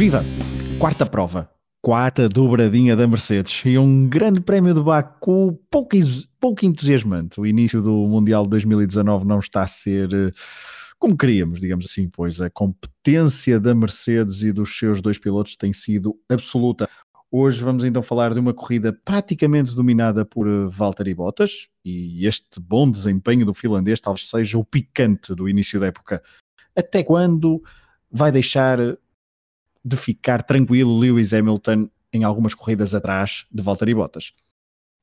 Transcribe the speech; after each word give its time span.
Viva! 0.00 0.24
Quarta 0.78 1.04
prova, 1.04 1.50
quarta 1.82 2.26
dobradinha 2.26 2.96
da 2.96 3.06
Mercedes 3.06 3.62
e 3.66 3.76
um 3.76 4.08
grande 4.08 4.40
prémio 4.40 4.72
de 4.72 4.80
Baku 4.80 5.60
pouco, 5.70 5.94
pouco 6.40 6.64
entusiasmante. 6.64 7.38
O 7.38 7.46
início 7.46 7.82
do 7.82 7.92
Mundial 8.08 8.44
de 8.44 8.48
2019 8.48 9.26
não 9.26 9.40
está 9.40 9.60
a 9.60 9.66
ser 9.66 10.10
eh, 10.10 10.30
como 10.98 11.14
queríamos, 11.18 11.60
digamos 11.60 11.84
assim, 11.84 12.08
pois 12.08 12.40
a 12.40 12.48
competência 12.48 13.60
da 13.60 13.74
Mercedes 13.74 14.42
e 14.42 14.52
dos 14.52 14.74
seus 14.74 15.02
dois 15.02 15.18
pilotos 15.18 15.54
tem 15.54 15.70
sido 15.70 16.18
absoluta. 16.30 16.88
Hoje 17.30 17.62
vamos 17.62 17.84
então 17.84 18.02
falar 18.02 18.32
de 18.32 18.40
uma 18.40 18.54
corrida 18.54 18.98
praticamente 19.04 19.74
dominada 19.74 20.24
por 20.24 20.48
eh, 20.48 20.66
Valtteri 20.70 21.14
Bottas 21.14 21.68
e 21.84 22.26
este 22.26 22.58
bom 22.58 22.90
desempenho 22.90 23.44
do 23.44 23.52
finlandês 23.52 24.00
talvez 24.00 24.30
seja 24.30 24.56
o 24.56 24.64
picante 24.64 25.34
do 25.34 25.46
início 25.46 25.78
da 25.78 25.88
época. 25.88 26.22
Até 26.74 27.04
quando 27.04 27.62
vai 28.10 28.32
deixar 28.32 28.78
de 29.84 29.96
ficar 29.96 30.42
tranquilo 30.42 30.98
Lewis 30.98 31.32
Hamilton 31.32 31.88
em 32.12 32.24
algumas 32.24 32.54
corridas 32.54 32.94
atrás 32.94 33.46
de 33.50 33.62
Valtteri 33.62 33.94
Bottas. 33.94 34.32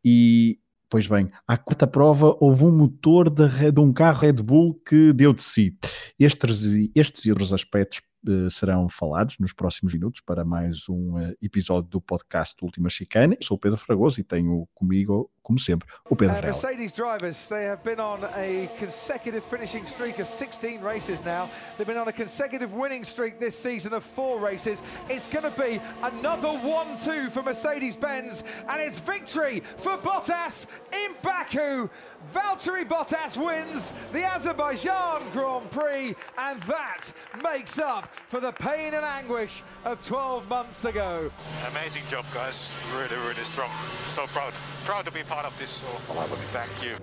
E, 0.04 0.59
pois 0.90 1.08
bem, 1.08 1.31
à 1.48 1.58
quarta 1.58 1.88
prova 1.88 2.35
houve 2.40 2.66
um 2.66 2.72
motor 2.72 3.30
de, 3.30 3.71
de 3.71 3.80
um 3.80 3.91
carro 3.91 4.20
Red 4.20 4.34
Bull 4.34 4.76
que 4.85 5.13
deu 5.13 5.34
de 5.34 5.41
si. 5.41 5.77
Estes, 6.20 6.62
estes 6.95 7.26
e 7.26 7.32
outros 7.32 7.54
aspectos 7.54 8.02
uh, 8.27 8.49
serão 8.49 8.88
falados 8.90 9.38
nos 9.40 9.54
próximos 9.54 9.93
minutos 9.93 10.21
para 10.21 10.43
mais 10.43 10.88
um 10.90 11.18
uh, 11.18 11.35
episódio 11.41 11.90
do 11.90 12.01
podcast 12.01 12.55
Última 12.63 12.90
Chicane. 12.90 13.38
Sou 13.41 13.57
o 13.57 13.60
Pedro 13.60 13.77
Fragoso 13.77 14.20
e 14.20 14.23
tenho 14.23 14.68
comigo 14.73 15.32
como 15.48 15.57
sempre, 15.57 15.87
o 16.09 16.15
Pedro 16.15 16.40
uh, 16.40 16.41
Mercedes 16.41 16.91
drivers, 16.91 17.48
they 17.48 17.63
have 17.63 17.81
been 17.81 18.01
on 18.01 18.21
a 18.35 18.70
consecutive 18.77 19.41
finishing 19.45 19.85
streak 19.85 20.20
of 20.20 20.27
16 20.27 20.81
races 20.81 21.23
now. 21.23 21.49
They've 21.77 21.87
been 21.87 21.98
on 21.98 22.09
a 22.09 22.13
consecutive 22.13 22.73
winning 22.73 23.05
streak 23.05 23.39
this 23.39 23.57
season 23.57 23.93
of 23.93 24.04
four 24.04 24.39
races. 24.39 24.81
It's 25.09 25.26
going 25.26 25.49
to 25.49 25.62
be 25.62 25.79
another 26.04 26.49
1-2 26.49 27.31
for 27.31 27.43
Mercedes-Benz 27.43 28.43
and 28.67 28.81
it's 28.81 28.99
victory 28.99 29.63
for 29.77 29.98
Bottas 29.98 30.65
in 30.91 31.15
Baku. 31.21 31.89
Valtteri 32.34 32.85
Bottas 32.85 33.37
wins 33.37 33.93
the 34.11 34.26
Azerbaijan 34.26 35.21
Grand 35.32 35.71
Prix 35.71 36.13
and 36.37 36.61
that 36.63 37.13
makes 37.41 37.79
up 37.79 38.13
for 38.27 38.41
the 38.41 38.51
pain 38.51 38.93
and 38.93 39.05
anguish 39.05 39.63
of 39.85 40.05
12 40.05 40.49
months 40.49 40.84
ago. 40.84 41.32
Amazing 41.71 42.04
job 42.09 42.26
guys, 42.34 42.76
really 42.93 43.15
really 43.21 43.43
strong. 43.43 43.70
So 44.07 44.26
proud, 44.27 44.54
proud 44.88 45.04
to 45.04 45.12
be 45.12 45.21
part 45.26 45.46
of 45.46 45.54
this. 45.57 45.70
So 45.70 45.85
Olá, 46.10 46.24
thank 46.54 46.85
you. 46.85 46.96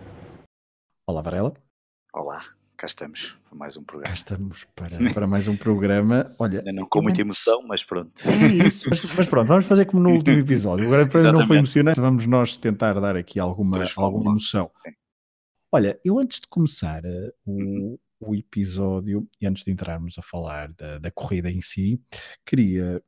Olá, 1.06 1.20
Varela. 1.20 1.52
Olá, 2.14 2.42
cá 2.78 2.86
estamos 2.86 3.36
para 3.46 3.58
mais 3.58 3.76
um 3.76 3.84
programa. 3.84 4.08
Cá 4.08 4.14
estamos 4.14 4.64
para, 4.74 4.96
para 5.12 5.26
mais 5.26 5.48
um 5.48 5.54
programa. 5.54 6.34
Olha, 6.38 6.60
Ainda 6.60 6.72
não 6.72 6.88
com 6.88 7.02
muita 7.02 7.20
emoção, 7.20 7.62
mas 7.68 7.84
pronto. 7.84 8.10
É 8.26 8.66
isso, 8.66 8.88
mas, 8.88 9.04
mas, 9.14 9.26
pronto, 9.26 9.48
vamos 9.48 9.66
fazer 9.66 9.84
como 9.84 10.02
no 10.02 10.12
último 10.12 10.38
episódio. 10.38 10.86
O 10.86 10.90
Grande 10.90 11.10
Prémio 11.10 11.32
não 11.32 11.46
foi 11.46 11.58
emocionante, 11.58 12.00
vamos 12.00 12.24
nós 12.24 12.56
tentar 12.56 12.98
dar 12.98 13.16
aqui 13.16 13.38
alguma, 13.38 13.76
alguma 13.98 14.30
emoção. 14.30 14.70
Sim. 14.82 14.92
Olha, 15.70 16.00
eu 16.02 16.18
antes 16.18 16.40
de 16.40 16.48
começar 16.48 17.02
uh, 17.04 17.34
o, 17.44 17.98
o 18.18 18.34
episódio 18.34 19.28
e 19.38 19.46
antes 19.46 19.62
de 19.62 19.70
entrarmos 19.70 20.16
a 20.16 20.22
falar 20.22 20.72
da, 20.72 20.98
da 20.98 21.10
corrida 21.10 21.50
em 21.50 21.60
si, 21.60 22.00
queria, 22.46 23.02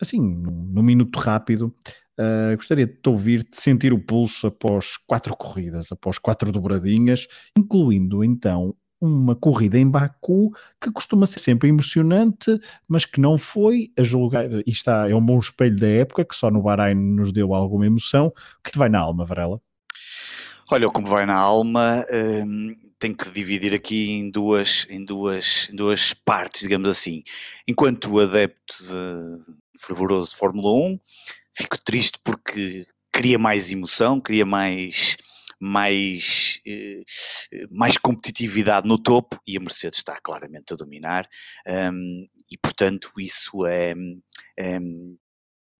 assim, 0.00 0.20
num, 0.20 0.70
num 0.72 0.82
minuto 0.84 1.18
rápido, 1.18 1.74
Uh, 2.18 2.56
gostaria 2.56 2.86
de 2.86 2.92
te 2.94 3.08
ouvir, 3.08 3.42
de 3.42 3.60
sentir 3.60 3.92
o 3.92 3.98
pulso 3.98 4.46
após 4.46 4.96
quatro 5.06 5.36
corridas, 5.36 5.90
após 5.90 6.18
quatro 6.18 6.52
dobradinhas, 6.52 7.26
incluindo 7.58 8.22
então 8.22 8.74
uma 9.00 9.34
corrida 9.34 9.78
em 9.78 9.88
Baku 9.88 10.50
que 10.80 10.90
costuma 10.90 11.26
ser 11.26 11.40
sempre 11.40 11.68
emocionante, 11.68 12.58
mas 12.88 13.04
que 13.04 13.20
não 13.20 13.36
foi 13.36 13.92
a 13.98 14.02
julgar, 14.02 14.46
e 14.50 14.70
está, 14.70 15.08
é 15.10 15.14
um 15.14 15.24
bom 15.24 15.38
espelho 15.38 15.76
da 15.76 15.88
época, 15.88 16.24
que 16.24 16.34
só 16.34 16.50
no 16.50 16.62
Bahrein 16.62 16.94
nos 16.94 17.32
deu 17.32 17.52
alguma 17.52 17.86
emoção. 17.86 18.28
O 18.28 18.62
que 18.62 18.70
te 18.70 18.78
vai 18.78 18.88
na 18.88 19.00
alma, 19.00 19.24
Varela? 19.24 19.60
Olha, 20.70 20.88
como 20.88 21.06
vai 21.06 21.26
na 21.26 21.36
alma, 21.36 22.04
hum, 22.46 22.74
tenho 22.98 23.14
que 23.14 23.30
dividir 23.30 23.74
aqui 23.74 24.12
em 24.12 24.30
duas, 24.30 24.86
em, 24.88 25.04
duas, 25.04 25.68
em 25.70 25.76
duas 25.76 26.14
partes, 26.14 26.62
digamos 26.62 26.88
assim. 26.88 27.22
Enquanto 27.68 28.18
adepto 28.18 28.74
de 28.82 29.54
fervoroso 29.78 30.30
de 30.30 30.36
Fórmula 30.36 30.72
1, 30.72 30.98
fico 31.56 31.78
triste 31.82 32.18
porque 32.24 32.86
queria 33.12 33.38
mais 33.38 33.70
emoção, 33.70 34.20
queria 34.20 34.44
mais 34.44 35.16
mais, 35.60 36.60
eh, 36.66 37.02
mais 37.70 37.96
competitividade 37.96 38.86
no 38.86 38.98
topo 38.98 39.40
e 39.46 39.56
a 39.56 39.60
Mercedes 39.60 39.98
está 39.98 40.18
claramente 40.22 40.74
a 40.74 40.76
dominar. 40.76 41.26
Um, 41.66 42.28
e 42.50 42.58
portanto 42.58 43.10
isso 43.18 43.64
é, 43.64 43.94
é 44.58 44.78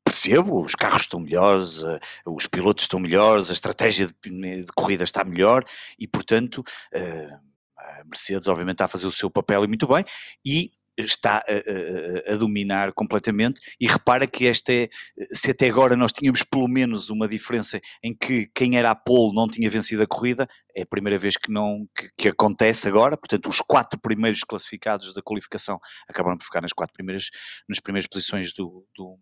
percebo, 0.04 0.62
os 0.62 0.74
carros 0.74 1.02
estão 1.02 1.20
melhores, 1.20 1.82
uh, 1.82 1.98
os 2.26 2.46
pilotos 2.46 2.84
estão 2.84 2.98
melhores, 2.98 3.50
a 3.50 3.52
estratégia 3.52 4.06
de, 4.06 4.30
de 4.62 4.72
corrida 4.74 5.04
está 5.04 5.22
melhor 5.22 5.64
e 5.98 6.06
portanto 6.06 6.58
uh, 6.94 7.40
a 7.76 8.04
Mercedes 8.04 8.48
obviamente 8.48 8.76
está 8.76 8.86
a 8.86 8.88
fazer 8.88 9.06
o 9.06 9.12
seu 9.12 9.30
papel 9.30 9.64
e 9.64 9.68
muito 9.68 9.86
bem. 9.86 10.04
E 10.44 10.70
está 10.96 11.38
a, 11.38 12.30
a, 12.30 12.34
a, 12.34 12.36
dominar 12.36 12.92
completamente 12.92 13.60
e 13.80 13.86
repara 13.86 14.26
que 14.26 14.46
esta 14.46 14.72
é, 14.72 14.88
se 15.32 15.50
até 15.50 15.68
agora 15.68 15.96
nós 15.96 16.12
tínhamos 16.12 16.42
pelo 16.42 16.68
menos 16.68 17.10
uma 17.10 17.26
diferença 17.26 17.80
em 18.02 18.14
que 18.14 18.48
quem 18.54 18.76
era 18.76 18.90
a 18.90 18.94
pole 18.94 19.34
não 19.34 19.48
tinha 19.48 19.68
vencido 19.68 20.02
a 20.02 20.06
corrida, 20.06 20.48
é 20.76 20.82
a 20.82 20.86
primeira 20.86 21.18
vez 21.18 21.36
que 21.36 21.50
não 21.50 21.86
que, 21.96 22.08
que, 22.16 22.28
acontece 22.28 22.88
agora, 22.88 23.16
portanto 23.16 23.48
os 23.48 23.60
quatro 23.60 23.98
primeiros 23.98 24.40
classificados 24.44 25.12
da 25.12 25.22
qualificação 25.22 25.78
acabaram 26.08 26.38
por 26.38 26.44
ficar 26.44 26.60
nas 26.60 26.72
quatro 26.72 26.94
primeiras, 26.94 27.30
nas 27.68 27.80
primeiras 27.80 28.06
posições 28.06 28.52
do, 28.52 28.86
do, 28.96 29.18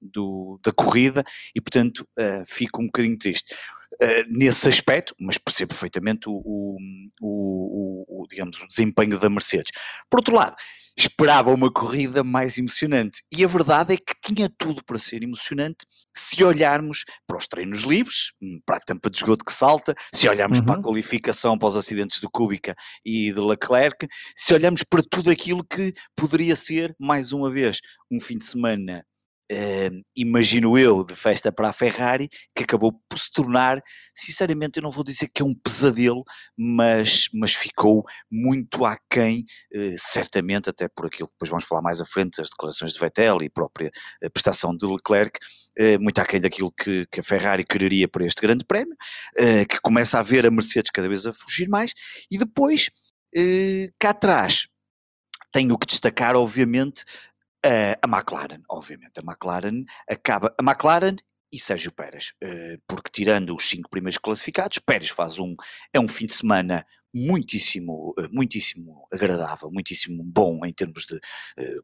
do 0.00 0.58
da 0.62 0.72
corrida 0.72 1.24
e 1.54 1.60
portanto 1.60 2.06
uh, 2.18 2.44
fico 2.46 2.82
um 2.82 2.86
bocadinho 2.86 3.18
triste. 3.18 3.54
Uh, 3.94 4.24
nesse 4.28 4.68
aspecto, 4.68 5.14
mas 5.20 5.36
percebo 5.36 5.68
perfeitamente 5.68 6.28
o, 6.28 6.32
o, 6.32 6.78
o, 7.20 8.22
o, 8.22 8.26
digamos, 8.26 8.60
o 8.62 8.66
desempenho 8.66 9.18
da 9.18 9.28
Mercedes. 9.28 9.70
Por 10.10 10.20
outro 10.20 10.34
lado, 10.34 10.56
esperava 10.96 11.52
uma 11.52 11.70
corrida 11.70 12.22
mais 12.22 12.58
emocionante. 12.58 13.22
E 13.32 13.44
a 13.44 13.48
verdade 13.48 13.94
é 13.94 13.96
que 13.96 14.14
tinha 14.22 14.50
tudo 14.58 14.84
para 14.84 14.98
ser 14.98 15.22
emocionante 15.22 15.86
se 16.14 16.44
olharmos 16.44 17.04
para 17.26 17.38
os 17.38 17.46
treinos 17.46 17.82
livres, 17.82 18.32
hum, 18.40 18.60
para 18.66 18.76
a 18.76 18.80
tampa 18.80 19.08
de 19.08 19.16
esgoto 19.16 19.44
que 19.44 19.52
salta, 19.52 19.94
se 20.12 20.28
olharmos 20.28 20.58
uhum. 20.58 20.64
para 20.64 20.74
a 20.74 20.76
uhum. 20.78 20.82
qualificação 20.82 21.58
para 21.58 21.68
os 21.68 21.76
acidentes 21.76 22.20
de 22.20 22.28
Kubica 22.28 22.74
e 23.04 23.32
de 23.32 23.40
Leclerc, 23.40 24.06
se 24.36 24.52
olharmos 24.52 24.82
para 24.84 25.02
tudo 25.02 25.30
aquilo 25.30 25.64
que 25.64 25.94
poderia 26.14 26.54
ser, 26.54 26.94
mais 26.98 27.32
uma 27.32 27.50
vez, 27.50 27.80
um 28.10 28.20
fim 28.20 28.36
de 28.36 28.44
semana 28.44 29.04
Uh, 29.50 30.02
imagino 30.16 30.78
eu, 30.78 31.04
de 31.04 31.14
festa 31.14 31.52
para 31.52 31.68
a 31.68 31.72
Ferrari, 31.72 32.28
que 32.54 32.62
acabou 32.62 32.92
por 33.08 33.18
se 33.18 33.30
tornar, 33.30 33.82
sinceramente, 34.14 34.78
eu 34.78 34.82
não 34.82 34.90
vou 34.90 35.04
dizer 35.04 35.28
que 35.28 35.42
é 35.42 35.44
um 35.44 35.54
pesadelo, 35.54 36.24
mas, 36.56 37.28
mas 37.34 37.52
ficou 37.52 38.04
muito 38.30 38.84
aquém, 38.84 39.44
uh, 39.74 39.94
certamente, 39.98 40.70
até 40.70 40.88
por 40.88 41.06
aquilo 41.06 41.28
que 41.28 41.34
depois 41.34 41.50
vamos 41.50 41.64
falar 41.64 41.82
mais 41.82 42.00
à 42.00 42.06
frente, 42.06 42.40
as 42.40 42.48
declarações 42.48 42.92
de 42.92 42.98
Vettel 42.98 43.42
e 43.42 43.50
própria 43.50 43.90
uh, 44.22 44.30
prestação 44.30 44.74
de 44.76 44.86
Leclerc, 44.86 45.38
muito 46.00 46.18
aquém 46.18 46.38
daquilo 46.38 46.70
que, 46.70 47.06
que, 47.10 47.20
a 47.20 47.22
Ferrari 47.22 47.64
quereria 47.64 48.06
para 48.06 48.26
este 48.26 48.42
grande 48.42 48.62
prémio, 48.62 48.94
que 49.70 49.80
começa 49.80 50.18
a 50.18 50.22
ver 50.22 50.44
a 50.44 50.50
Mercedes 50.50 50.90
cada 50.90 51.08
vez 51.08 51.24
a 51.24 51.32
fugir 51.32 51.66
mais, 51.66 51.94
e 52.30 52.36
depois, 52.36 52.90
cá 53.98 54.10
atrás, 54.10 54.66
tenho 55.50 55.78
que 55.78 55.86
destacar, 55.86 56.36
obviamente, 56.36 57.04
Uh, 57.64 57.94
a 58.02 58.08
McLaren, 58.08 58.60
obviamente, 58.68 59.18
a 59.18 59.22
McLaren 59.22 59.84
acaba, 60.10 60.52
a 60.58 60.62
McLaren 60.62 61.16
e 61.52 61.60
Sérgio 61.60 61.92
Pérez, 61.92 62.32
uh, 62.42 62.82
porque 62.88 63.10
tirando 63.12 63.54
os 63.54 63.68
cinco 63.68 63.88
primeiros 63.88 64.18
classificados, 64.18 64.78
Pérez 64.78 65.10
faz 65.10 65.38
um, 65.38 65.54
é 65.92 66.00
um 66.00 66.08
fim 66.08 66.26
de 66.26 66.34
semana 66.34 66.84
muitíssimo, 67.14 68.14
uh, 68.18 68.28
muitíssimo 68.32 69.06
agradável, 69.12 69.70
muitíssimo 69.70 70.24
bom 70.24 70.66
em 70.66 70.72
termos 70.72 71.06
de 71.06 71.20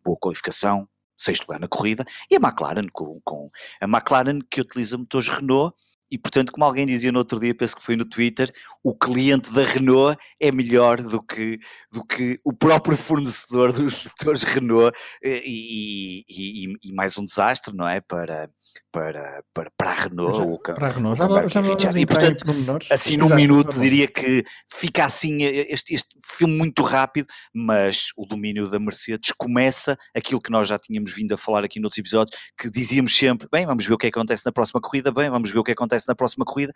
boa 0.04 0.19
qualificação, 0.19 0.88
sexto 1.16 1.42
lugar 1.42 1.60
na 1.60 1.69
corrida, 1.69 2.04
e 2.28 2.34
a 2.34 2.40
McLaren 2.40 2.88
com, 2.92 3.20
com 3.24 3.48
a 3.81 3.84
McLaren 3.84 4.40
que 4.50 4.60
utiliza 4.60 4.98
motores 4.98 5.28
Renault 5.28 5.76
e 6.10 6.19
portanto, 6.19 6.52
como 6.52 6.64
alguém 6.64 6.87
dizia 6.87 7.12
no 7.12 7.19
outro 7.19 7.38
dia, 7.38 7.55
penso 7.55 7.76
que 7.76 7.82
foi 7.82 7.96
no 7.96 8.05
Twitter, 8.05 8.50
o 8.82 8.96
cliente 8.96 9.52
da 9.52 9.64
Renault 9.64 10.19
é 10.40 10.50
melhor 10.50 11.02
do 11.02 11.22
que, 11.22 11.58
do 11.90 12.05
que 12.05 12.40
o 12.44 12.52
próprio 12.52 12.96
fornecedor 12.96 13.72
dos 13.72 14.05
motores 14.05 14.43
Renault 14.43 14.96
eh, 15.22 15.43
e, 15.44 16.25
e, 16.28 16.64
e, 16.66 16.76
e 16.84 16.93
mais 16.93 17.16
um 17.19 17.25
desastre, 17.25 17.75
não 17.75 17.87
é? 17.87 18.00
Para, 18.00 18.50
para, 18.92 19.42
para, 19.54 19.70
para 19.76 19.90
a 19.90 19.94
Renault. 19.94 20.38
Já, 20.38 20.44
o, 20.44 20.58
para 20.58 20.86
a 20.88 20.90
Renault, 20.90 21.19
já, 21.19 21.28
já, 21.28 21.62
já, 21.62 21.78
já 21.92 21.98
E 21.98 22.06
portanto, 22.06 22.44
assim 22.90 23.16
num 23.16 23.26
Exato, 23.26 23.40
minuto 23.40 23.80
diria 23.80 24.08
que 24.08 24.44
fica 24.72 25.04
assim 25.04 25.38
este, 25.42 25.94
este 25.94 26.08
filme 26.22 26.56
muito 26.56 26.82
rápido, 26.82 27.26
mas 27.54 28.08
o 28.16 28.26
domínio 28.26 28.69
da 28.69 28.78
Mercedes 28.78 29.32
começa 29.36 29.96
aquilo 30.14 30.40
que 30.40 30.50
nós 30.50 30.69
já 30.69 30.78
tínhamos 30.78 31.12
vindo 31.12 31.32
a 31.34 31.38
falar 31.38 31.64
aqui 31.64 31.80
noutros 31.80 31.98
episódios, 31.98 32.38
que 32.58 32.70
dizíamos 32.70 33.16
sempre, 33.16 33.48
bem, 33.50 33.66
vamos 33.66 33.86
ver 33.86 33.94
o 33.94 33.98
que 33.98 34.06
é 34.06 34.10
que 34.10 34.19
acontece 34.19 34.44
na 34.44 34.52
próxima 34.52 34.81
corrida, 34.81 35.10
bem, 35.12 35.31
vamos 35.31 35.50
ver 35.50 35.58
o 35.58 35.64
que 35.64 35.72
é 35.72 35.74
que 35.74 35.78
acontece 35.78 36.06
na 36.08 36.14
próxima 36.14 36.44
corrida. 36.44 36.72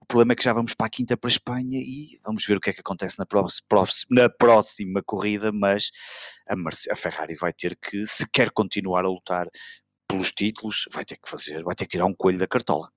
O 0.00 0.06
problema 0.06 0.32
é 0.32 0.36
que 0.36 0.44
já 0.44 0.52
vamos 0.52 0.74
para 0.74 0.86
a 0.86 0.90
quinta 0.90 1.16
para 1.16 1.28
a 1.28 1.32
Espanha 1.32 1.78
e 1.78 2.18
vamos 2.24 2.44
ver 2.46 2.56
o 2.56 2.60
que 2.60 2.70
é 2.70 2.72
que 2.72 2.80
acontece 2.80 3.18
na 3.18 3.26
próxima, 3.26 3.66
na 4.10 4.28
próxima 4.28 5.02
corrida, 5.04 5.50
mas 5.52 5.90
a, 6.48 6.56
Mercedes, 6.56 6.92
a 6.92 6.96
Ferrari 6.96 7.34
vai 7.34 7.52
ter 7.52 7.76
que, 7.76 8.06
se 8.06 8.26
quer 8.30 8.50
continuar 8.50 9.04
a 9.04 9.08
lutar 9.08 9.46
pelos 10.08 10.32
títulos, 10.32 10.86
vai 10.92 11.04
ter 11.04 11.16
que 11.16 11.28
fazer, 11.28 11.62
vai 11.62 11.74
ter 11.74 11.84
que 11.84 11.90
tirar 11.90 12.06
um 12.06 12.14
coelho 12.14 12.38
da 12.38 12.46
cartola. 12.46 12.90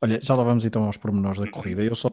Olha, 0.00 0.20
já 0.22 0.34
lá 0.34 0.44
vamos 0.44 0.64
então 0.64 0.84
aos 0.84 0.96
pormenores 0.96 1.38
da 1.38 1.44
uhum. 1.44 1.50
corrida. 1.50 1.82
Eu 1.82 1.94
só, 1.94 2.08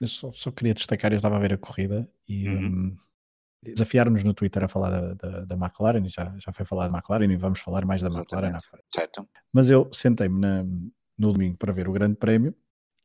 eu 0.00 0.06
só, 0.06 0.32
só, 0.32 0.50
queria 0.52 0.74
destacar, 0.74 1.12
eu 1.12 1.16
estava 1.16 1.36
a 1.36 1.40
ver 1.40 1.54
a 1.54 1.58
corrida 1.58 2.08
e 2.28 2.48
uhum. 2.48 2.66
um, 2.66 2.96
desafiaram-nos 3.62 4.22
no 4.22 4.34
Twitter 4.34 4.62
a 4.62 4.68
falar 4.68 4.90
da, 4.90 5.14
da, 5.14 5.44
da, 5.44 5.56
McLaren, 5.56 6.08
já, 6.08 6.36
já 6.38 6.52
foi 6.52 6.64
falar 6.64 6.88
da 6.88 6.96
McLaren 6.96 7.32
e 7.32 7.36
vamos 7.36 7.58
falar 7.58 7.84
mais 7.84 8.00
da 8.00 8.08
Exatamente. 8.08 8.32
McLaren 8.32 8.52
na 8.52 8.60
frente. 8.60 8.86
Certo. 8.94 9.28
Mas 9.52 9.70
eu 9.70 9.90
sentei-me 9.92 10.92
no 11.18 11.32
domingo 11.32 11.56
para 11.56 11.72
ver 11.72 11.88
o 11.88 11.92
Grande 11.92 12.16
Prémio 12.16 12.54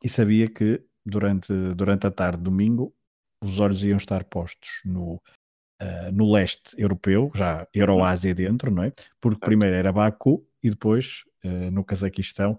e 0.04 0.08
sabia 0.08 0.48
que 0.48 0.84
durante, 1.04 1.52
durante 1.74 2.06
a 2.06 2.10
tarde, 2.10 2.42
domingo, 2.42 2.94
os 3.42 3.58
olhos 3.58 3.82
iam 3.82 3.96
estar 3.96 4.24
postos 4.24 4.68
no 4.84 5.20
uh, 5.82 6.12
no 6.12 6.32
leste 6.32 6.74
europeu, 6.78 7.30
já 7.34 7.66
Euroásia 7.74 8.34
dentro, 8.34 8.70
não 8.70 8.84
é? 8.84 8.92
Porque 9.20 9.40
primeiro 9.40 9.74
era 9.74 9.92
Baku 9.92 10.46
e 10.62 10.70
depois 10.70 11.24
uh, 11.44 11.70
no 11.70 11.84
Cazaquistão, 11.84 12.58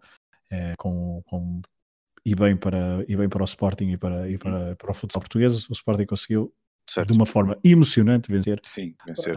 uh, 0.51 0.75
com, 0.77 1.23
com, 1.25 1.61
e, 2.25 2.35
bem 2.35 2.55
para, 2.55 3.03
e 3.07 3.15
bem 3.15 3.29
para 3.29 3.41
o 3.41 3.45
Sporting 3.45 3.91
e 3.91 3.97
para, 3.97 4.29
e 4.29 4.37
para, 4.37 4.75
para 4.75 4.91
o 4.91 4.93
futsal 4.93 5.21
português, 5.21 5.69
o 5.69 5.73
Sporting 5.73 6.05
conseguiu 6.05 6.53
certo. 6.87 7.11
de 7.11 7.17
uma 7.17 7.25
forma 7.25 7.57
emocionante 7.63 8.31
vencer. 8.31 8.59
Sim, 8.63 8.95
vencer. 9.05 9.35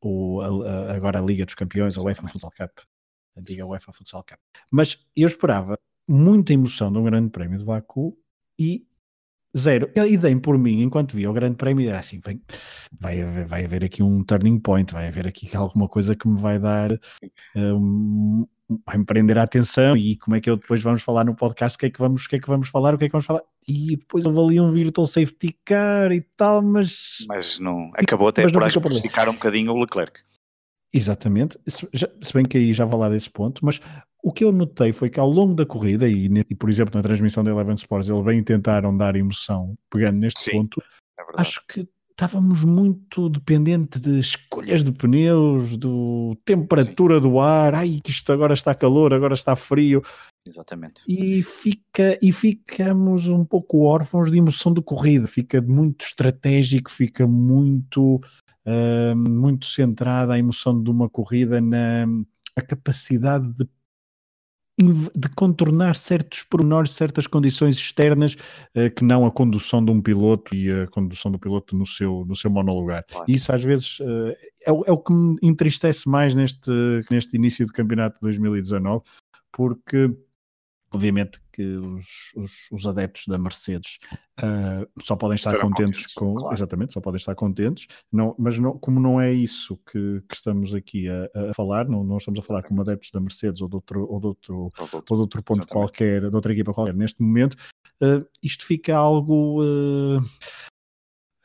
o, 0.00 0.40
a, 0.40 0.46
a, 0.46 0.94
agora 0.94 1.18
a 1.18 1.22
Liga 1.22 1.44
dos 1.44 1.54
Campeões, 1.54 1.96
a 1.96 2.02
UEFA 2.02 2.26
Futsal 2.26 2.52
Cup. 2.56 2.78
A 3.36 3.40
Liga 3.40 3.66
UEFA 3.66 3.92
Futsal 3.92 4.24
Cup. 4.24 4.38
Mas 4.70 5.04
eu 5.16 5.26
esperava 5.26 5.78
muita 6.06 6.52
emoção 6.52 6.92
de 6.92 6.98
um 6.98 7.04
grande 7.04 7.30
prémio 7.30 7.58
de 7.58 7.64
Baku 7.64 8.16
e 8.58 8.86
Zero. 9.56 9.90
E 9.94 10.16
dei 10.16 10.36
por 10.36 10.58
mim, 10.58 10.82
enquanto 10.82 11.14
via 11.14 11.30
o 11.30 11.32
Grande 11.32 11.56
Prémio, 11.56 11.88
era 11.88 11.98
assim: 11.98 12.20
bem, 12.20 12.40
vai, 12.98 13.22
haver, 13.22 13.46
vai 13.46 13.64
haver 13.64 13.84
aqui 13.84 14.02
um 14.02 14.24
turning 14.24 14.58
point, 14.58 14.92
vai 14.92 15.08
haver 15.08 15.26
aqui 15.26 15.48
alguma 15.56 15.88
coisa 15.88 16.16
que 16.16 16.26
me 16.26 16.38
vai 16.38 16.58
dar, 16.58 16.90
um, 17.54 18.46
vai 18.84 18.98
me 18.98 19.04
prender 19.04 19.38
a 19.38 19.44
atenção. 19.44 19.96
E 19.96 20.16
como 20.16 20.36
é 20.36 20.40
que 20.40 20.50
eu 20.50 20.56
depois 20.56 20.82
vamos 20.82 21.02
falar 21.02 21.24
no 21.24 21.36
podcast? 21.36 21.76
O 21.76 21.78
que 21.78 21.86
é 21.86 21.90
que 21.90 21.98
vamos, 21.98 22.24
o 22.24 22.28
que 22.28 22.36
é 22.36 22.40
que 22.40 22.48
vamos 22.48 22.68
falar? 22.68 22.94
O 22.94 22.98
que 22.98 23.04
é 23.04 23.08
que 23.08 23.12
vamos 23.12 23.26
falar? 23.26 23.42
E 23.66 23.96
depois 23.96 24.26
ali 24.26 24.60
um 24.60 24.72
Virtual 24.72 25.06
Safety 25.06 25.56
Car 25.64 26.10
e 26.12 26.20
tal, 26.36 26.60
mas. 26.60 27.24
Mas 27.28 27.58
não. 27.58 27.90
Acabou 27.94 28.28
até 28.28 28.46
por 28.50 28.62
esticar 28.92 29.28
um 29.28 29.34
bocadinho 29.34 29.72
o 29.72 29.80
Leclerc. 29.80 30.20
Exatamente, 30.96 31.58
se, 31.66 31.88
se, 31.92 32.32
bem 32.32 32.44
que 32.44 32.56
aí 32.56 32.72
já 32.72 32.84
vou 32.84 33.00
lá 33.00 33.08
desse 33.08 33.28
ponto, 33.28 33.64
mas 33.64 33.80
o 34.24 34.32
que 34.32 34.42
eu 34.42 34.50
notei 34.50 34.90
foi 34.90 35.10
que 35.10 35.20
ao 35.20 35.28
longo 35.28 35.54
da 35.54 35.66
corrida, 35.66 36.08
e, 36.08 36.30
e 36.48 36.54
por 36.54 36.70
exemplo 36.70 36.96
na 36.96 37.02
transmissão 37.02 37.44
da 37.44 37.50
Eleven 37.50 37.74
Sports, 37.74 38.08
eles 38.08 38.24
bem 38.24 38.42
tentaram 38.42 38.96
dar 38.96 39.14
emoção 39.16 39.74
pegando 39.90 40.18
neste 40.18 40.40
Sim, 40.40 40.52
ponto, 40.52 40.82
é 41.20 41.22
acho 41.36 41.62
que 41.68 41.86
estávamos 42.10 42.64
muito 42.64 43.28
dependentes 43.28 44.00
de 44.00 44.18
escolhas 44.18 44.82
de 44.82 44.92
pneus, 44.92 45.76
do 45.76 46.34
temperatura 46.42 47.16
Sim. 47.16 47.20
do 47.20 47.38
ar, 47.38 47.74
ai, 47.74 48.00
isto 48.06 48.32
agora 48.32 48.54
está 48.54 48.74
calor, 48.74 49.12
agora 49.12 49.34
está 49.34 49.54
frio. 49.54 50.00
Exatamente. 50.46 51.02
E, 51.06 51.42
fica, 51.42 52.18
e 52.22 52.32
ficamos 52.32 53.28
um 53.28 53.44
pouco 53.44 53.84
órfãos 53.84 54.30
de 54.30 54.38
emoção 54.38 54.72
de 54.72 54.80
corrida, 54.80 55.26
fica 55.26 55.60
muito 55.60 56.06
estratégico, 56.06 56.90
fica 56.90 57.26
muito 57.26 58.20
uh, 58.64 59.16
muito 59.16 59.66
centrada 59.66 60.32
a 60.32 60.38
emoção 60.38 60.82
de 60.82 60.90
uma 60.90 61.10
corrida 61.10 61.60
na 61.60 62.06
a 62.56 62.62
capacidade 62.62 63.52
de 63.52 63.68
de 64.76 65.28
contornar 65.36 65.94
certos 65.94 66.42
pormenores, 66.42 66.90
certas 66.90 67.26
condições 67.26 67.76
externas 67.76 68.34
uh, 68.76 68.90
que 68.94 69.04
não 69.04 69.24
a 69.24 69.30
condução 69.30 69.84
de 69.84 69.90
um 69.92 70.02
piloto 70.02 70.54
e 70.54 70.70
a 70.70 70.86
condução 70.88 71.30
do 71.30 71.38
piloto 71.38 71.76
no 71.76 71.86
seu, 71.86 72.24
no 72.26 72.34
seu 72.34 72.50
monolugar. 72.50 73.04
Claro. 73.08 73.24
Isso 73.28 73.52
às 73.52 73.62
vezes 73.62 74.00
uh, 74.00 74.34
é, 74.66 74.70
é, 74.70 74.92
o 74.92 74.98
que 74.98 75.12
me 75.12 75.36
entristece 75.42 76.08
mais 76.08 76.34
neste, 76.34 76.70
neste 77.10 77.36
início 77.36 77.64
do 77.66 77.72
campeonato 77.72 78.16
de 78.16 78.22
2019, 78.22 79.04
porque 79.52 80.10
Obviamente 80.94 81.40
que 81.52 81.62
os, 81.62 82.32
os, 82.36 82.52
os 82.70 82.86
adeptos 82.86 83.24
da 83.26 83.38
Mercedes 83.38 83.98
uh, 84.40 84.88
só 85.00 85.16
podem 85.16 85.36
estar 85.36 85.52
contentes, 85.58 86.06
contentes, 86.06 86.14
com. 86.14 86.34
Claro. 86.34 86.54
Exatamente, 86.54 86.94
só 86.94 87.00
podem 87.00 87.16
estar 87.16 87.34
contentes, 87.34 87.86
não, 88.12 88.34
mas 88.38 88.58
não, 88.58 88.78
como 88.78 88.98
não 89.00 89.20
é 89.20 89.32
isso 89.32 89.76
que, 89.90 90.22
que 90.28 90.34
estamos 90.34 90.74
aqui 90.74 91.08
a, 91.08 91.50
a, 91.50 91.54
falar, 91.54 91.88
não, 91.88 92.02
não 92.02 92.16
estamos 92.16 92.40
a 92.40 92.42
falar 92.42 92.60
exatamente. 92.60 92.68
como 92.68 92.80
adeptos 92.80 93.10
da 93.10 93.20
Mercedes 93.20 93.60
ou 93.60 93.68
de 93.68 93.76
outro, 93.76 94.06
ou 94.10 94.20
de 94.20 94.26
outro, 94.26 94.56
ou 94.56 94.68
de 94.70 94.82
outro, 94.82 95.04
ou 95.10 95.16
de 95.16 95.20
outro 95.20 95.42
ponto 95.42 95.60
exatamente. 95.60 95.72
qualquer, 95.72 96.28
de 96.28 96.34
outra 96.34 96.52
equipa 96.52 96.72
qualquer, 96.72 96.94
neste 96.94 97.22
momento, 97.22 97.54
uh, 98.02 98.26
isto 98.42 98.64
fica 98.64 98.96
algo. 98.96 99.62
Uh, 99.62 100.20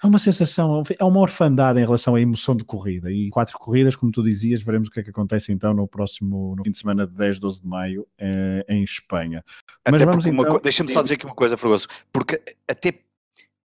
é 0.01 0.07
uma 0.07 0.19
sensação, 0.19 0.81
é 0.97 1.03
uma 1.03 1.19
orfandade 1.19 1.79
em 1.79 1.83
relação 1.83 2.15
à 2.15 2.21
emoção 2.21 2.55
de 2.55 2.63
corrida. 2.63 3.11
E 3.11 3.29
quatro 3.29 3.57
corridas, 3.59 3.95
como 3.95 4.11
tu 4.11 4.23
dizias, 4.23 4.63
veremos 4.63 4.87
o 4.87 4.91
que 4.91 5.01
é 5.01 5.03
que 5.03 5.09
acontece 5.09 5.51
então 5.51 5.73
no 5.73 5.87
próximo 5.87 6.55
no 6.55 6.63
fim 6.63 6.71
de 6.71 6.77
semana 6.77 7.05
de 7.05 7.13
10, 7.13 7.39
12 7.39 7.61
de 7.61 7.67
maio 7.67 8.07
eh, 8.17 8.65
em 8.69 8.83
Espanha. 8.83 9.43
Mas 9.89 10.01
vamos 10.01 10.25
então... 10.25 10.59
Deixa-me 10.63 10.89
só 10.89 11.01
dizer 11.01 11.15
aqui 11.15 11.25
uma 11.25 11.35
coisa, 11.35 11.57
Fragoso, 11.57 11.87
porque 12.13 12.41
até 12.67 12.99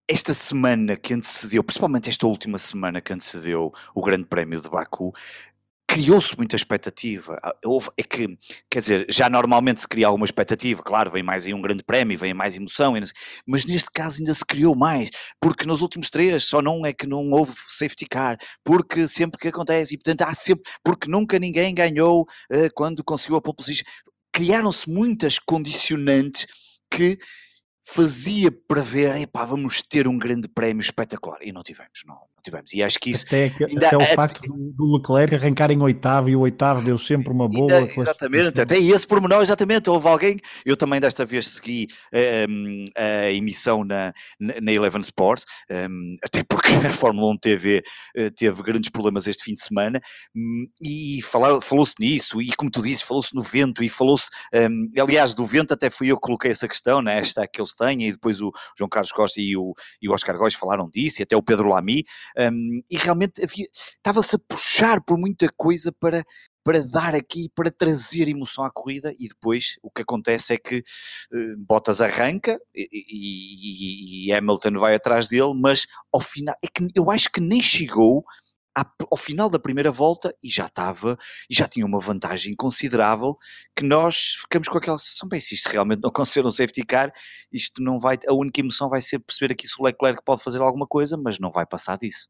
esta 0.06 0.34
semana 0.34 0.96
que 0.96 1.14
antecedeu, 1.14 1.62
principalmente 1.62 2.08
esta 2.08 2.26
última 2.26 2.58
semana 2.58 3.00
que 3.00 3.12
antecedeu 3.12 3.72
o 3.94 4.02
Grande 4.02 4.24
Prémio 4.24 4.60
de 4.60 4.68
Baku, 4.68 5.14
criou-se 5.90 6.36
muita 6.36 6.54
expectativa. 6.54 7.36
Ah, 7.42 7.52
houve, 7.64 7.88
é 7.96 8.04
que, 8.04 8.38
quer 8.70 8.78
dizer, 8.78 9.06
já 9.08 9.28
normalmente 9.28 9.80
se 9.80 9.88
cria 9.88 10.06
alguma 10.06 10.24
expectativa, 10.24 10.80
claro, 10.84 11.10
vem 11.10 11.22
mais 11.22 11.46
aí 11.46 11.52
um 11.52 11.60
grande 11.60 11.82
prémio, 11.82 12.16
vem 12.16 12.32
mais 12.32 12.56
emoção, 12.56 12.94
mas 13.44 13.64
neste 13.64 13.90
caso 13.90 14.20
ainda 14.20 14.32
se 14.32 14.44
criou 14.44 14.76
mais, 14.76 15.10
porque 15.40 15.66
nos 15.66 15.82
últimos 15.82 16.08
três 16.08 16.44
só 16.44 16.62
não 16.62 16.86
é 16.86 16.92
que 16.92 17.08
não 17.08 17.28
houve 17.30 17.54
safety 17.56 18.06
car, 18.06 18.36
porque 18.64 19.08
sempre 19.08 19.40
que 19.40 19.48
acontece, 19.48 19.94
e 19.94 19.98
portanto 19.98 20.22
há 20.22 20.32
sempre, 20.32 20.70
porque 20.84 21.10
nunca 21.10 21.40
ninguém 21.40 21.74
ganhou 21.74 22.22
uh, 22.22 22.68
quando 22.72 23.02
conseguiu 23.02 23.36
a 23.36 23.42
pole 23.42 23.56
position. 23.56 23.84
Criaram-se 24.32 24.88
muitas 24.88 25.40
condicionantes 25.40 26.46
que 26.88 27.18
fazia 27.82 28.52
prever, 28.68 29.16
epá, 29.16 29.44
vamos 29.44 29.82
ter 29.82 30.06
um 30.06 30.16
grande 30.16 30.46
prémio 30.46 30.80
espetacular. 30.80 31.40
E 31.42 31.50
não 31.50 31.64
tivemos, 31.64 32.02
não, 32.06 32.20
não 32.40 32.42
tivemos. 32.42 32.72
E 32.72 32.82
acho 32.82 32.98
que 32.98 33.10
isso. 33.10 33.24
Até, 33.26 33.50
que, 33.50 33.64
ainda, 33.64 33.86
até 33.86 33.96
o 33.96 34.04
facto 34.14 34.40
do 34.48 34.96
Leclerc 34.96 35.34
arrancar 35.34 35.70
em 35.70 35.80
oitavo 35.80 36.30
e 36.30 36.36
o 36.36 36.40
oitavo 36.40 36.82
deu 36.82 36.98
sempre 36.98 37.32
uma 37.32 37.48
boa. 37.48 37.72
Ainda, 37.72 38.00
exatamente, 38.00 38.60
até 38.60 38.78
esse 38.78 39.06
pormenor, 39.06 39.42
exatamente. 39.42 39.90
Houve 39.90 40.08
alguém, 40.08 40.36
eu 40.64 40.76
também 40.76 40.98
desta 40.98 41.24
vez 41.24 41.46
segui 41.46 41.88
um, 42.48 42.84
a 42.96 43.30
emissão 43.30 43.84
na, 43.84 44.12
na 44.38 44.72
Eleven 44.72 45.02
Sports, 45.02 45.44
um, 45.70 46.16
até 46.24 46.42
porque 46.42 46.68
a 46.86 46.92
Fórmula 46.92 47.32
1 47.32 47.38
TV 47.38 47.82
uh, 48.16 48.30
teve 48.30 48.62
grandes 48.62 48.90
problemas 48.90 49.26
este 49.26 49.44
fim 49.44 49.54
de 49.54 49.62
semana, 49.62 50.00
um, 50.34 50.66
e 50.82 51.20
falou-se 51.22 51.94
nisso, 52.00 52.40
e 52.40 52.52
como 52.54 52.70
tu 52.70 52.82
disse, 52.82 53.04
falou-se 53.04 53.34
no 53.34 53.42
vento, 53.42 53.82
e 53.82 53.88
falou-se, 53.88 54.28
hum, 54.54 54.90
aliás, 54.98 55.34
do 55.34 55.44
vento 55.44 55.74
até 55.74 55.90
fui 55.90 56.08
eu 56.08 56.16
que 56.16 56.22
coloquei 56.22 56.50
essa 56.50 56.68
questão, 56.68 57.02
né, 57.02 57.18
esta 57.18 57.46
que 57.46 57.60
eles 57.60 57.74
têm, 57.74 58.08
e 58.08 58.12
depois 58.12 58.40
o 58.40 58.50
João 58.76 58.88
Carlos 58.88 59.12
Costa 59.12 59.40
e 59.40 59.56
o, 59.56 59.74
e 60.00 60.08
o 60.08 60.12
Oscar 60.12 60.36
Góes 60.36 60.54
falaram 60.54 60.88
disso, 60.88 61.20
e 61.20 61.22
até 61.22 61.36
o 61.36 61.42
Pedro 61.42 61.68
Lamy, 61.68 62.04
um, 62.38 62.82
e 62.90 62.96
realmente 62.96 63.42
estava-se 63.42 64.36
a 64.36 64.38
puxar 64.38 65.02
por 65.02 65.18
muita 65.18 65.48
coisa 65.56 65.92
para, 65.98 66.24
para 66.64 66.82
dar 66.82 67.14
aqui, 67.14 67.50
para 67.54 67.70
trazer 67.70 68.28
emoção 68.28 68.64
à 68.64 68.70
corrida, 68.70 69.12
e 69.18 69.28
depois 69.28 69.76
o 69.82 69.90
que 69.90 70.02
acontece 70.02 70.54
é 70.54 70.58
que 70.58 70.78
uh, 70.78 71.56
Bottas 71.58 72.00
arranca 72.00 72.60
e, 72.74 72.88
e, 72.92 74.28
e, 74.28 74.32
Hamilton 74.32 74.78
vai 74.78 74.94
atrás 74.94 75.28
dele, 75.28 75.54
mas 75.54 75.86
ao 76.12 76.20
final, 76.20 76.54
é 76.64 76.68
que 76.68 76.86
eu 76.94 77.10
acho 77.10 77.30
que 77.30 77.40
nem 77.40 77.62
chegou 77.62 78.24
ao 79.10 79.16
final 79.16 79.50
da 79.50 79.58
primeira 79.58 79.90
volta 79.90 80.34
e 80.42 80.48
já 80.50 80.66
estava, 80.66 81.16
e 81.48 81.54
já 81.54 81.66
tinha 81.68 81.84
uma 81.84 81.98
vantagem 82.00 82.54
considerável 82.54 83.36
que 83.76 83.84
nós 83.84 84.36
ficamos 84.40 84.68
com 84.68 84.78
aquela 84.78 84.98
sensação, 84.98 85.28
bem, 85.28 85.40
se 85.40 85.54
isto 85.54 85.68
realmente 85.68 86.00
não 86.02 86.08
acontecer 86.10 86.42
no 86.42 86.52
safety 86.52 86.84
car, 86.84 87.12
isto 87.52 87.82
não 87.82 87.98
vai, 87.98 88.18
a 88.26 88.34
única 88.34 88.60
emoção 88.60 88.88
vai 88.88 89.00
ser 89.00 89.18
perceber 89.18 89.52
aqui 89.52 89.66
se 89.66 89.74
o 89.78 89.84
Leclerc 89.84 90.22
pode 90.24 90.42
fazer 90.42 90.60
alguma 90.60 90.86
coisa, 90.86 91.16
mas 91.16 91.38
não 91.38 91.50
vai 91.50 91.66
passar 91.66 91.98
disso. 91.98 92.28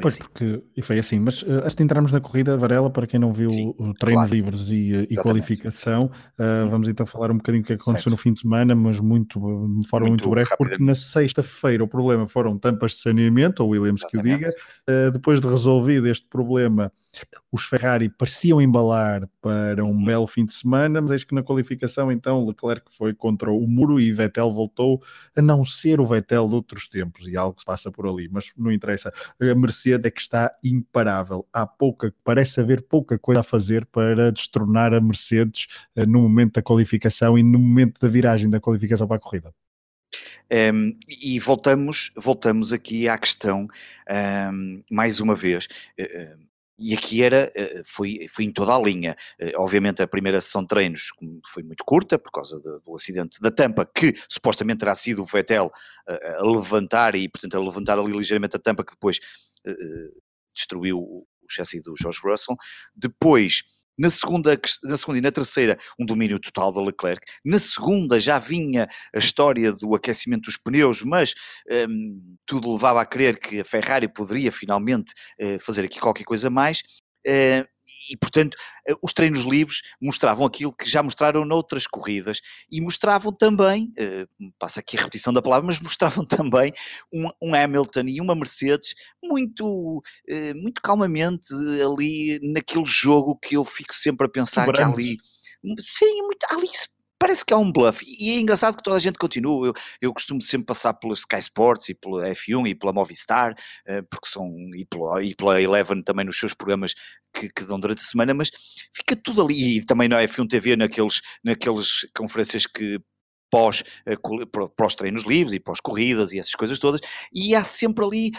Pois, 0.00 0.14
assim. 0.14 0.24
porque 0.24 0.62
e 0.76 0.82
foi 0.82 0.98
assim, 0.98 1.18
mas 1.18 1.42
uh, 1.42 1.62
antes 1.64 1.74
de 1.74 1.82
entrarmos 1.82 2.12
na 2.12 2.20
corrida, 2.20 2.56
Varela, 2.56 2.90
para 2.90 3.06
quem 3.06 3.18
não 3.18 3.32
viu 3.32 3.50
Sim, 3.50 3.74
o 3.78 3.94
treinos 3.94 4.28
claro. 4.28 4.34
livres 4.34 4.68
e, 4.68 4.94
eh, 4.94 5.06
e 5.10 5.16
qualificação, 5.16 6.10
uh, 6.38 6.68
vamos 6.70 6.88
então 6.88 7.06
falar 7.06 7.30
um 7.30 7.36
bocadinho 7.36 7.62
do 7.62 7.66
que 7.66 7.72
aconteceu 7.72 7.94
certo. 7.94 8.10
no 8.10 8.16
fim 8.16 8.32
de 8.32 8.40
semana, 8.40 8.74
mas 8.74 9.00
muito, 9.00 9.38
de 9.80 9.88
forma 9.88 10.08
muito, 10.08 10.22
muito 10.22 10.30
breve, 10.30 10.50
porque 10.56 10.82
na 10.82 10.94
sexta-feira 10.94 11.82
o 11.82 11.88
problema 11.88 12.26
foram 12.26 12.58
tampas 12.58 12.92
de 12.92 12.98
saneamento, 12.98 13.62
ou 13.62 13.70
Williams 13.70 14.02
Exatamente. 14.02 14.38
que 14.38 14.44
o 14.44 14.48
diga, 14.50 15.08
uh, 15.08 15.10
depois 15.10 15.40
de 15.40 15.48
resolvido 15.48 16.06
este 16.08 16.26
problema 16.28 16.92
os 17.50 17.64
Ferrari 17.64 18.08
pareciam 18.08 18.60
embalar 18.60 19.28
para 19.40 19.84
um 19.84 20.04
belo 20.04 20.26
fim 20.26 20.44
de 20.44 20.52
semana, 20.52 21.00
mas 21.00 21.10
eis 21.10 21.24
que 21.24 21.34
na 21.34 21.42
qualificação 21.42 22.10
então 22.12 22.46
Leclerc 22.46 22.84
foi 22.90 23.14
contra 23.14 23.50
o 23.50 23.66
muro 23.66 24.00
e 24.00 24.12
Vettel 24.12 24.50
voltou 24.50 25.02
a 25.36 25.42
não 25.42 25.64
ser 25.64 26.00
o 26.00 26.06
Vettel 26.06 26.48
de 26.48 26.54
outros 26.54 26.88
tempos 26.88 27.26
e 27.28 27.36
algo 27.36 27.58
se 27.58 27.64
passa 27.64 27.90
por 27.90 28.06
ali, 28.06 28.28
mas 28.30 28.52
não 28.56 28.72
interessa. 28.72 29.12
A 29.40 29.54
Mercedes 29.54 30.06
é 30.06 30.10
que 30.10 30.20
está 30.20 30.54
imparável. 30.62 31.46
Há 31.52 31.66
pouca, 31.66 32.12
parece 32.24 32.60
haver 32.60 32.82
pouca 32.82 33.18
coisa 33.18 33.40
a 33.40 33.44
fazer 33.44 33.86
para 33.86 34.30
destronar 34.32 34.92
a 34.94 35.00
Mercedes 35.00 35.66
uh, 35.96 36.06
no 36.06 36.20
momento 36.20 36.54
da 36.54 36.62
qualificação 36.62 37.38
e 37.38 37.42
no 37.42 37.58
momento 37.58 38.00
da 38.00 38.08
viragem 38.08 38.50
da 38.50 38.60
qualificação 38.60 39.06
para 39.06 39.16
a 39.16 39.20
corrida. 39.20 39.52
Um, 40.50 40.96
e 41.08 41.38
voltamos, 41.40 42.12
voltamos 42.16 42.72
aqui 42.72 43.08
à 43.08 43.18
questão, 43.18 43.66
um, 44.52 44.82
mais 44.90 45.20
uma 45.20 45.34
vez, 45.34 45.66
uh, 45.98 46.46
e 46.78 46.94
aqui 46.94 47.22
era, 47.22 47.50
eh, 47.54 47.82
foi, 47.86 48.26
foi 48.28 48.44
em 48.44 48.52
toda 48.52 48.74
a 48.74 48.78
linha. 48.78 49.16
Obviamente 49.56 50.02
a 50.02 50.06
primeira 50.06 50.40
sessão 50.40 50.62
de 50.62 50.68
treinos 50.68 51.10
foi 51.46 51.62
muito 51.62 51.84
curta 51.84 52.18
por 52.18 52.30
causa 52.30 52.60
do, 52.60 52.80
do 52.80 52.94
acidente 52.94 53.40
da 53.40 53.50
tampa, 53.50 53.86
que 53.86 54.12
supostamente 54.28 54.80
terá 54.80 54.94
sido 54.94 55.22
o 55.22 55.24
Vettel 55.24 55.70
a, 56.06 56.40
a 56.40 56.44
levantar 56.44 57.14
e 57.14 57.28
portanto 57.28 57.56
a 57.56 57.60
levantar 57.60 57.98
ali 57.98 58.12
ligeiramente 58.12 58.56
a 58.56 58.58
tampa 58.58 58.84
que 58.84 58.92
depois 58.92 59.20
destruiu 60.54 60.98
o 60.98 61.26
chassi 61.48 61.80
do 61.80 61.94
George 62.00 62.20
Russell. 62.22 62.56
Depois 62.94 63.62
na 63.98 64.10
segunda, 64.10 64.58
na 64.84 64.96
segunda 64.96 65.18
e 65.18 65.22
na 65.22 65.32
terceira, 65.32 65.76
um 65.98 66.04
domínio 66.04 66.38
total 66.38 66.72
da 66.72 66.80
Leclerc. 66.80 67.24
Na 67.44 67.58
segunda 67.58 68.18
já 68.20 68.38
vinha 68.38 68.86
a 69.14 69.18
história 69.18 69.72
do 69.72 69.94
aquecimento 69.94 70.42
dos 70.42 70.56
pneus, 70.56 71.02
mas 71.02 71.34
um, 71.88 72.36
tudo 72.44 72.72
levava 72.72 73.00
a 73.00 73.06
crer 73.06 73.38
que 73.38 73.60
a 73.60 73.64
Ferrari 73.64 74.08
poderia 74.08 74.52
finalmente 74.52 75.12
uh, 75.40 75.58
fazer 75.60 75.84
aqui 75.84 75.98
qualquer 75.98 76.24
coisa 76.24 76.50
mais. 76.50 76.82
Uh, 77.26 77.75
e, 78.10 78.16
portanto, 78.16 78.56
eh, 78.86 78.94
os 79.02 79.12
treinos 79.12 79.44
livres 79.44 79.82
mostravam 80.00 80.46
aquilo 80.46 80.72
que 80.72 80.88
já 80.88 81.02
mostraram 81.02 81.44
noutras 81.44 81.86
corridas 81.86 82.40
e 82.70 82.80
mostravam 82.80 83.32
também, 83.32 83.92
eh, 83.98 84.26
passa 84.58 84.80
aqui 84.80 84.96
a 84.96 85.00
repetição 85.00 85.32
da 85.32 85.42
palavra, 85.42 85.66
mas 85.66 85.80
mostravam 85.80 86.24
também 86.52 86.72
um, 87.12 87.28
um 87.42 87.54
Hamilton 87.54 88.04
e 88.06 88.20
uma 88.20 88.34
Mercedes 88.34 88.94
muito, 89.22 90.02
eh, 90.28 90.54
muito 90.54 90.80
calmamente 90.82 91.48
ali 91.84 92.38
naquele 92.42 92.86
jogo 92.86 93.38
que 93.38 93.56
eu 93.56 93.64
fico 93.64 93.94
sempre 93.94 94.26
a 94.26 94.30
pensar 94.30 94.70
que 94.72 94.80
ali. 94.80 95.16
Sim, 95.80 96.22
muito, 96.22 96.46
ali 96.50 96.68
parece 97.18 97.44
que 97.44 97.52
há 97.52 97.58
um 97.58 97.70
bluff. 97.70 98.04
E 98.06 98.30
é 98.30 98.40
engraçado 98.40 98.76
que 98.76 98.82
toda 98.82 98.96
a 98.96 99.00
gente 99.00 99.18
continua. 99.18 99.68
Eu, 99.68 99.72
eu 100.00 100.12
costumo 100.12 100.40
sempre 100.40 100.66
passar 100.66 100.94
pela 100.94 101.14
Sky 101.14 101.38
Sports 101.38 101.88
e 101.88 101.94
pela 101.94 102.28
F1 102.30 102.68
e 102.68 102.74
pela 102.74 102.92
Movistar, 102.92 103.52
uh, 103.52 104.02
porque 104.10 104.28
são, 104.28 104.54
e 104.74 104.84
pela, 104.84 105.22
e 105.22 105.34
pela 105.34 105.60
Eleven 105.60 106.02
também 106.02 106.24
nos 106.24 106.38
seus 106.38 106.54
programas 106.54 106.94
que, 107.34 107.48
que, 107.48 107.64
dão 107.64 107.78
durante 107.78 108.00
a 108.00 108.04
semana, 108.04 108.34
mas 108.34 108.50
fica 108.92 109.16
tudo 109.16 109.42
ali. 109.42 109.78
E 109.78 109.84
também 109.84 110.08
na 110.08 110.22
F1 110.22 110.48
TV, 110.48 110.76
naqueles, 110.76 111.20
naqueles 111.44 112.06
conferências 112.14 112.66
que 112.66 113.00
pós, 113.50 113.84
eh, 114.06 114.16
pós 114.76 114.94
treinos 114.94 115.24
livres 115.24 115.52
e 115.52 115.60
pós 115.60 115.80
corridas 115.80 116.32
e 116.32 116.38
essas 116.38 116.54
coisas 116.54 116.78
todas, 116.78 117.00
e 117.32 117.54
há 117.54 117.64
sempre 117.64 118.04
ali, 118.04 118.30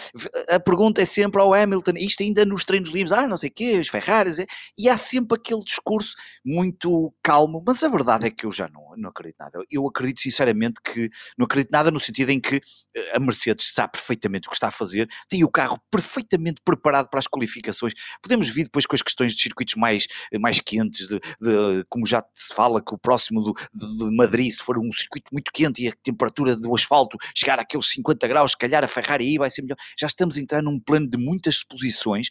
a 0.49 0.59
pergunta 0.59 1.01
é 1.01 1.05
sempre 1.05 1.41
ao 1.41 1.53
Hamilton, 1.53 1.93
isto 1.97 2.23
ainda 2.23 2.45
nos 2.45 2.65
treinos 2.65 2.89
livres, 2.89 3.11
ah, 3.11 3.27
não 3.27 3.37
sei 3.37 3.49
o 3.49 3.53
quê, 3.53 3.79
os 3.79 3.87
Ferraris, 3.87 4.37
e 4.77 4.89
há 4.89 4.97
sempre 4.97 5.37
aquele 5.37 5.63
discurso 5.63 6.15
muito 6.45 7.13
calmo, 7.23 7.63
mas 7.65 7.83
a 7.83 7.89
verdade 7.89 8.27
é 8.27 8.29
que 8.29 8.45
eu 8.45 8.51
já 8.51 8.67
não, 8.67 8.95
não 8.97 9.09
acredito 9.09 9.37
nada. 9.39 9.59
Eu 9.69 9.87
acredito 9.87 10.21
sinceramente 10.21 10.81
que 10.83 11.09
não 11.37 11.45
acredito 11.45 11.71
nada 11.71 11.91
no 11.91 11.99
sentido 11.99 12.29
em 12.29 12.39
que 12.39 12.61
eh, 12.95 13.15
a 13.15 13.19
Mercedes 13.19 13.73
sabe 13.73 13.93
perfeitamente 13.93 14.47
o 14.47 14.51
que 14.51 14.55
está 14.55 14.67
a 14.67 14.71
fazer, 14.71 15.07
tem 15.29 15.43
o 15.43 15.49
carro 15.49 15.79
perfeitamente 15.91 16.61
preparado 16.63 17.09
para 17.09 17.19
as 17.19 17.27
qualificações. 17.27 17.93
Podemos 18.21 18.49
vir 18.49 18.63
depois 18.63 18.85
com 18.85 18.95
as 18.95 19.01
questões 19.01 19.35
de 19.35 19.41
circuitos 19.41 19.75
mais, 19.75 20.07
mais 20.39 20.59
quentes, 20.59 21.07
de, 21.07 21.19
de 21.41 21.85
como 21.89 22.05
já 22.05 22.23
se 22.33 22.53
fala, 22.53 22.83
que 22.83 22.93
o 22.93 22.97
próximo 22.97 23.41
do, 23.41 23.53
de, 23.73 23.97
de 23.97 24.15
Madrid, 24.15 24.51
se 24.51 24.63
for 24.63 24.77
um 24.77 24.91
circuito 25.07 25.31
muito 25.31 25.51
quente 25.51 25.83
e 25.83 25.87
a 25.87 25.93
temperatura 26.03 26.55
do 26.55 26.73
asfalto 26.75 27.17
chegar 27.35 27.59
àqueles 27.59 27.87
50 27.87 28.27
graus, 28.27 28.51
se 28.51 28.57
calhar 28.57 28.83
a 28.83 28.87
Ferrari 28.87 29.25
aí 29.25 29.37
vai 29.37 29.49
ser 29.49 29.61
melhor. 29.61 29.77
Já 29.99 30.07
estamos 30.07 30.37
a 30.37 30.41
entrar 30.41 30.61
num 30.61 30.79
plano 30.79 31.09
de 31.09 31.17
muitas 31.17 31.55
exposições 31.55 32.29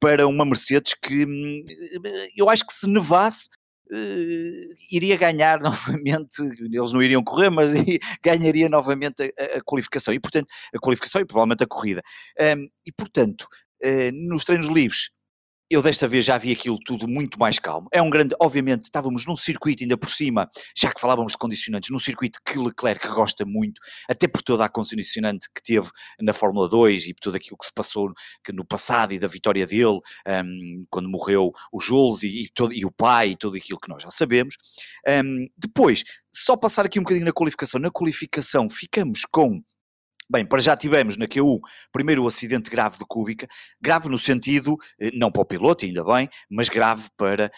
para 0.00 0.26
uma 0.26 0.44
Mercedes 0.44 0.94
que 0.94 1.24
hum, 1.24 1.64
eu 2.36 2.50
acho 2.50 2.66
que 2.66 2.72
se 2.72 2.88
nevasse 2.88 3.48
Uh, 3.90 4.74
iria 4.92 5.16
ganhar 5.16 5.60
novamente, 5.64 6.42
eles 6.42 6.92
não 6.92 7.02
iriam 7.02 7.24
correr, 7.24 7.48
mas 7.48 7.70
ganharia 8.22 8.68
novamente 8.68 9.22
a, 9.22 9.56
a, 9.56 9.60
qualificação, 9.62 10.12
e 10.12 10.20
portanto, 10.20 10.46
a 10.74 10.78
qualificação 10.78 11.22
e 11.22 11.24
provavelmente 11.24 11.64
a 11.64 11.66
corrida. 11.66 12.02
Um, 12.38 12.68
e 12.86 12.92
portanto, 12.92 13.48
uh, 13.82 14.12
nos 14.12 14.44
treinos 14.44 14.68
livres, 14.68 15.08
eu 15.70 15.82
desta 15.82 16.08
vez 16.08 16.24
já 16.24 16.38
vi 16.38 16.52
aquilo 16.52 16.78
tudo 16.84 17.06
muito 17.06 17.38
mais 17.38 17.58
calmo. 17.58 17.88
É 17.92 18.00
um 18.00 18.08
grande, 18.08 18.34
obviamente, 18.40 18.84
estávamos 18.84 19.26
num 19.26 19.36
circuito 19.36 19.82
ainda 19.82 19.96
por 19.96 20.08
cima, 20.08 20.50
já 20.76 20.92
que 20.92 21.00
falávamos 21.00 21.32
de 21.32 21.38
condicionantes, 21.38 21.90
num 21.90 21.98
circuito 21.98 22.40
que 22.44 22.58
Leclerc 22.58 23.06
gosta 23.08 23.44
muito, 23.44 23.80
até 24.08 24.26
por 24.26 24.42
toda 24.42 24.64
a 24.64 24.68
condicionante 24.68 25.48
que 25.54 25.62
teve 25.62 25.88
na 26.20 26.32
Fórmula 26.32 26.68
2 26.68 27.08
e 27.08 27.14
por 27.14 27.20
tudo 27.20 27.36
aquilo 27.36 27.58
que 27.58 27.66
se 27.66 27.72
passou 27.72 28.12
que 28.42 28.52
no 28.52 28.64
passado 28.64 29.12
e 29.12 29.18
da 29.18 29.28
vitória 29.28 29.66
dele, 29.66 30.00
um, 30.26 30.86
quando 30.88 31.08
morreu 31.08 31.52
o 31.70 31.80
Jules 31.80 32.22
e, 32.22 32.44
e, 32.44 32.48
todo, 32.54 32.72
e, 32.72 32.84
o 32.84 32.90
pai 32.90 33.30
e 33.30 33.36
tudo 33.36 33.56
aquilo 33.56 33.78
que 33.78 33.88
nós 33.88 34.02
já 34.02 34.10
sabemos. 34.10 34.56
Um, 35.06 35.46
depois, 35.56 36.02
só 36.34 36.56
passar 36.56 36.86
aqui 36.86 36.98
um 36.98 37.02
bocadinho 37.02 37.26
na 37.26 37.32
qualificação. 37.32 37.80
Na 37.80 37.90
qualificação 37.90 38.70
ficamos 38.70 39.22
com 39.30 39.62
Bem, 40.30 40.44
para 40.44 40.60
já 40.60 40.76
tivemos 40.76 41.16
na 41.16 41.26
Q1 41.26 41.58
primeiro 41.90 42.22
o 42.22 42.28
acidente 42.28 42.70
grave 42.70 42.98
de 42.98 43.04
Cúbica, 43.06 43.48
grave 43.80 44.10
no 44.10 44.18
sentido, 44.18 44.76
eh, 45.00 45.10
não 45.14 45.32
para 45.32 45.40
o 45.40 45.44
piloto, 45.46 45.86
ainda 45.86 46.04
bem, 46.04 46.28
mas 46.50 46.68
grave 46.68 47.08
para, 47.16 47.50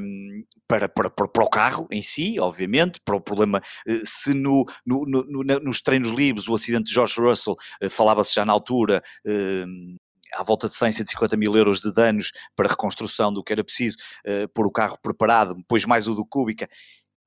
hum, 0.00 0.42
para, 0.66 0.88
para, 0.88 1.10
para, 1.10 1.28
para, 1.28 1.44
o 1.44 1.50
carro 1.50 1.86
em 1.90 2.00
si, 2.00 2.40
obviamente, 2.40 3.00
para 3.04 3.16
o 3.16 3.20
problema, 3.20 3.60
eh, 3.86 4.00
se 4.04 4.32
no, 4.32 4.64
no, 4.86 5.04
no, 5.04 5.42
nos 5.60 5.82
treinos 5.82 6.08
livres 6.10 6.48
o 6.48 6.54
acidente 6.54 6.84
de 6.84 6.94
George 6.94 7.20
Russell 7.20 7.56
eh, 7.82 7.90
falava-se 7.90 8.34
já 8.34 8.46
na 8.46 8.52
altura, 8.54 9.02
hum, 9.26 9.96
à 10.34 10.42
volta 10.42 10.68
de 10.68 10.74
100, 10.74 10.92
150 10.92 11.36
mil 11.36 11.56
euros 11.56 11.80
de 11.80 11.92
danos 11.92 12.32
para 12.56 12.68
reconstrução 12.68 13.32
do 13.32 13.42
que 13.42 13.52
era 13.52 13.64
preciso, 13.64 13.96
uh, 14.26 14.48
pôr 14.54 14.66
o 14.66 14.70
carro 14.70 14.96
preparado, 15.02 15.54
depois 15.54 15.84
mais 15.84 16.08
o 16.08 16.14
do 16.14 16.24
Cúbica, 16.24 16.68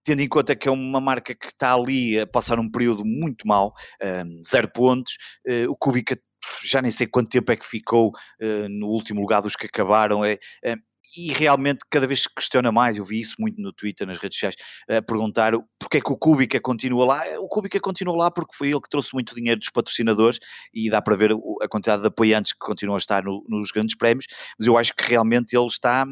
tendo 0.03 0.21
em 0.21 0.27
conta 0.27 0.55
que 0.55 0.67
é 0.67 0.71
uma 0.71 1.01
marca 1.01 1.33
que 1.33 1.47
está 1.47 1.73
ali 1.73 2.19
a 2.19 2.27
passar 2.27 2.59
um 2.59 2.69
período 2.69 3.05
muito 3.05 3.47
mau, 3.47 3.73
um, 4.01 4.41
zero 4.43 4.69
pontos, 4.71 5.17
uh, 5.47 5.69
o 5.69 5.75
Kubica 5.75 6.17
já 6.63 6.81
nem 6.81 6.91
sei 6.91 7.07
quanto 7.07 7.29
tempo 7.29 7.51
é 7.51 7.55
que 7.55 7.65
ficou 7.65 8.09
uh, 8.09 8.69
no 8.69 8.87
último 8.87 9.21
lugar 9.21 9.41
dos 9.41 9.55
que 9.55 9.65
acabaram, 9.65 10.23
é, 10.25 10.37
é, 10.63 10.75
e 11.15 11.31
realmente 11.31 11.79
cada 11.89 12.07
vez 12.07 12.23
se 12.23 12.29
questiona 12.33 12.71
mais, 12.71 12.97
eu 12.97 13.03
vi 13.03 13.19
isso 13.19 13.35
muito 13.39 13.61
no 13.61 13.71
Twitter, 13.71 14.05
nas 14.07 14.17
redes 14.17 14.37
sociais, 14.37 14.55
a 14.89 15.01
perguntar 15.01 15.53
porque 15.79 15.97
é 15.97 16.01
que 16.01 16.11
o 16.11 16.17
Kubica 16.17 16.59
continua 16.59 17.05
lá, 17.05 17.23
o 17.39 17.47
Kubica 17.47 17.79
continua 17.79 18.15
lá 18.15 18.31
porque 18.31 18.55
foi 18.55 18.69
ele 18.69 18.81
que 18.81 18.89
trouxe 18.89 19.13
muito 19.13 19.35
dinheiro 19.35 19.59
dos 19.59 19.69
patrocinadores 19.69 20.39
e 20.73 20.89
dá 20.89 21.01
para 21.01 21.15
ver 21.15 21.31
a 21.61 21.67
quantidade 21.67 22.01
de 22.01 22.07
apoiantes 22.07 22.53
que 22.53 22.59
continuam 22.59 22.95
a 22.95 22.97
estar 22.97 23.23
no, 23.23 23.43
nos 23.47 23.71
grandes 23.71 23.95
prémios, 23.95 24.25
mas 24.57 24.67
eu 24.67 24.77
acho 24.77 24.93
que 24.95 25.07
realmente 25.07 25.55
ele 25.55 25.67
está 25.67 26.05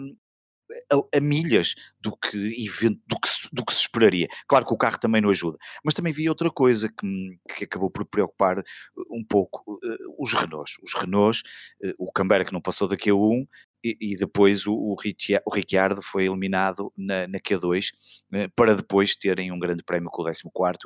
a, 0.92 1.18
a 1.18 1.20
milhas 1.20 1.76
do 2.00 2.16
que, 2.16 2.38
do, 3.08 3.20
que, 3.20 3.30
do 3.52 3.66
que 3.66 3.74
se 3.74 3.82
esperaria. 3.82 4.28
Claro 4.48 4.66
que 4.66 4.74
o 4.74 4.78
carro 4.78 5.00
também 5.00 5.22
não 5.22 5.30
ajuda, 5.30 5.58
mas 5.84 5.94
também 5.94 6.14
vi 6.14 6.30
outra 6.30 6.50
coisa 6.50 6.90
que, 6.90 7.40
que 7.56 7.64
acabou 7.66 7.90
por 7.90 8.06
preocupar 8.06 8.60
uh, 8.60 8.64
um 9.12 9.24
pouco 9.24 9.64
uh, 9.74 10.16
os 10.18 10.34
Renaults. 10.34 10.78
Os 10.84 10.94
Renaults, 10.94 11.42
uh, 11.84 11.94
o 11.98 12.12
Camber 12.12 12.42
não 12.52 12.62
passou 12.62 12.88
da 12.88 12.98
Q1 12.98 13.46
e, 13.84 13.98
e 14.00 14.16
depois 14.16 14.66
o, 14.68 14.74
o, 14.74 14.96
Ricciardo 14.96 16.02
foi 16.02 16.26
eliminado 16.26 16.92
na, 16.96 17.28
na 17.28 17.40
Q2 17.40 17.90
uh, 18.34 18.52
para 18.56 18.76
depois 18.76 19.16
terem 19.16 19.52
um 19.52 19.60
grande 19.60 19.84
prémio 19.84 20.10
com 20.10 20.22
o 20.22 20.26
14 20.26 20.44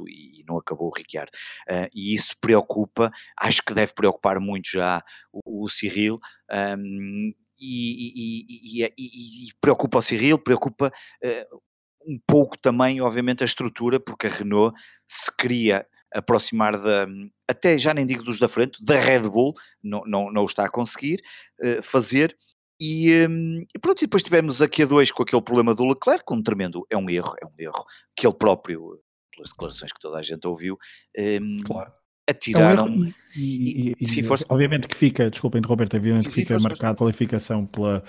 e, 0.07 0.41
e 0.41 0.43
não 0.47 0.57
acabou 0.57 0.87
o 0.87 0.95
Ricciardo. 0.95 1.31
Uh, 1.69 1.87
e 1.93 2.13
isso 2.13 2.33
preocupa, 2.39 3.11
acho 3.37 3.61
que 3.61 3.73
deve 3.73 3.93
preocupar 3.93 4.39
muito 4.39 4.69
já 4.71 5.03
o, 5.31 5.65
o 5.65 5.69
Cyril. 5.69 6.19
Um, 6.51 7.33
e, 7.59 8.43
e, 8.79 8.83
e, 8.83 9.47
e 9.47 9.53
preocupa 9.61 9.99
o 9.99 10.01
Cyril, 10.01 10.37
preocupa 10.37 10.91
uh, 11.23 11.61
um 12.07 12.19
pouco 12.27 12.57
também, 12.57 13.01
obviamente, 13.01 13.43
a 13.43 13.45
estrutura, 13.45 13.99
porque 13.99 14.27
a 14.27 14.29
Renault 14.29 14.75
se 15.07 15.35
queria 15.35 15.85
aproximar 16.13 16.79
da, 16.79 17.07
até 17.49 17.77
já 17.77 17.93
nem 17.93 18.05
digo 18.05 18.23
dos 18.23 18.39
da 18.39 18.47
frente, 18.47 18.83
da 18.83 18.95
Red 18.95 19.21
Bull, 19.21 19.53
não, 19.83 20.03
não, 20.05 20.31
não 20.31 20.43
o 20.43 20.45
está 20.45 20.65
a 20.65 20.69
conseguir 20.69 21.21
uh, 21.61 21.81
fazer, 21.81 22.37
e, 22.79 23.25
um, 23.27 23.65
e, 23.73 23.79
pronto, 23.79 23.99
e 23.99 24.05
depois 24.05 24.23
tivemos 24.23 24.61
aqui 24.61 24.83
a 24.83 24.85
dois 24.85 25.11
com 25.11 25.23
aquele 25.23 25.41
problema 25.41 25.73
do 25.73 25.85
Leclerc, 25.85 26.23
um 26.31 26.43
tremendo, 26.43 26.85
é 26.89 26.97
um 26.97 27.09
erro, 27.09 27.33
é 27.41 27.45
um 27.45 27.53
erro, 27.57 27.85
que 28.15 28.27
ele 28.27 28.35
próprio, 28.35 28.99
pelas 29.31 29.49
declarações 29.49 29.91
que 29.91 29.99
toda 29.99 30.17
a 30.17 30.21
gente 30.21 30.45
ouviu, 30.47 30.77
um, 31.17 31.63
claro 31.63 31.91
atiraram. 32.29 32.85
É 32.85 32.89
um 32.89 33.13
e, 33.35 33.91
e, 33.91 33.95
e, 33.99 34.23
fosse... 34.23 34.45
Obviamente 34.49 34.87
que 34.87 34.95
fica, 34.95 35.29
desculpa 35.29 35.57
interromper, 35.57 35.87
obviamente 35.95 36.29
que 36.29 36.33
fica 36.33 36.59
marcado 36.59 36.93
a 36.93 36.97
qualificação 36.97 37.65
pela, 37.65 38.03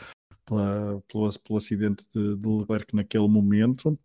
pela, 0.45 1.03
pelo, 1.11 1.33
pelo 1.41 1.57
acidente 1.59 2.05
de, 2.15 2.37
de 2.37 2.49
Leclerc 2.49 2.95
naquele 2.95 3.29
momento, 3.29 3.99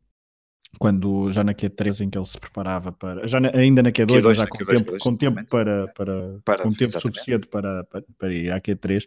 quando 0.80 1.32
já 1.32 1.44
na 1.44 1.54
Q3 1.54 2.02
em 2.02 2.10
que 2.10 2.18
ele 2.18 2.26
se 2.26 2.40
preparava 2.40 2.92
para, 2.92 3.28
já 3.28 3.40
na, 3.40 3.56
ainda 3.56 3.84
na 3.84 3.92
Q2, 3.92 4.22
Q2 4.22 4.34
já 4.34 4.48
com, 4.48 4.58
Q2, 4.58 4.78
tempo, 4.78 4.92
Q2, 4.92 4.98
com 5.00 5.16
tempo 5.16 5.46
para, 5.46 5.88
para, 5.90 6.40
para 6.44 6.64
com 6.64 6.70
tempo 6.70 6.84
exatamente. 6.84 7.02
suficiente 7.02 7.48
para, 7.48 7.84
para, 7.86 8.04
para 8.18 8.34
ir 8.34 8.52
à 8.52 8.60
Q3, 8.60 9.06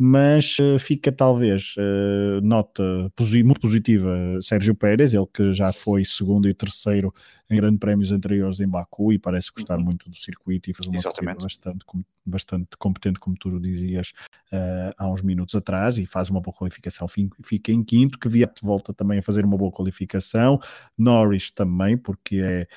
mas 0.00 0.56
uh, 0.60 0.78
fica 0.78 1.10
talvez 1.10 1.74
uh, 1.76 2.40
nota 2.40 3.12
muito 3.44 3.60
positiva 3.60 4.16
Sérgio 4.40 4.72
Pérez, 4.72 5.12
ele 5.12 5.26
que 5.26 5.52
já 5.52 5.72
foi 5.72 6.04
segundo 6.04 6.48
e 6.48 6.54
terceiro 6.54 7.12
em 7.50 7.56
grandes 7.56 7.80
prémios 7.80 8.12
anteriores 8.12 8.60
em 8.60 8.68
Baku 8.68 9.12
e 9.12 9.18
parece 9.18 9.50
gostar 9.50 9.76
uhum. 9.76 9.84
muito 9.84 10.08
do 10.08 10.14
circuito 10.14 10.70
e 10.70 10.74
fez 10.74 10.86
uma 10.86 10.96
Exatamente. 10.96 11.42
bastante, 11.42 11.84
bastante 12.24 12.68
competente, 12.78 13.18
como 13.18 13.36
tu 13.36 13.58
dizias 13.58 14.12
uh, 14.52 14.94
há 14.96 15.10
uns 15.10 15.22
minutos 15.22 15.56
atrás, 15.56 15.98
e 15.98 16.06
faz 16.06 16.30
uma 16.30 16.40
boa 16.40 16.54
qualificação, 16.54 17.08
fica 17.42 17.72
em 17.72 17.82
quinto, 17.82 18.20
que 18.20 18.28
Viet 18.28 18.60
volta 18.62 18.94
também 18.94 19.18
a 19.18 19.22
fazer 19.22 19.44
uma 19.44 19.56
boa 19.56 19.72
qualificação, 19.72 20.60
Norris 20.96 21.50
também, 21.50 21.96
porque 21.96 22.40
é 22.40 22.68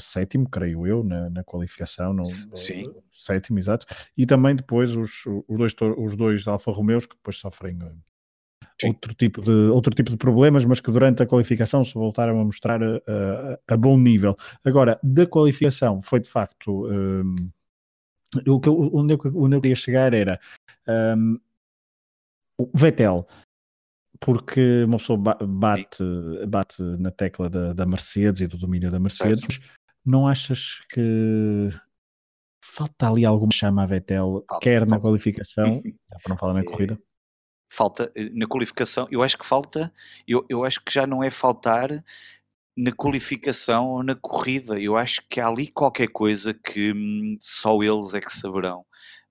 sétimo, 0.00 0.48
creio 0.48 0.84
eu, 0.84 1.04
na, 1.04 1.30
na 1.30 1.44
qualificação, 1.44 2.12
no, 2.12 2.24
Sim. 2.24 2.92
Sétimo, 3.24 3.58
exato, 3.58 3.86
e 4.16 4.26
também 4.26 4.56
depois 4.56 4.96
os, 4.96 5.24
os 5.48 5.58
dois, 5.58 5.74
os 5.96 6.16
dois 6.16 6.48
Alfa 6.48 6.70
Romeos 6.70 7.06
que 7.06 7.14
depois 7.14 7.36
sofrem 7.36 7.78
outro 8.84 9.14
tipo, 9.14 9.42
de, 9.42 9.50
outro 9.50 9.94
tipo 9.94 10.10
de 10.10 10.16
problemas, 10.16 10.64
mas 10.64 10.80
que 10.80 10.90
durante 10.90 11.22
a 11.22 11.26
qualificação 11.26 11.84
se 11.84 11.94
voltaram 11.94 12.40
a 12.40 12.44
mostrar 12.44 12.82
a, 12.82 12.96
a, 12.96 13.74
a 13.74 13.76
bom 13.76 13.96
nível. 13.98 14.36
Agora, 14.64 14.98
da 15.02 15.26
qualificação 15.26 16.00
foi 16.00 16.20
de 16.20 16.28
facto 16.28 16.86
um, 16.88 17.34
o 18.46 18.60
que 18.60 18.68
eu, 18.68 18.90
onde, 18.94 19.14
eu, 19.14 19.20
onde 19.34 19.56
eu 19.56 19.60
queria 19.60 19.74
chegar 19.74 20.14
era 20.14 20.38
um, 21.16 21.38
o 22.58 22.70
Vettel, 22.74 23.26
porque 24.20 24.84
uma 24.84 24.98
pessoa 24.98 25.18
bate, 25.18 26.04
bate 26.46 26.82
na 26.82 27.10
tecla 27.10 27.48
da, 27.48 27.72
da 27.72 27.86
Mercedes 27.86 28.42
e 28.42 28.46
do 28.46 28.58
domínio 28.58 28.90
da 28.90 29.00
Mercedes, 29.00 29.60
não 30.04 30.26
achas 30.26 30.80
que 30.90 31.70
falta 32.70 33.08
ali 33.08 33.24
alguma 33.24 33.52
chama 33.52 33.82
a 33.82 33.86
Vettel, 33.86 34.44
falta, 34.48 34.64
quer 34.64 34.80
falta. 34.80 34.94
na 34.94 35.00
qualificação, 35.00 35.82
para 36.08 36.30
não 36.30 36.36
falar 36.36 36.54
na 36.54 36.64
corrida? 36.64 36.98
falta 37.72 38.10
eh, 38.14 38.30
na 38.34 38.46
qualificação, 38.46 39.06
eu 39.10 39.22
acho 39.22 39.38
que 39.38 39.46
falta, 39.46 39.92
eu, 40.26 40.44
eu 40.48 40.64
acho 40.64 40.82
que 40.84 40.92
já 40.92 41.06
não 41.06 41.22
é 41.22 41.30
faltar 41.30 41.88
na 42.76 42.92
qualificação 42.92 43.88
ou 43.88 44.02
na 44.02 44.14
corrida, 44.14 44.78
eu 44.78 44.96
acho 44.96 45.22
que 45.28 45.40
há 45.40 45.46
ali 45.46 45.68
qualquer 45.68 46.08
coisa 46.08 46.52
que 46.52 46.92
hum, 46.92 47.36
só 47.40 47.80
eles 47.82 48.14
é 48.14 48.20
que 48.20 48.32
saberão. 48.32 48.84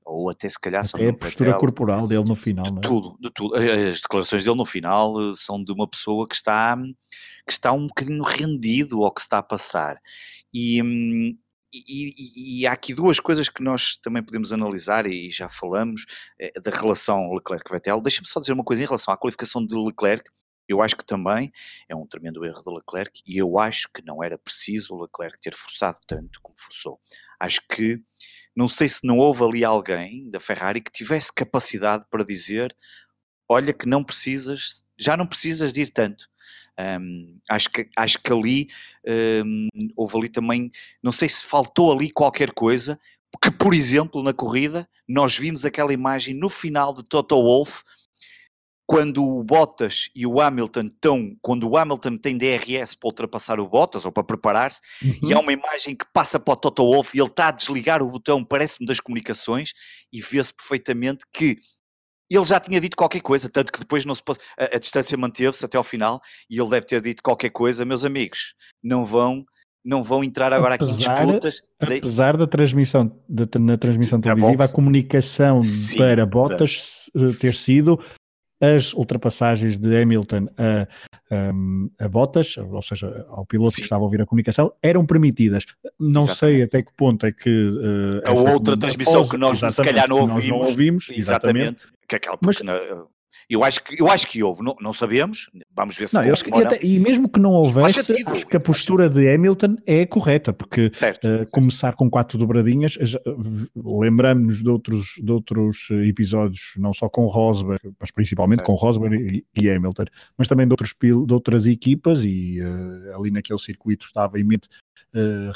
Ou 0.06 0.28
até 0.30 0.50
se 0.50 0.60
calhar 0.60 0.84
são. 0.84 1.00
É 1.00 1.10
a 1.10 1.14
postura 1.14 1.54
corporal 1.54 2.08
dele 2.08 2.24
no 2.24 2.36
final, 2.36 2.66
de 2.66 2.80
é? 2.80 2.82
Tudo, 2.82 3.16
de 3.20 3.30
tudo. 3.32 3.56
As 3.56 4.02
declarações 4.02 4.44
dele 4.44 4.56
no 4.56 4.66
final 4.66 5.14
eh, 5.20 5.34
são 5.36 5.64
de 5.64 5.72
uma 5.72 5.88
pessoa 5.88 6.28
que 6.28 6.34
está, 6.36 6.76
que 7.46 7.52
está 7.52 7.72
um 7.72 7.86
bocadinho 7.86 8.24
rendido 8.24 9.04
ao 9.04 9.12
que 9.12 9.22
está 9.22 9.38
a 9.38 9.44
passar. 9.44 10.00
E, 10.52 10.82
hum, 10.82 11.38
e, 11.72 11.84
e, 11.88 12.62
e, 12.62 12.68
há 12.68 12.72
aqui 12.72 12.94
duas 12.94 13.20
coisas 13.20 13.48
que 13.50 13.62
nós 13.62 13.96
também 13.96 14.24
podemos 14.24 14.52
analisar 14.52 15.06
e 15.06 15.30
já 15.30 15.48
falamos 15.48 16.06
é, 16.40 16.52
da 16.60 16.72
relação 16.72 17.32
Leclerc-Vettel. 17.34 18.02
Deixa-me 18.02 18.28
só 18.28 18.40
dizer 18.40 18.54
uma 18.54 18.64
coisa 18.64 18.82
em 18.82 18.86
relação 18.86 19.14
à 19.14 19.18
qualificação 19.18 19.66
de 19.66 19.76
Leclerc. 19.76 20.30
Eu 20.68 20.82
acho 20.82 20.96
que 20.96 21.06
também 21.06 21.52
é 21.88 21.96
um 21.96 22.06
tremendo 22.06 22.46
erro 22.46 22.62
de 22.62 22.74
Leclerc 22.74 23.22
e 23.26 23.38
eu 23.38 23.58
acho 23.58 23.90
que 23.94 24.04
não 24.06 24.24
era 24.24 24.38
preciso 24.38 24.94
o 24.94 25.02
Leclerc 25.02 25.40
ter 25.40 25.56
forçado 25.56 25.98
tanto 26.08 26.40
como 26.42 26.56
forçou. 26.58 27.00
Acho 27.40 27.62
que 27.68 28.00
não 28.56 28.68
sei 28.68 28.88
se 28.90 29.06
não 29.06 29.18
houve 29.18 29.44
ali 29.44 29.64
alguém 29.64 30.30
da 30.30 30.40
Ferrari 30.40 30.82
que 30.82 30.92
tivesse 30.92 31.34
capacidade 31.34 32.06
para 32.10 32.24
dizer: 32.24 32.76
olha, 33.48 33.74
que 33.74 33.88
não 33.88 34.04
precisas, 34.04 34.84
já 34.98 35.18
não 35.18 35.26
precisas 35.26 35.74
de 35.74 35.82
ir 35.82 35.90
tanto. 35.90 36.29
Um, 36.80 37.38
acho, 37.50 37.70
que, 37.70 37.90
acho 37.98 38.18
que 38.20 38.32
ali 38.32 38.70
um, 39.46 39.68
houve 39.98 40.18
ali 40.18 40.30
também, 40.30 40.72
não 41.04 41.12
sei 41.12 41.28
se 41.28 41.44
faltou 41.44 41.92
ali 41.92 42.10
qualquer 42.10 42.52
coisa, 42.52 42.98
porque, 43.32 43.52
por 43.52 43.74
exemplo, 43.74 44.24
na 44.24 44.34
corrida, 44.34 44.88
nós 45.08 45.38
vimos 45.38 45.66
aquela 45.66 45.92
imagem 45.92 46.34
no 46.34 46.50
final 46.50 46.94
de 46.94 47.04
Toto 47.04 47.36
Wolff, 47.36 47.84
quando 48.88 49.24
o 49.24 49.44
Bottas 49.44 50.10
e 50.16 50.26
o 50.26 50.42
Hamilton 50.42 50.88
estão, 50.88 51.38
quando 51.44 51.70
o 51.70 51.78
Hamilton 51.78 52.18
tem 52.18 52.36
DRS 52.36 52.96
para 52.96 53.08
ultrapassar 53.08 53.60
o 53.60 53.68
Bottas 53.68 54.04
ou 54.04 54.12
para 54.12 54.24
preparar-se, 54.24 54.82
uhum. 55.04 55.30
e 55.30 55.34
há 55.34 55.40
uma 55.40 55.54
imagem 55.54 55.96
que 55.96 56.06
passa 56.12 56.40
para 56.40 56.54
o 56.54 56.58
Toto 56.58 56.84
Wolff 56.84 57.16
e 57.16 57.22
ele 57.22 57.30
está 57.30 57.50
a 57.50 57.52
desligar 57.52 58.02
o 58.02 58.10
botão, 58.10 58.44
parece-me 58.44 58.88
das 58.88 59.00
comunicações, 59.00 59.74
e 60.12 60.22
vê-se 60.22 60.52
perfeitamente 60.52 61.24
que 61.32 61.60
ele 62.36 62.46
já 62.46 62.60
tinha 62.60 62.80
dito 62.80 62.96
qualquer 62.96 63.22
coisa, 63.22 63.50
tanto 63.50 63.72
que 63.72 63.80
depois 63.80 64.06
não 64.06 64.16
se 64.16 64.24
pôs, 64.24 64.38
a, 64.58 64.76
a 64.76 64.80
distância 64.80 65.18
manteve-se 65.18 65.66
até 65.66 65.78
ao 65.78 65.84
final 65.84 66.22
e 66.50 66.60
ele 66.60 66.70
deve 66.70 66.86
ter 66.86 67.02
dito 67.02 67.24
qualquer 67.24 67.50
coisa, 67.50 67.86
meus 67.86 68.06
amigos, 68.06 68.54
não 68.84 69.06
vão 69.06 69.46
não 69.84 70.04
vão 70.04 70.24
entrar 70.24 70.52
agora 70.54 70.76
apesar, 70.76 71.14
aqui 71.14 71.24
em 71.24 71.26
disputas. 71.26 71.62
Apesar 71.80 72.36
da 72.36 72.46
transmissão, 72.46 73.12
na 73.60 73.78
transmissão 73.78 74.20
televisiva, 74.20 74.66
a 74.66 74.68
comunicação 74.68 75.64
Sim, 75.64 75.98
para 75.98 76.26
Bottas 76.26 77.10
ter 77.40 77.54
sido 77.54 77.98
as 78.62 78.94
ultrapassagens 78.94 79.78
de 79.78 80.02
Hamilton 80.02 80.48
a, 80.58 80.88
a, 81.32 82.06
a 82.06 82.08
Bottas, 82.08 82.58
ou 82.58 82.82
seja, 82.82 83.26
ao 83.30 83.46
piloto 83.46 83.72
Sim. 83.72 83.78
que 83.78 83.84
estava 83.84 84.02
a 84.02 84.06
ouvir 84.06 84.22
a 84.22 84.26
comunicação, 84.26 84.72
eram 84.82 85.06
permitidas. 85.06 85.66
Não 86.00 86.24
exatamente. 86.24 86.38
sei 86.38 86.64
até 86.64 86.82
que 86.84 86.92
ponto 86.94 87.26
é 87.26 87.32
que. 87.32 87.50
Uh, 87.50 88.22
a 88.26 88.32
outra 88.54 88.78
transmissão 88.78 89.28
que 89.28 89.38
nós 89.38 89.60
se 89.60 89.84
calhar 89.84 90.08
não 90.08 90.20
ouvimos. 90.22 90.48
Não 90.48 90.58
ouvimos 90.58 91.10
exatamente. 91.10 91.86
exatamente. 91.86 91.88
Que 92.08 92.16
aquela, 92.16 92.38
Mas, 92.44 92.58
eu 93.50 93.64
acho 93.64 93.84
que, 93.84 94.00
eu 94.00 94.08
acho 94.08 94.28
que 94.28 94.44
houve, 94.44 94.64
não, 94.64 94.76
não 94.80 94.94
sabemos, 94.94 95.50
vamos 95.76 95.98
ver 95.98 96.08
se 96.08 96.14
não, 96.14 96.22
houve, 96.30 96.44
e, 96.48 96.66
até, 96.66 96.80
e, 96.86 97.00
mesmo 97.00 97.28
que 97.28 97.40
não 97.40 97.52
houvesse, 97.52 98.04
sentido, 98.04 98.30
acho 98.30 98.46
que 98.46 98.56
a 98.56 98.60
postura 98.60 99.10
de 99.10 99.28
Hamilton 99.28 99.76
é 99.88 100.06
correta, 100.06 100.54
porque 100.54 100.88
uh, 100.88 101.50
começar 101.52 101.96
com 101.96 102.08
quatro 102.10 102.38
dobradinhas, 102.38 102.96
uh, 102.96 104.00
lembramos-nos 104.00 104.62
de 104.62 104.70
outros, 104.70 105.16
de 105.18 105.32
outros 105.32 105.88
episódios, 106.08 106.74
não 106.78 106.94
só 106.94 107.10
com 107.10 107.26
Rosberg, 107.26 107.92
mas 108.00 108.12
principalmente 108.12 108.62
com 108.62 108.74
Rosberg 108.74 109.16
e, 109.18 109.46
e, 109.60 109.70
Hamilton, 109.70 110.04
mas 110.38 110.48
também 110.48 110.68
de, 110.68 110.74
outros, 110.74 110.94
de 111.02 111.34
outras 111.34 111.66
equipas, 111.66 112.24
e 112.24 112.62
uh, 112.62 113.18
ali 113.18 113.32
naquele 113.32 113.60
circuito 113.60 114.06
estava 114.06 114.40
em 114.40 114.44
mente 114.44 114.70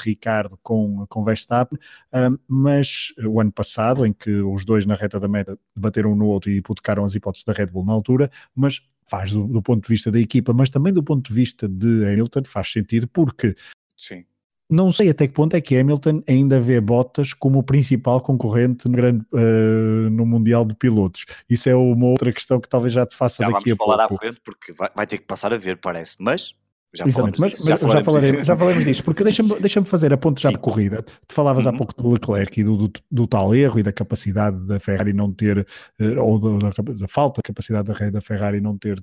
Ricardo 0.00 0.58
com, 0.62 1.06
com 1.08 1.24
Verstappen, 1.24 1.78
uh, 2.12 2.38
mas 2.48 3.12
o 3.24 3.40
ano 3.40 3.52
passado, 3.52 4.04
em 4.04 4.12
que 4.12 4.30
os 4.30 4.64
dois 4.64 4.86
na 4.86 4.94
reta 4.94 5.20
da 5.20 5.28
meta 5.28 5.58
bateram 5.74 6.12
um 6.12 6.16
no 6.16 6.26
outro 6.26 6.50
e 6.50 6.56
hipotecaram 6.56 7.04
as 7.04 7.14
hipóteses 7.14 7.44
da 7.44 7.52
Red 7.52 7.66
Bull 7.66 7.84
na 7.84 7.92
altura, 7.92 8.30
mas 8.54 8.82
faz 9.06 9.32
do, 9.32 9.46
do, 9.46 9.62
ponto 9.62 9.82
de 9.82 9.88
vista 9.88 10.10
da 10.10 10.18
equipa, 10.18 10.52
mas 10.52 10.70
também 10.70 10.92
do 10.92 11.02
ponto 11.02 11.28
de 11.28 11.34
vista 11.34 11.68
de 11.68 12.06
Hamilton, 12.06 12.42
faz 12.44 12.72
sentido 12.72 13.06
porque 13.06 13.54
Sim. 13.96 14.24
não 14.68 14.90
sei 14.90 15.10
até 15.10 15.26
que 15.28 15.34
ponto 15.34 15.54
é 15.54 15.60
que 15.60 15.76
Hamilton 15.76 16.22
ainda 16.26 16.60
vê 16.60 16.80
Bottas 16.80 17.32
como 17.32 17.58
o 17.58 17.62
principal 17.62 18.20
concorrente 18.20 18.88
no, 18.88 18.96
grande, 18.96 19.24
uh, 19.32 20.10
no 20.10 20.24
Mundial 20.24 20.64
de 20.64 20.74
Pilotos. 20.74 21.26
Isso 21.48 21.68
é 21.68 21.74
uma 21.74 22.06
outra 22.06 22.32
questão 22.32 22.60
que 22.60 22.68
talvez 22.68 22.92
já 22.92 23.06
te 23.06 23.14
faça 23.14 23.42
já 23.42 23.50
daqui 23.50 23.70
a 23.70 23.76
pouco. 23.76 23.92
Vamos 23.92 24.06
falar 24.06 24.14
à 24.14 24.18
frente 24.18 24.40
porque 24.42 24.72
vai, 24.72 24.90
vai, 24.94 25.06
ter 25.06 25.18
que 25.18 25.26
passar 25.26 25.52
a 25.52 25.58
ver, 25.58 25.76
parece, 25.76 26.16
mas 26.18 26.54
já 26.94 27.06
Exatamente, 27.06 27.40
mas, 27.40 27.52
mas 27.52 27.64
já, 27.64 27.76
falaremos, 27.76 28.04
já, 28.04 28.04
falaremos, 28.04 28.46
já 28.46 28.56
falaremos 28.56 28.84
disso, 28.84 29.04
porque 29.04 29.24
deixa-me 29.24 29.58
deixa 29.58 29.84
fazer 29.84 30.12
a 30.12 30.16
ponte 30.16 30.40
já 30.40 30.50
de 30.50 30.58
corrida. 30.58 31.02
Tu 31.02 31.34
falavas 31.34 31.66
uhum. 31.66 31.72
há 31.72 31.76
pouco 31.76 31.94
do 32.00 32.12
Leclerc 32.12 32.60
e 32.60 32.64
do, 32.64 32.76
do, 32.76 32.92
do, 33.10 33.26
tal 33.26 33.54
erro 33.54 33.78
e 33.78 33.82
da 33.82 33.92
capacidade 33.92 34.56
da 34.66 34.78
Ferrari 34.78 35.12
não 35.12 35.32
ter, 35.32 35.66
eh, 35.98 36.20
ou 36.20 36.38
da, 36.38 36.70
da 36.70 37.08
falta 37.08 37.40
de 37.40 37.48
capacidade 37.48 37.88
da, 37.88 38.10
da 38.10 38.20
Ferrari 38.20 38.60
não 38.60 38.78
ter 38.78 39.02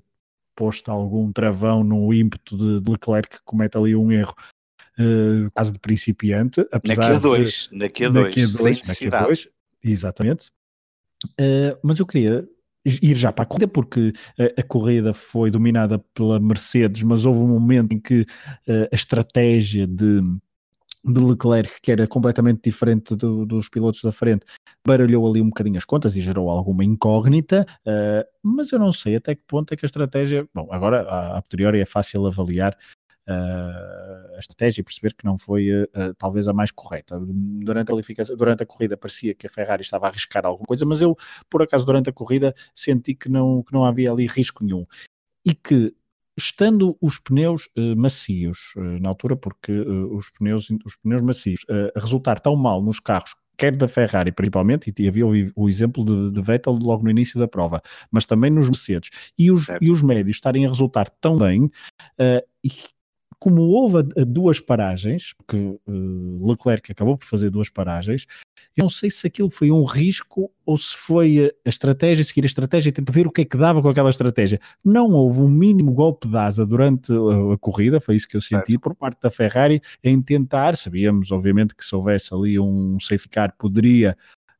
posto 0.56 0.90
algum 0.90 1.32
travão 1.32 1.84
no 1.84 2.14
ímpeto 2.14 2.58
de, 2.58 2.82
de 2.82 2.92
Leclerc 2.92 3.38
que 3.38 3.44
comete 3.44 3.78
ali 3.78 3.96
um 3.96 4.12
erro. 4.12 4.36
Uh, 5.00 5.50
caso 5.56 5.72
de 5.72 5.80
principiante, 5.80 6.68
apesar 6.72 7.14
na 7.14 7.20
Q2, 7.20 7.70
de, 7.70 7.78
na 7.78 7.86
Q2, 7.86 8.12
na 8.12 8.30
Q2, 8.30 8.48
sem 8.48 8.72
necessidade. 8.74 9.26
Q2, 9.26 9.50
exatamente. 9.84 10.52
Uh, 11.40 11.78
mas 11.82 12.00
eu 12.00 12.06
queria 12.06 12.48
ir 12.86 13.16
já 13.16 13.32
para 13.32 13.44
a 13.44 13.46
corrida, 13.46 13.68
porque 13.68 14.14
a, 14.40 14.62
a, 14.62 14.64
corrida 14.64 15.14
foi 15.14 15.52
dominada 15.52 16.00
pela 16.14 16.40
Mercedes, 16.40 17.04
mas 17.04 17.26
houve 17.26 17.40
um 17.40 17.48
momento 17.48 17.94
em 17.94 18.00
que 18.00 18.22
uh, 18.22 18.88
a 18.92 18.96
estratégia 18.96 19.86
de, 19.86 20.22
de 21.04 21.20
Leclerc, 21.20 21.80
que 21.82 21.92
era 21.92 22.08
completamente 22.08 22.62
diferente 22.64 23.16
do, 23.16 23.46
dos 23.46 23.70
pilotos 23.70 24.02
da 24.02 24.12
frente, 24.12 24.46
baralhou 24.86 25.28
ali 25.30 25.42
um 25.42 25.50
bocadinho 25.50 25.78
as 25.78 25.86
contas 25.86 26.16
e 26.18 26.22
gerou 26.22 26.50
alguma 26.50 26.84
incógnita, 26.84 27.66
uh, 27.86 28.26
mas 28.44 28.72
eu 28.72 28.80
não 28.80 28.92
sei 28.92 29.16
até 29.16 29.36
que 29.36 29.44
ponto 29.48 29.74
é 29.74 29.78
que 29.78 29.86
a 29.86 29.88
estratégia. 29.88 30.48
Bom, 30.54 30.68
agora 30.72 31.02
a, 31.02 31.38
a 31.38 31.42
posteriori 31.42 31.80
é 31.80 31.86
fácil 31.86 32.26
avaliar, 32.26 32.78
a 33.28 34.40
estratégia 34.40 34.82
e 34.82 34.84
perceber 34.84 35.14
que 35.14 35.26
não 35.26 35.38
foi 35.38 35.70
uh, 35.72 36.14
talvez 36.18 36.48
a 36.48 36.54
mais 36.54 36.72
correta. 36.72 37.20
Durante 37.20 37.92
a, 37.92 38.36
durante 38.36 38.64
a 38.64 38.66
corrida 38.66 38.98
parecia 38.98 39.34
que 39.34 39.48
a 39.48 39.50
Ferrari 39.50 39.82
estava 39.82 40.08
a 40.08 40.10
arriscar 40.10 40.46
alguma 40.46 40.66
coisa, 40.66 40.86
mas 40.86 41.02
eu, 41.02 41.16
por 41.50 41.62
acaso, 41.62 41.86
durante 41.86 42.10
a 42.10 42.14
corrida 42.14 42.54
senti 42.76 43.14
que 43.14 43.30
não, 43.30 43.64
que 43.64 43.74
não 43.74 43.86
havia 43.86 44.12
ali 44.12 44.26
risco 44.28 44.64
nenhum. 44.64 44.86
E 45.46 45.54
que 45.54 45.94
estando 46.38 46.98
os 47.02 47.20
pneus 47.20 47.70
uh, 47.78 47.96
macios 47.96 48.74
uh, 48.76 49.00
na 49.00 49.10
altura, 49.10 49.36
porque 49.36 49.72
uh, 49.72 50.16
os, 50.16 50.30
pneus, 50.30 50.70
os 50.86 50.96
pneus 50.96 51.22
macios 51.22 51.66
a 51.96 52.00
resultar 52.00 52.40
tão 52.40 52.56
mal 52.56 52.82
nos 52.82 53.00
carros, 53.00 53.36
quer 53.58 53.76
da 53.76 53.88
Ferrari 53.88 54.32
principalmente, 54.32 54.94
e 54.98 55.08
havia 55.08 55.26
o, 55.26 55.32
o 55.56 55.70
exemplo 55.70 56.04
de, 56.04 56.32
de, 56.32 56.42
Vettel 56.42 56.74
logo 56.74 57.04
no 57.04 57.12
início 57.12 57.40
da 57.40 57.48
prova, 57.48 57.82
mas 58.10 58.26
também 58.26 58.50
nos 58.50 58.68
Mercedes, 58.68 59.10
e 59.38 59.52
os, 59.52 59.68
e 59.80 59.92
os 59.92 60.02
médios 60.02 60.38
estarem 60.38 60.66
a 60.66 60.70
resultar 60.70 61.10
tão 61.10 61.38
bem, 61.38 61.70
e 62.64 62.70
como 63.42 63.64
houve 63.64 64.04
duas 64.28 64.60
paragens, 64.60 65.34
porque 65.34 65.58
uh, 65.58 66.48
Leclerc 66.48 66.92
acabou 66.92 67.18
por 67.18 67.26
fazer 67.26 67.50
duas 67.50 67.70
paragens, 67.70 68.28
eu 68.78 68.84
não 68.84 68.90
sei 68.90 69.10
se 69.10 69.26
aquilo 69.26 69.50
foi 69.50 69.72
um 69.72 69.84
risco 69.84 70.52
ou 70.64 70.78
se 70.78 70.96
foi 70.96 71.52
a, 71.66 71.70
estratégia, 71.70 72.24
seguir 72.24 72.44
a 72.44 72.46
estratégia 72.46 72.90
e 72.90 72.92
tentar 72.92 73.12
ver 73.12 73.26
o 73.26 73.32
que 73.32 73.42
é 73.42 73.46
que 73.46 73.58
dava 73.58 73.82
com 73.82 73.90
aquela 73.90 74.12
estratégia. 74.12 74.60
Não 74.86 75.10
houve 75.10 75.40
um 75.40 75.50
mínimo 75.50 75.92
golpe 75.92 76.28
de 76.28 76.38
asa 76.38 76.64
durante 76.68 77.12
a, 77.12 77.56
a 77.56 77.58
corrida, 77.58 78.00
foi 78.00 78.16
isso 78.16 78.28
que 78.28 78.38
eu 78.38 78.42
senti 78.42 78.78
por 78.78 78.94
parte 78.94 79.20
da 79.20 79.32
Ferrari, 79.32 79.82
em 80.04 80.22
tentar, 80.22 80.78
sabíamos 80.78 81.32
obviamente 81.32 81.76
que 81.76 81.84
se 81.84 81.96
houvesse 81.96 82.32
ali 82.36 82.60
um 82.60 83.00
safety 83.00 83.30
car 83.30 83.56
poderia 83.58 84.16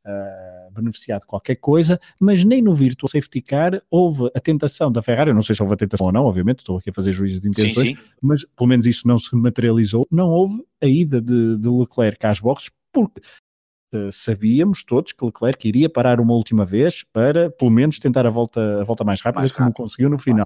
uh, 0.08 0.51
beneficiar 0.72 1.20
de 1.20 1.26
qualquer 1.26 1.56
coisa, 1.56 2.00
mas 2.20 2.44
nem 2.44 2.62
no 2.62 2.74
Virtual 2.74 3.10
Safety 3.10 3.42
Car 3.42 3.82
houve 3.90 4.30
a 4.36 4.40
tentação 4.40 4.92
da 4.92 5.02
Ferrari, 5.02 5.30
eu 5.30 5.36
não 5.36 5.42
sei 5.42 5.56
se 5.56 5.62
houve 5.62 5.74
a 5.74 5.78
tentação 5.78 6.08
ou 6.08 6.14
não, 6.14 6.26
obviamente, 6.26 6.60
estou 6.60 6.78
aqui 6.78 6.90
a 6.90 6.94
fazer 6.94 7.12
juízo 7.12 7.40
de 7.40 7.48
intenções, 7.48 7.88
sim, 7.90 7.96
sim. 7.96 8.02
mas 8.22 8.46
pelo 8.56 8.68
menos 8.68 8.86
isso 8.86 9.08
não 9.08 9.18
se 9.18 9.36
materializou, 9.36 10.08
não 10.12 10.30
houve 10.30 10.64
a 10.82 10.88
ida 10.88 11.22
de, 11.22 11.58
de 11.58 11.70
Leclerc 11.70 12.26
às 12.26 12.40
boxes, 12.40 12.72
porque 12.92 13.22
Uh, 13.94 14.10
sabíamos 14.10 14.86
todos 14.86 15.12
que 15.12 15.26
Leclerc 15.26 15.68
iria 15.68 15.90
parar 15.90 16.22
uma 16.22 16.34
última 16.34 16.64
vez 16.64 17.04
para, 17.12 17.50
pelo 17.52 17.70
menos, 17.70 18.00
tentar 18.00 18.26
a 18.26 18.30
volta, 18.30 18.80
a 18.80 18.86
volta 18.86 19.04
mais 19.04 19.20
rápida, 19.20 19.42
mais 19.42 19.52
como 19.52 19.74
conseguiu 19.74 20.10
no 20.10 20.18
final 20.18 20.46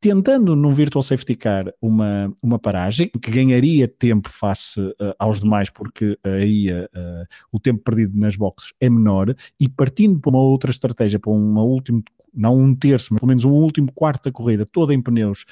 tentando 0.00 0.54
num 0.54 0.72
Virtual 0.72 1.02
Safety 1.02 1.34
Car 1.34 1.72
uma, 1.80 2.32
uma 2.42 2.58
paragem 2.58 3.08
que 3.08 3.30
ganharia 3.30 3.88
tempo 3.88 4.30
face 4.30 4.80
uh, 4.80 4.94
aos 5.18 5.40
demais, 5.40 5.70
porque 5.70 6.12
uh, 6.12 6.28
aí 6.40 6.70
uh, 6.70 7.26
o 7.52 7.58
tempo 7.58 7.82
perdido 7.82 8.16
nas 8.18 8.36
boxes 8.36 8.72
é 8.80 8.88
menor, 8.88 9.34
e 9.58 9.68
partindo 9.68 10.20
para 10.20 10.30
uma 10.30 10.40
outra 10.40 10.70
estratégia, 10.70 11.18
para 11.18 11.32
uma 11.32 11.62
última, 11.62 12.02
não 12.32 12.56
um 12.56 12.74
terço, 12.74 13.12
mas 13.12 13.20
pelo 13.20 13.28
menos 13.28 13.44
um 13.44 13.50
último 13.50 13.92
quarto 13.92 14.24
da 14.24 14.32
corrida, 14.32 14.64
toda 14.64 14.94
em 14.94 15.02
pneus 15.02 15.44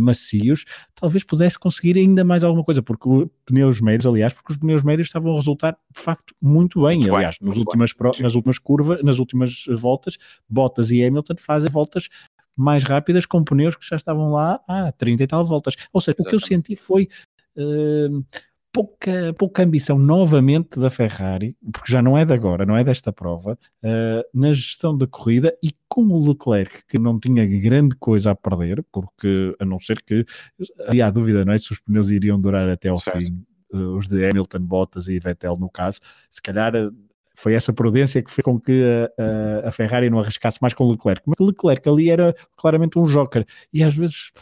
macios, 0.00 0.64
talvez 0.94 1.22
pudesse 1.22 1.58
conseguir 1.58 1.98
ainda 1.98 2.24
mais 2.24 2.42
alguma 2.42 2.64
coisa, 2.64 2.82
porque 2.82 3.06
os 3.06 3.28
pneus 3.44 3.78
médios, 3.78 4.06
aliás, 4.06 4.32
porque 4.32 4.54
os 4.54 4.58
pneus 4.58 4.82
médios 4.82 5.08
estavam 5.08 5.32
a 5.32 5.36
resultar 5.36 5.76
de 5.94 6.00
facto 6.00 6.34
muito 6.40 6.84
bem, 6.84 7.00
muito 7.00 7.14
aliás, 7.14 7.36
bem, 7.38 7.50
nas, 7.50 7.58
últimas 7.58 7.92
pro, 7.92 8.10
nas 8.18 8.34
últimas 8.34 8.58
curvas, 8.58 9.02
nas 9.02 9.18
últimas 9.18 9.66
voltas, 9.68 10.16
Bottas 10.48 10.90
e 10.90 11.04
Hamilton 11.04 11.34
fazem 11.36 11.70
voltas 11.70 12.08
mais 12.56 12.82
rápidas 12.84 13.26
com 13.26 13.44
pneus 13.44 13.76
que 13.76 13.86
já 13.86 13.96
estavam 13.96 14.32
lá 14.32 14.60
há 14.66 14.90
30 14.92 15.22
e 15.22 15.26
tal 15.26 15.44
voltas. 15.44 15.74
Ou 15.92 16.00
seja, 16.00 16.16
Exatamente. 16.18 16.26
o 16.26 16.30
que 16.30 16.44
eu 16.44 16.48
senti 16.48 16.76
foi 16.76 17.08
uh, 17.56 18.24
pouca, 18.76 19.34
pouca 19.38 19.62
ambição 19.62 19.98
novamente 19.98 20.78
da 20.78 20.90
Ferrari, 20.90 21.56
porque 21.72 21.90
já 21.90 22.02
não 22.02 22.16
é 22.16 22.26
de 22.26 22.34
agora, 22.34 22.66
não 22.66 22.76
é 22.76 22.84
desta 22.84 23.10
prova, 23.10 23.58
uh, 23.82 24.38
na 24.38 24.52
gestão 24.52 24.96
da 24.96 25.06
corrida 25.06 25.56
e 25.62 25.70
com 25.88 26.02
o 26.02 26.28
Leclerc, 26.28 26.84
que 26.86 26.98
não 26.98 27.18
tinha 27.18 27.46
grande 27.46 27.96
coisa 27.96 28.32
a 28.32 28.34
perder, 28.34 28.84
porque 28.92 29.56
a 29.58 29.64
não 29.64 29.78
ser 29.78 30.02
que 30.02 30.26
havia 30.86 31.06
a 31.06 31.10
dúvida, 31.10 31.42
não 31.42 31.54
é? 31.54 31.58
Se 31.58 31.72
os 31.72 31.80
pneus 31.80 32.10
iriam 32.10 32.38
durar 32.38 32.68
até 32.68 32.90
ao 32.90 32.98
certo. 32.98 33.18
fim, 33.18 33.42
uh, 33.72 33.96
os 33.96 34.06
de 34.06 34.22
Hamilton, 34.22 34.60
Bottas 34.60 35.08
e 35.08 35.18
Vettel 35.18 35.54
no 35.58 35.70
caso, 35.70 36.00
se 36.28 36.42
calhar 36.42 36.74
foi 37.36 37.54
essa 37.54 37.72
prudência 37.72 38.22
que 38.22 38.30
fez 38.30 38.42
com 38.44 38.58
que 38.58 38.82
a, 39.62 39.68
a, 39.68 39.72
Ferrari 39.72 40.10
não 40.10 40.18
arriscasse 40.18 40.58
mais 40.60 40.74
com 40.74 40.90
Leclerc. 40.90 41.22
Mas 41.26 41.38
Leclerc 41.38 41.88
ali 41.88 42.10
era 42.10 42.34
claramente 42.56 42.98
um 42.98 43.04
joker 43.04 43.44
e 43.72 43.82
às 43.82 43.94
vezes 43.94 44.32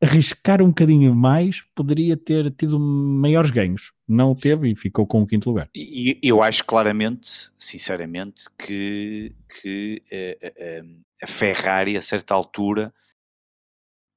arriscar 0.00 0.62
um 0.62 0.68
bocadinho 0.68 1.14
mais 1.14 1.62
poderia 1.74 2.16
ter 2.16 2.50
tido 2.52 2.78
maiores 2.78 3.50
ganhos. 3.50 3.92
Não 4.06 4.34
teve 4.34 4.70
e 4.70 4.76
ficou 4.76 5.06
com 5.06 5.22
o 5.22 5.26
quinto 5.26 5.50
lugar. 5.50 5.68
E 5.74 6.18
eu 6.22 6.42
acho 6.42 6.64
claramente, 6.64 7.50
sinceramente, 7.58 8.44
que, 8.56 9.34
que 9.60 10.02
a, 10.10 10.14
eh, 10.14 10.38
a, 10.42 10.46
eh, 10.56 10.84
a 11.22 11.26
Ferrari, 11.26 11.96
a 11.96 12.02
certa 12.02 12.32
altura, 12.32 12.92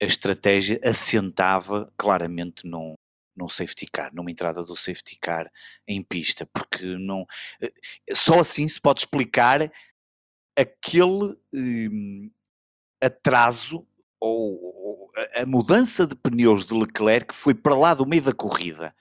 a 0.01 0.05
estratégia 0.05 0.79
assentava 0.83 1.91
claramente 1.97 2.65
num, 2.65 2.95
num 3.41 3.49
safety 3.49 3.87
car, 3.91 4.13
numa 4.13 4.29
entrada 4.29 4.63
do 4.63 4.75
safety 4.75 5.17
car 5.19 5.51
em 5.87 6.03
pista, 6.03 6.47
porque 6.53 6.85
não 6.85 7.25
eh, 7.61 7.71
só 8.13 8.39
assim 8.39 8.67
se 8.67 8.79
pode 8.79 9.01
explicar 9.01 9.69
aquele 10.55 11.35
hum, 11.53 12.29
atraso 13.01 13.85
ou, 14.19 14.59
ou, 14.61 15.11
a 15.35 15.45
mudança 15.45 16.05
de 16.05 16.15
pneus 16.15 16.65
de 16.65 16.75
Leclerc 16.75 17.27
que 17.29 17.35
foi 17.35 17.55
para 17.55 17.75
lá 17.75 17.93
do 17.95 18.05
meio 18.05 18.21
da 18.21 18.33
corrida, 18.33 18.93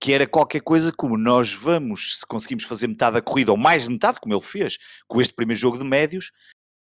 que 0.00 0.12
era 0.12 0.26
qualquer 0.26 0.60
coisa 0.60 0.92
como 0.92 1.16
nós 1.16 1.52
vamos, 1.52 2.18
se 2.18 2.26
conseguimos 2.26 2.64
fazer 2.64 2.88
metade 2.88 3.14
da 3.14 3.22
corrida 3.22 3.52
ou 3.52 3.56
mais 3.56 3.84
de 3.84 3.90
metade, 3.90 4.18
como 4.20 4.34
ele 4.34 4.42
fez 4.42 4.78
com 5.06 5.20
este 5.20 5.32
primeiro 5.32 5.60
jogo 5.60 5.78
de 5.78 5.84
médios, 5.84 6.32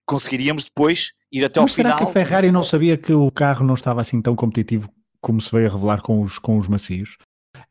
conseguiríamos 0.07 0.65
depois 0.65 1.13
ir 1.33 1.45
até 1.45 1.61
Mas 1.61 1.71
ao 1.71 1.75
será 1.75 1.89
final. 1.91 1.99
Será 1.99 2.13
que 2.13 2.19
a 2.19 2.25
Ferrari 2.25 2.53
não 2.53 2.63
sabia 2.63 2.99
que 2.99 3.13
o 3.13 3.31
carro 3.31 3.67
não 3.67 3.75
estava 3.75 4.03
assim 4.03 4.21
tão 4.21 4.37
competitivo 4.37 4.93
como 5.21 5.41
se 5.41 5.51
veio 5.53 5.69
a 5.69 5.73
revelar 5.73 6.03
com 6.03 6.23
os, 6.23 6.39
com 6.39 6.59
os 6.59 6.69
macios, 6.69 7.17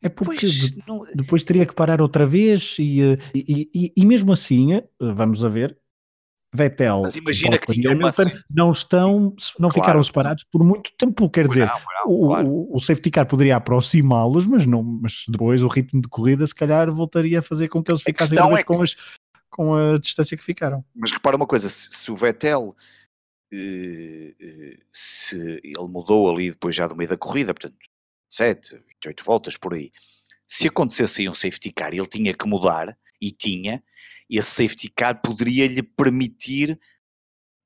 é 0.02 0.08
porque 0.08 0.40
pois, 0.40 0.70
de, 0.70 0.84
não... 0.86 1.00
depois 1.14 1.44
teria 1.44 1.66
que 1.66 1.74
parar 1.74 2.00
outra 2.00 2.26
vez 2.26 2.76
e, 2.78 3.02
eh, 3.02 3.18
e, 3.34 3.70
e, 3.74 3.92
e, 3.96 4.06
mesmo 4.06 4.32
assim, 4.32 4.74
eh, 4.74 4.84
vamos 5.00 5.44
a 5.44 5.48
ver, 5.48 5.76
Vettel 6.54 7.02
Mas 7.02 7.16
imagina 7.16 7.58
que 7.58 7.72
tinha 7.72 7.92
Hamilton 7.92 8.22
uma... 8.22 8.32
não 8.50 8.72
estão, 8.72 9.34
não 9.58 9.68
claro. 9.68 9.72
ficaram 9.72 10.02
separados 10.02 10.44
por 10.50 10.64
muito 10.64 10.90
tempo, 10.96 11.28
quer 11.28 11.46
dizer, 11.46 11.66
não, 11.66 11.74
não, 11.74 12.12
o, 12.12 12.26
claro. 12.28 12.48
o, 12.48 12.76
o, 12.76 12.80
safety 12.80 13.10
car 13.10 13.26
poderia 13.26 13.56
aproximá-los, 13.56 14.46
mas, 14.46 14.64
não, 14.64 14.82
mas 14.82 15.24
depois 15.28 15.62
o 15.62 15.68
ritmo 15.68 16.00
de 16.00 16.08
corrida 16.08 16.46
se 16.46 16.54
calhar 16.54 16.90
voltaria 16.90 17.40
a 17.40 17.42
fazer 17.42 17.68
com 17.68 17.82
que 17.82 17.90
eles 17.90 18.02
ficassem 18.02 18.38
é 18.38 18.62
com, 18.62 18.82
as, 18.82 18.96
com 19.50 19.74
a 19.74 19.98
distância 19.98 20.36
que 20.36 20.44
ficaram. 20.44 20.84
Mas 20.94 21.12
repara 21.12 21.36
uma 21.36 21.46
coisa, 21.46 21.68
se, 21.68 21.90
se 21.92 22.10
o 22.10 22.16
Vettel 22.16 22.74
eh, 22.78 22.82
eh, 22.82 23.07
se 24.92 25.36
ele 25.64 25.88
mudou 25.88 26.30
ali 26.30 26.50
depois 26.50 26.74
já 26.74 26.86
do 26.86 26.96
meio 26.96 27.10
da 27.10 27.16
corrida, 27.16 27.54
portanto, 27.54 27.76
7, 28.28 28.82
8 29.06 29.24
voltas 29.24 29.56
por 29.56 29.74
aí. 29.74 29.90
Se 30.46 30.68
acontecesse 30.68 31.22
aí 31.22 31.28
um 31.28 31.34
safety 31.34 31.72
car 31.72 31.94
e 31.94 31.98
ele 31.98 32.06
tinha 32.06 32.34
que 32.34 32.46
mudar, 32.46 32.96
e 33.20 33.30
tinha, 33.30 33.82
esse 34.28 34.50
safety 34.50 34.88
car 34.88 35.20
poderia 35.20 35.66
lhe 35.66 35.82
permitir 35.82 36.78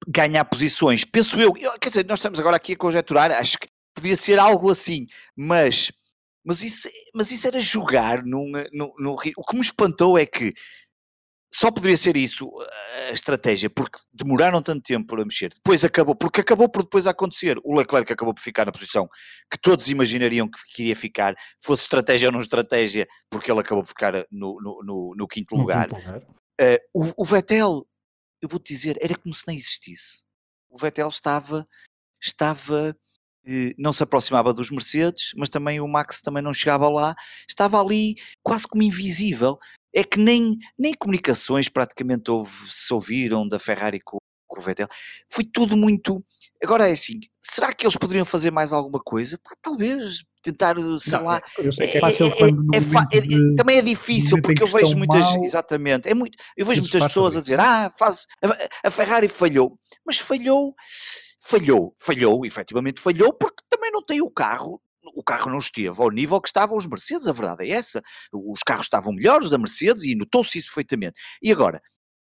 ganhar 0.06 0.44
posições. 0.44 1.04
Penso 1.04 1.40
eu, 1.40 1.52
quer 1.52 1.88
dizer, 1.88 2.06
nós 2.06 2.18
estamos 2.18 2.38
agora 2.40 2.56
aqui 2.56 2.72
a 2.72 2.76
conjecturar, 2.76 3.30
acho 3.32 3.58
que 3.58 3.68
podia 3.94 4.16
ser 4.16 4.38
algo 4.38 4.70
assim, 4.70 5.06
mas, 5.36 5.92
mas, 6.44 6.62
isso, 6.62 6.88
mas 7.14 7.30
isso 7.30 7.46
era 7.46 7.60
jogar 7.60 8.24
num, 8.24 8.50
num, 8.72 8.92
num, 8.98 9.12
O 9.36 9.44
que 9.44 9.54
me 9.54 9.60
espantou 9.60 10.18
é 10.18 10.26
que 10.26 10.54
só 11.54 11.70
poderia 11.70 11.96
ser 11.96 12.16
isso 12.16 12.50
a 13.08 13.12
estratégia, 13.12 13.68
porque 13.68 13.98
demoraram 14.12 14.62
tanto 14.62 14.82
tempo 14.82 15.14
a 15.20 15.24
mexer. 15.24 15.50
Depois 15.50 15.84
acabou, 15.84 16.14
porque 16.14 16.40
acabou 16.40 16.68
por 16.68 16.82
depois 16.82 17.06
acontecer. 17.06 17.58
O 17.62 17.76
Leclerc 17.76 18.10
acabou 18.12 18.34
por 18.34 18.40
ficar 18.40 18.64
na 18.64 18.72
posição 18.72 19.08
que 19.50 19.58
todos 19.60 19.88
imaginariam 19.88 20.48
que 20.48 20.58
queria 20.74 20.96
ficar, 20.96 21.34
fosse 21.62 21.82
estratégia 21.82 22.28
ou 22.28 22.32
não 22.32 22.40
estratégia, 22.40 23.06
porque 23.30 23.50
ele 23.50 23.60
acabou 23.60 23.82
por 23.82 23.90
ficar 23.90 24.14
no, 24.30 24.60
no, 24.60 24.82
no, 24.82 25.14
no 25.16 25.28
quinto 25.28 25.54
lugar. 25.54 25.90
lugar. 25.90 26.18
Uh, 26.60 26.78
o, 26.94 27.22
o 27.22 27.24
Vettel, 27.24 27.86
eu 28.40 28.48
vou-te 28.48 28.72
dizer, 28.72 28.96
era 29.00 29.16
como 29.16 29.34
se 29.34 29.44
nem 29.46 29.58
existisse. 29.58 30.22
O 30.70 30.78
Vettel 30.78 31.08
estava, 31.08 31.68
estava 32.20 32.96
eh, 33.46 33.74
não 33.76 33.92
se 33.92 34.02
aproximava 34.02 34.54
dos 34.54 34.70
Mercedes, 34.70 35.32
mas 35.36 35.48
também 35.48 35.80
o 35.80 35.88
Max 35.88 36.20
também 36.20 36.42
não 36.42 36.54
chegava 36.54 36.88
lá, 36.88 37.14
estava 37.48 37.80
ali 37.80 38.14
quase 38.42 38.66
como 38.66 38.82
invisível 38.82 39.58
é 39.94 40.04
que 40.04 40.18
nem, 40.18 40.56
nem 40.78 40.94
comunicações 40.94 41.68
praticamente 41.68 42.30
houve, 42.30 42.52
se 42.68 42.92
ouviram 42.92 43.46
da 43.46 43.58
Ferrari 43.58 44.00
com, 44.00 44.18
com 44.46 44.60
o 44.60 44.62
Vettel. 44.62 44.88
Foi 45.30 45.44
tudo 45.44 45.76
muito. 45.76 46.24
Agora 46.62 46.88
é 46.88 46.92
assim, 46.92 47.18
será 47.40 47.72
que 47.72 47.84
eles 47.84 47.96
poderiam 47.96 48.24
fazer 48.24 48.50
mais 48.50 48.72
alguma 48.72 49.00
coisa? 49.00 49.38
Pá, 49.38 49.50
talvez 49.60 50.22
tentar, 50.42 50.76
sei 50.98 51.18
não, 51.18 51.24
lá. 51.24 51.40
Eu 51.58 51.72
sei 51.72 51.88
que 51.88 51.98
é 51.98 52.00
fácil 52.00 52.26
é, 52.26 52.30
é, 52.30 53.18
é, 53.18 53.20
de, 53.20 53.54
também 53.56 53.78
é 53.78 53.82
difícil 53.82 54.40
porque 54.42 54.62
eu 54.62 54.66
vejo 54.66 54.96
muitas, 54.96 55.34
mal, 55.34 55.44
exatamente, 55.44 56.08
é 56.08 56.14
muito, 56.14 56.36
eu 56.56 56.66
vejo 56.66 56.82
muitas 56.82 57.04
pessoas 57.04 57.36
a 57.36 57.40
dizer, 57.40 57.60
ah, 57.60 57.92
faz, 57.96 58.26
a, 58.42 58.88
a 58.88 58.90
Ferrari 58.90 59.28
falhou, 59.28 59.78
mas 60.04 60.18
falhou, 60.18 60.74
falhou, 61.40 61.94
falhou, 61.98 62.44
efetivamente 62.44 63.00
falhou 63.00 63.32
porque 63.32 63.62
também 63.68 63.90
não 63.92 64.02
tem 64.02 64.20
o 64.20 64.30
carro 64.30 64.80
o 65.14 65.22
carro 65.22 65.50
não 65.50 65.58
esteve 65.58 66.00
ao 66.00 66.10
nível 66.10 66.40
que 66.40 66.48
estavam 66.48 66.76
os 66.76 66.86
Mercedes, 66.86 67.26
a 67.26 67.32
verdade 67.32 67.64
é 67.64 67.70
essa. 67.70 68.02
Os 68.32 68.60
carros 68.62 68.86
estavam 68.86 69.12
melhores 69.12 69.50
da 69.50 69.58
Mercedes 69.58 70.04
e 70.04 70.14
notou-se 70.14 70.58
isso 70.58 70.68
perfeitamente. 70.68 71.18
E 71.42 71.50
agora, 71.52 71.80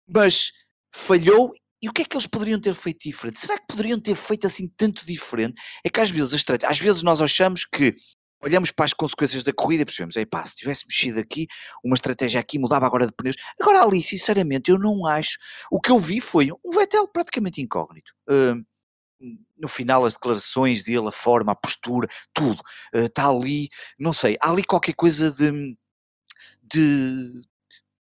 mas 0.07 0.51
falhou 0.93 1.53
e 1.81 1.89
o 1.89 1.91
que 1.91 2.01
é 2.03 2.05
que 2.05 2.15
eles 2.15 2.27
poderiam 2.27 2.59
ter 2.61 2.73
feito 2.73 3.03
diferente? 3.03 3.41
Será 3.41 3.57
que 3.57 3.65
poderiam 3.67 3.99
ter 3.99 4.15
feito 4.15 4.47
assim 4.47 4.69
tanto 4.77 5.05
diferente? 5.05 5.59
É 5.85 5.89
que 5.89 5.99
às 5.99 6.09
vezes, 6.09 6.45
às 6.65 6.79
vezes 6.79 7.03
nós 7.03 7.19
achamos 7.21 7.65
que 7.65 7.93
olhamos 8.41 8.71
para 8.71 8.85
as 8.85 8.93
consequências 8.93 9.43
da 9.43 9.53
corrida 9.53 9.83
e 9.83 9.85
percebemos, 9.85 10.15
pá, 10.29 10.45
se 10.45 10.55
tivesse 10.55 10.85
mexido 10.87 11.19
aqui, 11.19 11.45
uma 11.83 11.95
estratégia 11.95 12.39
aqui 12.39 12.57
mudava 12.59 12.85
agora 12.85 13.05
de 13.05 13.13
pneus. 13.13 13.35
Agora 13.59 13.81
ali, 13.81 14.01
sinceramente, 14.01 14.71
eu 14.71 14.79
não 14.79 15.05
acho. 15.05 15.37
O 15.71 15.79
que 15.79 15.91
eu 15.91 15.99
vi 15.99 16.21
foi 16.21 16.51
um 16.51 16.71
Vettel 16.71 17.07
praticamente 17.07 17.61
incógnito. 17.61 18.13
Uh, 18.29 18.63
no 19.57 19.67
final 19.67 20.05
as 20.05 20.13
declarações 20.13 20.83
dele, 20.83 21.07
a 21.07 21.11
forma, 21.11 21.51
a 21.51 21.55
postura, 21.55 22.07
tudo, 22.33 22.61
está 22.93 23.23
eh, 23.23 23.27
ali, 23.27 23.69
não 23.97 24.13
sei, 24.13 24.37
há 24.41 24.49
ali 24.51 24.63
qualquer 24.63 24.93
coisa 24.93 25.31
de, 25.31 25.75
de 26.61 27.43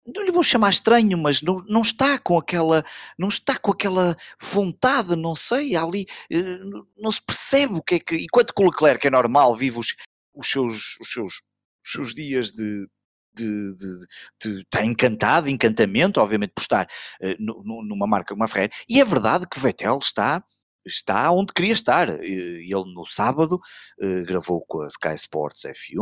não 0.07 0.23
lhe 0.23 0.33
vou 0.33 0.43
chamar 0.43 0.71
estranho, 0.71 1.17
mas 1.17 1.41
não, 1.41 1.57
não 1.67 1.81
está 1.81 2.19
com 2.19 2.37
aquela, 2.37 2.85
não 3.19 3.29
está 3.29 3.59
com 3.59 3.73
aquela 3.73 4.17
vontade, 4.41 5.17
não 5.17 5.35
sei, 5.35 5.77
ali 5.77 6.07
eh, 6.31 6.59
não 6.97 7.11
se 7.11 7.23
percebe 7.23 7.75
o 7.75 7.83
que 7.83 7.95
é 7.95 8.01
que, 8.01 8.17
enquanto 8.17 8.53
que 8.53 8.63
o 8.63 8.67
Leclerc 8.67 9.07
é 9.07 9.11
normal, 9.11 9.57
vive 9.57 9.79
os, 9.79 9.95
os, 10.35 10.51
seus, 10.51 10.99
os, 11.01 11.13
seus, 11.13 11.35
os 11.83 11.93
seus 11.93 12.15
dias 12.15 12.53
de, 12.53 12.87
de, 13.35 13.75
de, 13.77 13.99
de, 14.43 14.61
está 14.61 14.85
encantado, 14.85 15.49
encantamento, 15.49 16.21
obviamente, 16.21 16.53
por 16.55 16.63
estar 16.63 16.87
uh, 16.87 17.37
numa 17.39 18.07
marca 18.07 18.35
como 18.35 18.45
a 18.45 18.49
Ferrari. 18.49 18.73
E 18.89 19.01
é 19.01 19.05
verdade 19.05 19.47
que 19.49 19.59
Vettel 19.59 19.99
está 20.03 20.45
está 20.85 21.31
onde 21.31 21.53
queria 21.53 21.73
estar. 21.73 22.09
Ele 22.23 22.95
no 22.95 23.07
sábado 23.07 23.61
uh, 24.01 24.25
gravou 24.25 24.65
com 24.67 24.83
a 24.83 24.87
Sky 24.89 25.15
Sports 25.15 25.63
F1 25.63 25.99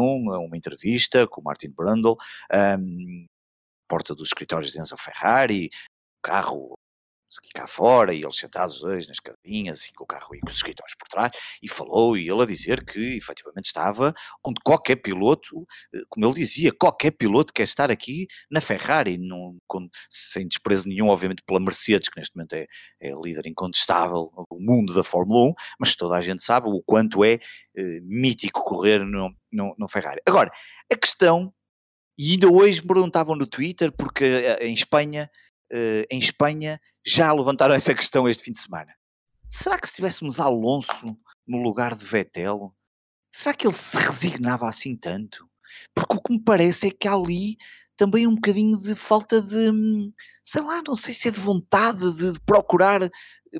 uma 0.46 0.56
entrevista 0.56 1.26
com 1.26 1.40
o 1.40 1.44
Martin 1.44 1.70
Brundle, 1.70 2.16
um, 2.78 3.26
porta 3.88 4.14
dos 4.14 4.28
escritórios 4.28 4.72
de 4.72 4.80
Enzo 4.80 4.96
Ferrari, 4.96 5.70
carro 6.22 6.74
cá 7.54 7.66
fora, 7.66 8.14
e 8.14 8.22
eles 8.22 8.36
sentados 8.36 8.80
dois 8.80 9.06
nas 9.06 9.18
cadeirinhas, 9.20 9.84
e 9.86 9.92
com 9.92 10.04
o 10.04 10.06
carro 10.06 10.34
e 10.34 10.40
com 10.40 10.48
os 10.48 10.56
escritórios 10.56 10.94
por 10.98 11.08
trás, 11.08 11.32
e 11.62 11.68
falou, 11.68 12.16
e 12.16 12.28
ele 12.28 12.42
a 12.42 12.46
dizer 12.46 12.84
que 12.84 13.16
efetivamente 13.16 13.66
estava 13.66 14.14
onde 14.44 14.60
qualquer 14.64 14.96
piloto, 14.96 15.66
eh, 15.94 16.00
como 16.08 16.26
ele 16.26 16.34
dizia, 16.34 16.72
qualquer 16.72 17.12
piloto 17.12 17.52
quer 17.52 17.64
estar 17.64 17.90
aqui 17.90 18.26
na 18.50 18.60
Ferrari, 18.60 19.18
não, 19.18 19.56
com, 19.66 19.88
sem 20.08 20.46
desprezo 20.46 20.88
nenhum, 20.88 21.08
obviamente, 21.08 21.42
pela 21.46 21.60
Mercedes, 21.60 22.08
que 22.08 22.18
neste 22.18 22.34
momento 22.36 22.54
é, 22.54 22.66
é 23.00 23.12
líder 23.14 23.46
incontestável 23.46 24.30
do 24.50 24.58
mundo 24.60 24.94
da 24.94 25.04
Fórmula 25.04 25.50
1, 25.50 25.54
mas 25.80 25.96
toda 25.96 26.16
a 26.16 26.22
gente 26.22 26.42
sabe 26.42 26.68
o 26.68 26.82
quanto 26.82 27.24
é 27.24 27.38
eh, 27.76 28.00
mítico 28.02 28.62
correr 28.64 29.04
no, 29.04 29.34
no, 29.50 29.74
no 29.78 29.88
Ferrari. 29.88 30.20
Agora, 30.26 30.50
a 30.92 30.96
questão 30.96 31.52
e 32.18 32.32
ainda 32.32 32.48
hoje 32.48 32.80
me 32.80 32.86
perguntavam 32.86 33.34
no 33.34 33.46
Twitter, 33.46 33.90
porque 33.90 34.24
eh, 34.24 34.66
em 34.66 34.74
Espanha, 34.74 35.30
em 36.10 36.18
Espanha 36.18 36.80
já 37.04 37.32
levantaram 37.32 37.74
essa 37.76 37.94
questão 37.94 38.28
este 38.28 38.44
fim 38.44 38.52
de 38.52 38.60
semana. 38.60 38.94
Será 39.48 39.78
que 39.78 39.88
se 39.88 39.96
tivéssemos 39.96 40.40
Alonso 40.40 41.16
no 41.46 41.58
lugar 41.62 41.94
de 41.94 42.04
Vettel, 42.04 42.74
será 43.30 43.54
que 43.54 43.66
ele 43.66 43.74
se 43.74 43.96
resignava 43.98 44.68
assim 44.68 44.96
tanto? 44.96 45.48
Porque 45.94 46.16
o 46.16 46.20
que 46.20 46.32
me 46.32 46.42
parece 46.42 46.88
é 46.88 46.90
que 46.90 47.08
ali 47.08 47.56
também 47.96 48.26
um 48.26 48.34
bocadinho 48.34 48.76
de 48.78 48.94
falta 48.94 49.40
de, 49.40 49.70
sei 50.42 50.62
lá, 50.62 50.82
não 50.86 50.96
sei 50.96 51.12
se 51.14 51.28
é 51.28 51.30
de 51.30 51.40
vontade 51.40 52.12
de, 52.14 52.40
procurar 52.46 53.00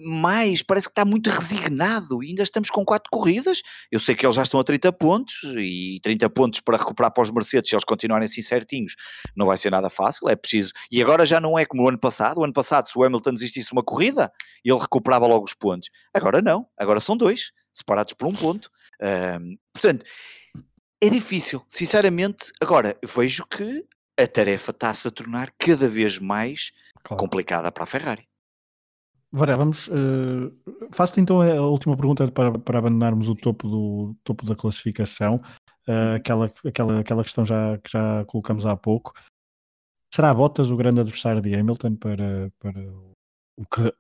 mais, 0.00 0.62
parece 0.62 0.86
que 0.86 0.92
está 0.92 1.04
muito 1.04 1.28
resignado 1.28 2.22
e 2.22 2.28
ainda 2.28 2.42
estamos 2.42 2.70
com 2.70 2.84
quatro 2.84 3.10
corridas, 3.10 3.60
eu 3.90 4.00
sei 4.00 4.14
que 4.14 4.24
eles 4.24 4.36
já 4.36 4.42
estão 4.42 4.58
a 4.58 4.64
30 4.64 4.90
pontos 4.92 5.34
e 5.58 6.00
30 6.02 6.30
pontos 6.30 6.60
para 6.60 6.78
recuperar 6.78 7.12
para 7.12 7.22
os 7.22 7.30
Mercedes 7.30 7.68
se 7.68 7.74
eles 7.74 7.84
continuarem 7.84 8.24
assim 8.24 8.40
certinhos, 8.40 8.94
não 9.36 9.46
vai 9.46 9.58
ser 9.58 9.70
nada 9.70 9.90
fácil, 9.90 10.28
é 10.28 10.36
preciso, 10.36 10.72
e 10.90 11.02
agora 11.02 11.26
já 11.26 11.38
não 11.40 11.58
é 11.58 11.66
como 11.66 11.82
o 11.82 11.88
ano 11.88 11.98
passado, 11.98 12.38
o 12.38 12.44
ano 12.44 12.54
passado 12.54 12.88
se 12.88 12.98
o 12.98 13.04
Hamilton 13.04 13.34
desistisse 13.34 13.72
uma 13.72 13.82
corrida, 13.82 14.32
ele 14.64 14.78
recuperava 14.78 15.26
logo 15.26 15.44
os 15.44 15.54
pontos, 15.54 15.90
agora 16.14 16.40
não, 16.40 16.66
agora 16.78 16.98
são 16.98 17.16
dois, 17.16 17.52
separados 17.70 18.14
por 18.14 18.26
um 18.26 18.32
ponto, 18.32 18.70
portanto, 19.74 20.06
é 21.02 21.10
difícil, 21.10 21.62
sinceramente, 21.68 22.52
agora 22.62 22.96
vejo 23.04 23.44
que 23.46 23.84
a 24.18 24.26
tarefa 24.26 24.70
está-se 24.70 25.08
a 25.08 25.10
tornar 25.10 25.52
cada 25.58 25.88
vez 25.88 26.18
mais 26.18 26.72
claro. 27.02 27.20
complicada 27.20 27.70
para 27.72 27.84
a 27.84 27.86
Ferrari. 27.86 28.28
Varela, 29.32 29.58
vamos. 29.58 29.88
Uh, 29.88 30.52
Faço-te 30.92 31.20
então 31.20 31.40
a 31.40 31.62
última 31.62 31.96
pergunta 31.96 32.30
para, 32.30 32.58
para 32.58 32.78
abandonarmos 32.78 33.28
o 33.30 33.34
topo, 33.34 33.66
do, 33.66 34.16
topo 34.22 34.44
da 34.44 34.54
classificação. 34.54 35.40
Uh, 35.88 36.16
aquela, 36.16 36.52
aquela, 36.66 37.00
aquela 37.00 37.22
questão 37.22 37.44
já, 37.44 37.78
que 37.78 37.90
já 37.90 38.24
colocamos 38.26 38.66
há 38.66 38.76
pouco. 38.76 39.14
Será 40.14 40.34
Bottas 40.34 40.70
o 40.70 40.76
grande 40.76 41.00
adversário 41.00 41.40
de 41.40 41.54
Hamilton 41.54 41.96
para, 41.96 42.52
para 42.58 42.80
o, 43.56 43.64
que, 43.64 43.94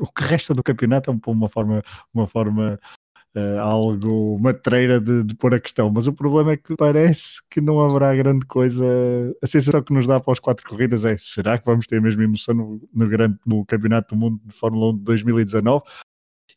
o 0.00 0.12
que 0.12 0.22
resta 0.24 0.52
do 0.52 0.64
campeonato? 0.64 1.08
É 1.08 1.30
uma 1.30 1.48
forma, 1.48 1.80
uma 2.12 2.26
forma 2.26 2.80
uh, 3.36 3.60
algo 3.60 4.38
matreira 4.38 5.00
de, 5.00 5.24
de 5.24 5.34
pôr 5.34 5.54
a 5.54 5.60
questão, 5.60 5.90
mas 5.90 6.06
o 6.06 6.12
problema 6.12 6.52
é 6.52 6.56
que 6.56 6.74
parece 6.76 7.42
que 7.50 7.60
não 7.60 7.80
haverá 7.80 8.14
grande 8.14 8.46
coisa. 8.46 8.84
A 9.42 9.46
sensação 9.46 9.82
que 9.82 9.92
nos 9.92 10.06
dá 10.06 10.16
após 10.16 10.38
quatro 10.38 10.66
corridas 10.68 11.04
é: 11.04 11.16
será 11.16 11.58
que 11.58 11.66
vamos 11.66 11.86
ter 11.86 11.98
a 11.98 12.00
mesma 12.00 12.24
emoção 12.24 12.54
no, 12.54 12.88
no, 12.92 13.08
grande, 13.08 13.38
no 13.44 13.64
Campeonato 13.66 14.14
do 14.14 14.20
Mundo 14.20 14.40
de 14.44 14.54
Fórmula 14.54 14.92
1 14.92 14.98
de 14.98 15.04
2019? 15.04 15.84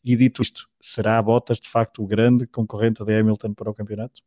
E 0.04 0.16
dito 0.16 0.42
isto, 0.42 0.68
será 0.80 1.20
Bottas 1.20 1.58
de 1.58 1.68
facto 1.68 2.02
o 2.02 2.06
grande 2.06 2.46
concorrente 2.46 3.04
de 3.04 3.18
Hamilton 3.18 3.52
para 3.52 3.70
o 3.70 3.74
campeonato? 3.74 4.22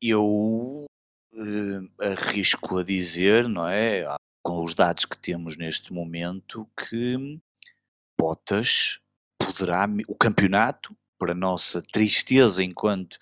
Eu 0.00 0.86
uh, 1.32 2.02
arrisco 2.02 2.78
a 2.78 2.82
dizer, 2.84 3.48
não 3.48 3.68
é? 3.68 4.06
Com 4.42 4.64
os 4.64 4.74
dados 4.74 5.04
que 5.04 5.18
temos 5.18 5.56
neste 5.56 5.92
momento, 5.92 6.68
que 6.76 7.38
Bottas 8.18 8.98
poderá, 9.38 9.86
o 10.08 10.14
campeonato 10.14 10.96
para 11.18 11.34
nossa 11.34 11.80
tristeza 11.80 12.62
enquanto, 12.62 13.18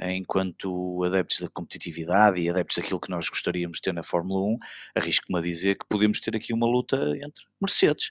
enquanto 0.00 1.02
adeptos 1.04 1.40
da 1.40 1.48
competitividade 1.48 2.40
e 2.40 2.48
adeptos 2.48 2.76
daquilo 2.76 3.00
que 3.00 3.10
nós 3.10 3.28
gostaríamos 3.28 3.78
de 3.78 3.82
ter 3.82 3.92
na 3.92 4.02
Fórmula 4.02 4.40
1, 4.40 4.58
arrisco-me 4.94 5.38
a 5.38 5.42
dizer 5.42 5.76
que 5.76 5.86
podemos 5.88 6.20
ter 6.20 6.36
aqui 6.36 6.52
uma 6.52 6.66
luta 6.66 6.96
entre 7.16 7.44
Mercedes 7.60 8.10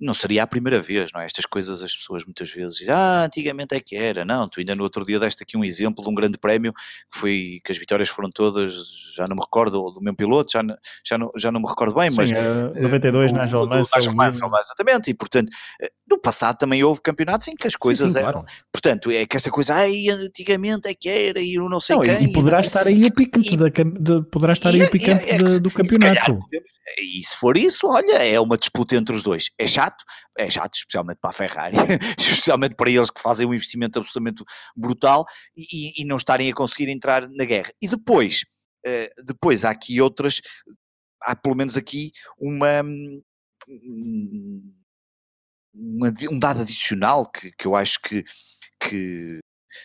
não 0.00 0.12
seria 0.12 0.42
a 0.42 0.46
primeira 0.46 0.80
vez, 0.80 1.10
não 1.12 1.20
é? 1.20 1.26
Estas 1.26 1.46
coisas 1.46 1.82
as 1.82 1.96
pessoas 1.96 2.24
muitas 2.24 2.50
vezes 2.50 2.78
dizem, 2.78 2.94
ah, 2.94 3.24
antigamente 3.24 3.74
é 3.74 3.80
que 3.80 3.96
era. 3.96 4.24
Não, 4.24 4.48
tu 4.48 4.60
ainda 4.60 4.74
no 4.74 4.82
outro 4.82 5.04
dia 5.06 5.18
deste 5.18 5.42
aqui 5.42 5.56
um 5.56 5.64
exemplo 5.64 6.04
de 6.04 6.10
um 6.10 6.14
grande 6.14 6.38
prémio 6.38 6.72
que 6.72 7.18
foi 7.18 7.60
que 7.64 7.72
as 7.72 7.78
vitórias 7.78 8.08
foram 8.08 8.30
todas, 8.30 8.74
já 9.16 9.24
não 9.28 9.36
me 9.36 9.42
recordo, 9.42 9.90
do 9.90 10.00
meu 10.02 10.14
piloto, 10.14 10.52
já, 10.52 10.62
já, 11.04 11.16
não, 11.16 11.30
já 11.36 11.50
não 11.50 11.60
me 11.60 11.68
recordo 11.68 11.94
bem, 11.94 12.10
Sim, 12.10 12.16
mas. 12.16 12.30
Uh, 12.30 12.82
92 12.82 13.32
na 13.32 13.44
Nigel 13.44 14.14
Mansell. 14.14 14.50
Exatamente, 14.60 15.10
e 15.10 15.14
portanto, 15.14 15.50
eh, 15.80 15.90
no 16.08 16.18
passado 16.18 16.58
também 16.58 16.84
houve 16.84 17.00
campeonatos 17.00 17.48
em 17.48 17.54
que 17.54 17.66
as 17.66 17.74
coisas 17.74 18.12
sim, 18.12 18.18
sim, 18.18 18.24
eram. 18.24 18.42
Claro. 18.42 18.56
Portanto, 18.70 19.10
é 19.10 19.26
que 19.26 19.36
essa 19.36 19.50
coisa, 19.50 19.74
ai, 19.74 20.08
antigamente 20.08 20.88
é 20.88 20.94
que 20.94 21.08
era, 21.08 21.40
e 21.40 21.54
eu 21.54 21.68
não 21.68 21.80
sei 21.80 21.96
não, 21.96 22.02
quem. 22.02 22.24
E 22.24 22.32
poderá 22.32 22.60
e, 22.60 22.66
estar 22.66 22.86
aí 22.86 23.04
o 23.04 23.12
picante, 23.12 23.54
e, 23.54 23.56
da, 23.56 23.68
de, 23.68 24.22
poderá 24.30 24.52
estar 24.52 24.70
aí 24.70 24.82
o 24.82 24.90
picante 24.90 25.24
é, 25.24 25.36
é, 25.36 25.38
do 25.38 25.70
campeonato. 25.70 26.38
E, 26.98 27.20
e 27.20 27.22
se 27.24 27.36
for 27.36 27.56
isso, 27.56 27.86
olha, 27.86 28.22
é 28.22 28.38
uma 28.38 28.58
disputa 28.58 28.94
entre 28.96 29.14
os 29.14 29.21
dois. 29.22 29.50
É 29.58 29.66
chato, 29.66 30.04
é 30.36 30.50
chato, 30.50 30.74
especialmente 30.74 31.18
para 31.20 31.30
a 31.30 31.32
Ferrari, 31.32 31.76
especialmente 32.18 32.74
para 32.74 32.90
eles 32.90 33.10
que 33.10 33.20
fazem 33.20 33.46
um 33.46 33.54
investimento 33.54 33.98
absolutamente 33.98 34.44
brutal 34.76 35.24
e, 35.56 36.02
e 36.02 36.04
não 36.04 36.16
estarem 36.16 36.50
a 36.50 36.54
conseguir 36.54 36.90
entrar 36.90 37.28
na 37.28 37.44
guerra. 37.44 37.72
E 37.80 37.88
depois, 37.88 38.42
uh, 38.86 39.24
depois 39.24 39.64
há 39.64 39.70
aqui 39.70 40.00
outras, 40.00 40.40
há 41.22 41.36
pelo 41.36 41.56
menos 41.56 41.76
aqui 41.76 42.12
uma, 42.38 42.82
uma 45.74 46.12
um 46.30 46.38
dado 46.38 46.62
adicional 46.62 47.30
que, 47.30 47.52
que 47.52 47.66
eu 47.66 47.76
acho 47.76 48.00
que, 48.00 48.24
que 48.80 49.40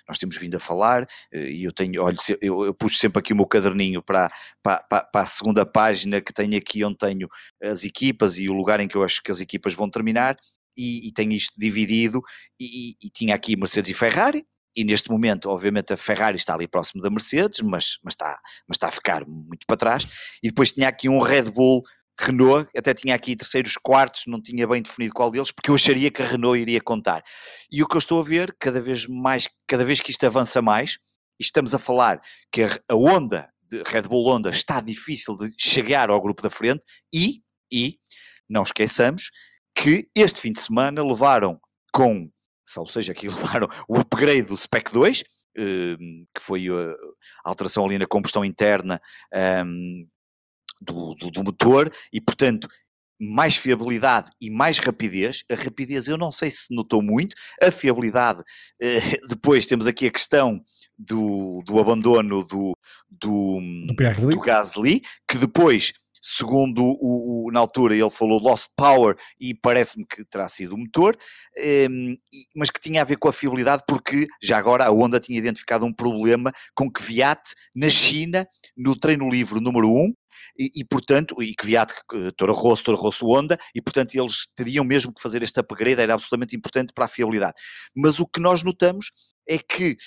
nós 0.07 0.17
temos 0.17 0.37
vindo 0.37 0.55
a 0.55 0.59
falar, 0.59 1.07
eh, 1.31 1.49
e 1.49 1.63
eu 1.63 1.71
tenho, 1.71 2.03
olha, 2.03 2.17
eu, 2.41 2.65
eu 2.65 2.73
puxo 2.73 2.97
sempre 2.97 3.19
aqui 3.19 3.33
o 3.33 3.35
meu 3.35 3.45
caderninho 3.47 4.01
para, 4.01 4.31
para, 4.63 4.81
para, 4.87 5.07
a 5.13 5.25
segunda 5.25 5.65
página 5.65 6.21
que 6.21 6.33
tenho 6.33 6.57
aqui 6.57 6.83
onde 6.83 6.97
tenho 6.97 7.27
as 7.63 7.83
equipas 7.83 8.37
e 8.37 8.49
o 8.49 8.53
lugar 8.53 8.79
em 8.79 8.87
que 8.87 8.95
eu 8.95 9.03
acho 9.03 9.21
que 9.21 9.31
as 9.31 9.41
equipas 9.41 9.73
vão 9.73 9.89
terminar, 9.89 10.37
e, 10.77 11.07
e 11.07 11.11
tenho 11.11 11.31
isto 11.31 11.53
dividido, 11.57 12.21
e, 12.59 12.95
e, 13.01 13.09
tinha 13.09 13.33
aqui 13.33 13.55
Mercedes 13.57 13.89
e 13.89 13.93
Ferrari, 13.93 14.45
e 14.75 14.83
neste 14.83 15.09
momento, 15.09 15.49
obviamente, 15.49 15.91
a 15.91 15.97
Ferrari 15.97 16.37
está 16.37 16.53
ali 16.53 16.67
próximo 16.67 17.01
da 17.01 17.09
Mercedes, 17.09 17.61
mas, 17.61 17.97
mas, 18.03 18.13
está, 18.13 18.39
mas 18.67 18.75
está 18.75 18.87
a 18.87 18.91
ficar 18.91 19.25
muito 19.25 19.65
para 19.65 19.75
trás, 19.75 20.07
e 20.43 20.49
depois 20.49 20.71
tinha 20.71 20.87
aqui 20.87 21.09
um 21.09 21.19
Red 21.19 21.49
Bull 21.49 21.81
Renault, 22.19 22.69
até 22.75 22.93
tinha 22.93 23.13
aqui 23.13 23.35
terceiros, 23.35 23.75
quartos, 23.81 24.23
não 24.27 24.41
tinha 24.41 24.67
bem 24.67 24.81
definido 24.81 25.13
qual 25.13 25.29
deles, 25.29 25.51
porque 25.51 25.69
eu 25.69 25.75
acharia 25.75 26.09
que 26.09 26.21
a 26.21 26.25
Renault 26.25 26.59
iria 26.59 26.81
contar. 26.81 27.23
E 27.71 27.83
o 27.83 27.87
que 27.87 27.95
eu 27.95 27.99
estou 27.99 28.19
a 28.19 28.23
ver, 28.23 28.55
cada 28.59 28.81
vez 28.81 29.05
mais, 29.05 29.47
cada 29.67 29.85
vez 29.85 30.01
que 30.01 30.11
isto 30.11 30.25
avança 30.25 30.61
mais, 30.61 30.97
e 31.39 31.43
estamos 31.43 31.75
a 31.75 31.79
falar 31.79 32.19
que 32.51 32.63
a, 32.63 32.95
Honda, 32.95 33.49
Red 33.85 34.03
Bull 34.03 34.27
Honda, 34.27 34.49
está 34.49 34.81
difícil 34.81 35.35
de 35.35 35.53
chegar 35.59 36.09
ao 36.09 36.21
grupo 36.21 36.41
da 36.41 36.49
frente, 36.49 36.83
e, 37.13 37.41
e 37.71 37.99
não 38.49 38.63
esqueçamos 38.63 39.29
que 39.75 40.09
este 40.15 40.39
fim 40.39 40.51
de 40.51 40.61
semana 40.61 41.03
levaram 41.03 41.59
com, 41.93 42.29
ou 42.77 42.87
seja, 42.87 43.11
aqui 43.11 43.27
levaram 43.29 43.67
o 43.87 43.99
upgrade 43.99 44.47
do 44.47 44.57
Spec 44.57 44.91
2, 44.91 45.23
hum, 45.57 46.25
que 46.33 46.41
foi 46.41 46.67
a 46.67 47.49
alteração 47.49 47.85
ali 47.85 47.99
na 47.99 48.07
combustão 48.07 48.43
interna 48.43 48.99
hum, 49.63 50.07
do, 50.81 51.13
do, 51.15 51.31
do 51.31 51.43
motor 51.43 51.91
e, 52.11 52.21
portanto, 52.21 52.67
mais 53.19 53.55
fiabilidade 53.55 54.29
e 54.39 54.49
mais 54.49 54.77
rapidez. 54.77 55.43
A 55.51 55.55
rapidez 55.55 56.07
eu 56.07 56.17
não 56.17 56.31
sei 56.31 56.51
se 56.51 56.73
notou 56.73 57.01
muito, 57.01 57.35
a 57.61 57.71
fiabilidade, 57.71 58.43
eh, 58.81 58.99
depois 59.27 59.65
temos 59.65 59.87
aqui 59.87 60.05
a 60.07 60.11
questão 60.11 60.61
do, 60.97 61.61
do 61.65 61.79
abandono 61.79 62.43
do, 62.43 62.75
do, 63.09 63.59
do, 63.87 64.39
Gasly, 64.39 65.01
que 65.29 65.37
depois 65.37 65.93
segundo 66.21 66.83
o, 66.83 67.47
o, 67.47 67.51
na 67.51 67.59
altura 67.59 67.95
ele 67.95 68.09
falou 68.09 68.39
Lost 68.39 68.67
Power 68.75 69.15
e 69.39 69.53
parece-me 69.53 70.05
que 70.05 70.23
terá 70.25 70.47
sido 70.47 70.75
o 70.75 70.77
motor, 70.77 71.15
um, 71.89 72.15
mas 72.55 72.69
que 72.69 72.79
tinha 72.79 73.01
a 73.01 73.05
ver 73.05 73.17
com 73.17 73.27
a 73.27 73.33
fiabilidade 73.33 73.83
porque 73.87 74.27
já 74.41 74.57
agora 74.57 74.85
a 74.85 74.91
Honda 74.91 75.19
tinha 75.19 75.37
identificado 75.37 75.85
um 75.85 75.93
problema 75.93 76.51
com 76.75 76.91
que 76.91 77.01
Viat 77.01 77.41
na 77.75 77.89
China, 77.89 78.47
no 78.75 78.97
treino 78.97 79.29
livre 79.29 79.59
número 79.59 79.87
1, 79.87 80.13
e, 80.57 80.71
e, 80.75 80.85
portanto, 80.85 81.41
e 81.41 81.53
que 81.55 81.65
Viat, 81.65 81.93
Toro 82.35 82.53
Rosso, 82.53 82.83
Toro 82.83 82.97
Rosso 82.97 83.25
Honda, 83.25 83.57
e 83.73 83.81
portanto 83.81 84.15
eles 84.15 84.47
teriam 84.55 84.85
mesmo 84.85 85.13
que 85.13 85.21
fazer 85.21 85.41
este 85.41 85.59
upgrade, 85.59 86.01
era 86.01 86.13
absolutamente 86.13 86.55
importante 86.55 86.93
para 86.93 87.05
a 87.05 87.07
fiabilidade. 87.07 87.53
Mas 87.95 88.19
o 88.19 88.27
que 88.27 88.39
nós 88.39 88.63
notamos 88.63 89.11
é 89.47 89.57
que 89.57 89.97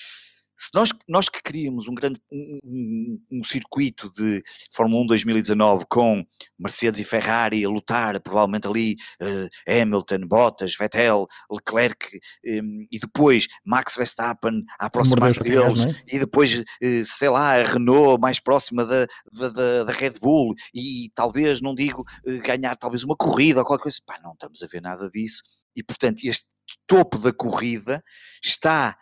se 0.61 0.69
nós, 0.75 0.91
nós 1.09 1.29
que 1.31 1.43
queríamos 1.43 1.89
um 1.89 1.95
grande 1.95 2.21
um, 2.31 2.59
um, 2.63 3.23
um, 3.33 3.45
circuito 3.45 4.13
de 4.13 4.43
Fórmula 4.71 5.03
1 5.05 5.07
2019 5.07 5.87
com 5.89 6.23
Mercedes 6.59 7.01
e 7.01 7.05
Ferrari 7.05 7.65
a 7.65 7.69
lutar, 7.69 8.21
provavelmente 8.21 8.69
ali 8.69 8.97
uh, 9.23 9.49
Hamilton, 9.67 10.27
Bottas, 10.27 10.75
Vettel, 10.79 11.27
Leclerc 11.51 12.21
um, 12.47 12.87
e 12.93 12.99
depois 12.99 13.47
Max 13.65 13.97
Verstappen 13.97 14.63
a 14.79 14.85
aproximar-se 14.85 15.41
deles 15.41 15.87
é? 15.87 15.95
e 16.15 16.19
depois, 16.19 16.61
uh, 16.61 17.05
sei 17.07 17.31
lá, 17.31 17.55
a 17.55 17.65
Renault 17.65 18.21
mais 18.21 18.39
próxima 18.39 18.85
da, 18.85 19.07
da, 19.33 19.85
da 19.85 19.93
Red 19.93 20.19
Bull 20.21 20.55
e, 20.75 21.07
e 21.07 21.11
talvez, 21.15 21.63
não 21.63 21.75
digo, 21.75 22.03
uh, 22.03 22.39
ganhar 22.43 22.77
talvez 22.77 23.03
uma 23.03 23.17
corrida 23.17 23.61
ou 23.61 23.65
qualquer 23.65 23.85
coisa, 23.85 23.99
pá, 24.05 24.21
não 24.23 24.33
estamos 24.33 24.63
a 24.63 24.67
ver 24.67 24.83
nada 24.83 25.09
disso 25.09 25.43
e 25.75 25.83
portanto 25.83 26.23
este 26.25 26.47
topo 26.87 27.17
da 27.17 27.33
corrida 27.33 28.05
está 28.45 28.95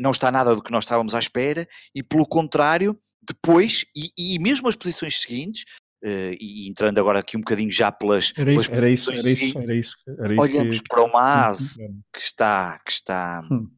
não 0.00 0.10
está 0.10 0.30
nada 0.30 0.54
do 0.54 0.62
que 0.62 0.70
nós 0.70 0.84
estávamos 0.84 1.14
à 1.14 1.18
espera, 1.18 1.66
e 1.94 2.02
pelo 2.02 2.26
contrário, 2.26 2.98
depois, 3.22 3.84
e, 3.96 4.34
e 4.34 4.38
mesmo 4.38 4.68
as 4.68 4.76
posições 4.76 5.20
seguintes, 5.20 5.64
Uh, 6.04 6.34
e 6.40 6.68
entrando 6.68 6.98
agora 6.98 7.20
aqui 7.20 7.36
um 7.36 7.40
bocadinho 7.40 7.70
já 7.70 7.92
pelas, 7.92 8.32
era 8.36 8.52
isso, 8.52 8.72
era 8.72 8.90
isso, 8.90 9.10
era 9.12 9.30
isso, 9.30 9.56
era 9.56 9.74
isso, 9.76 9.96
era 10.18 10.34
isso 10.34 10.42
olhamos 10.42 10.80
que... 10.80 10.88
para 10.88 11.04
uma 11.04 11.46
ASE 11.46 11.76
que 12.12 12.18
está, 12.18 12.80
que 12.84 12.90
está, 12.90 13.40
hum. 13.48 13.68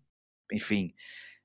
enfim, 0.50 0.94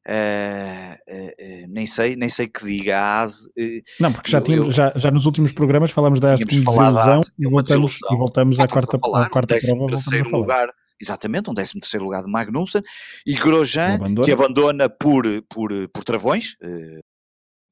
uh, 0.08 0.94
uh, 0.94 1.68
nem 1.68 1.86
sei, 1.86 2.16
nem 2.16 2.30
sei 2.30 2.48
que 2.48 2.64
diga 2.64 2.98
a 2.98 3.20
ASE. 3.20 3.52
não, 4.00 4.14
porque 4.14 4.32
já, 4.32 4.40
tínhamos, 4.40 4.68
eu, 4.68 4.72
já, 4.72 4.94
já 4.96 5.12
nos 5.12 5.26
últimos 5.26 5.52
programas 5.52 5.92
falámos 5.92 6.22
da 6.22 6.36
ASE 6.36 6.46
como 6.46 6.56
desilusão 6.56 7.20
e 7.38 7.46
voltamos, 7.46 7.98
e 8.10 8.16
voltamos 8.16 8.60
à 8.62 8.66
quarta, 8.66 8.98
à 9.16 9.30
quarta 9.30 9.58
prova. 9.58 9.88
Terceiro 9.88 10.30
lugar 10.30 10.70
exatamente, 11.00 11.50
um 11.50 11.54
13 11.54 11.74
terceiro 11.80 12.06
lugar 12.06 12.24
de 12.24 12.32
Magnussen, 12.32 12.82
e 13.26 13.34
Grosjean, 13.36 13.96
abandona. 13.96 14.26
que 14.26 14.32
abandona 14.32 14.90
por, 14.90 15.26
por, 15.50 15.72
por 15.90 16.04
travões, 16.04 16.56
eh, 16.62 17.00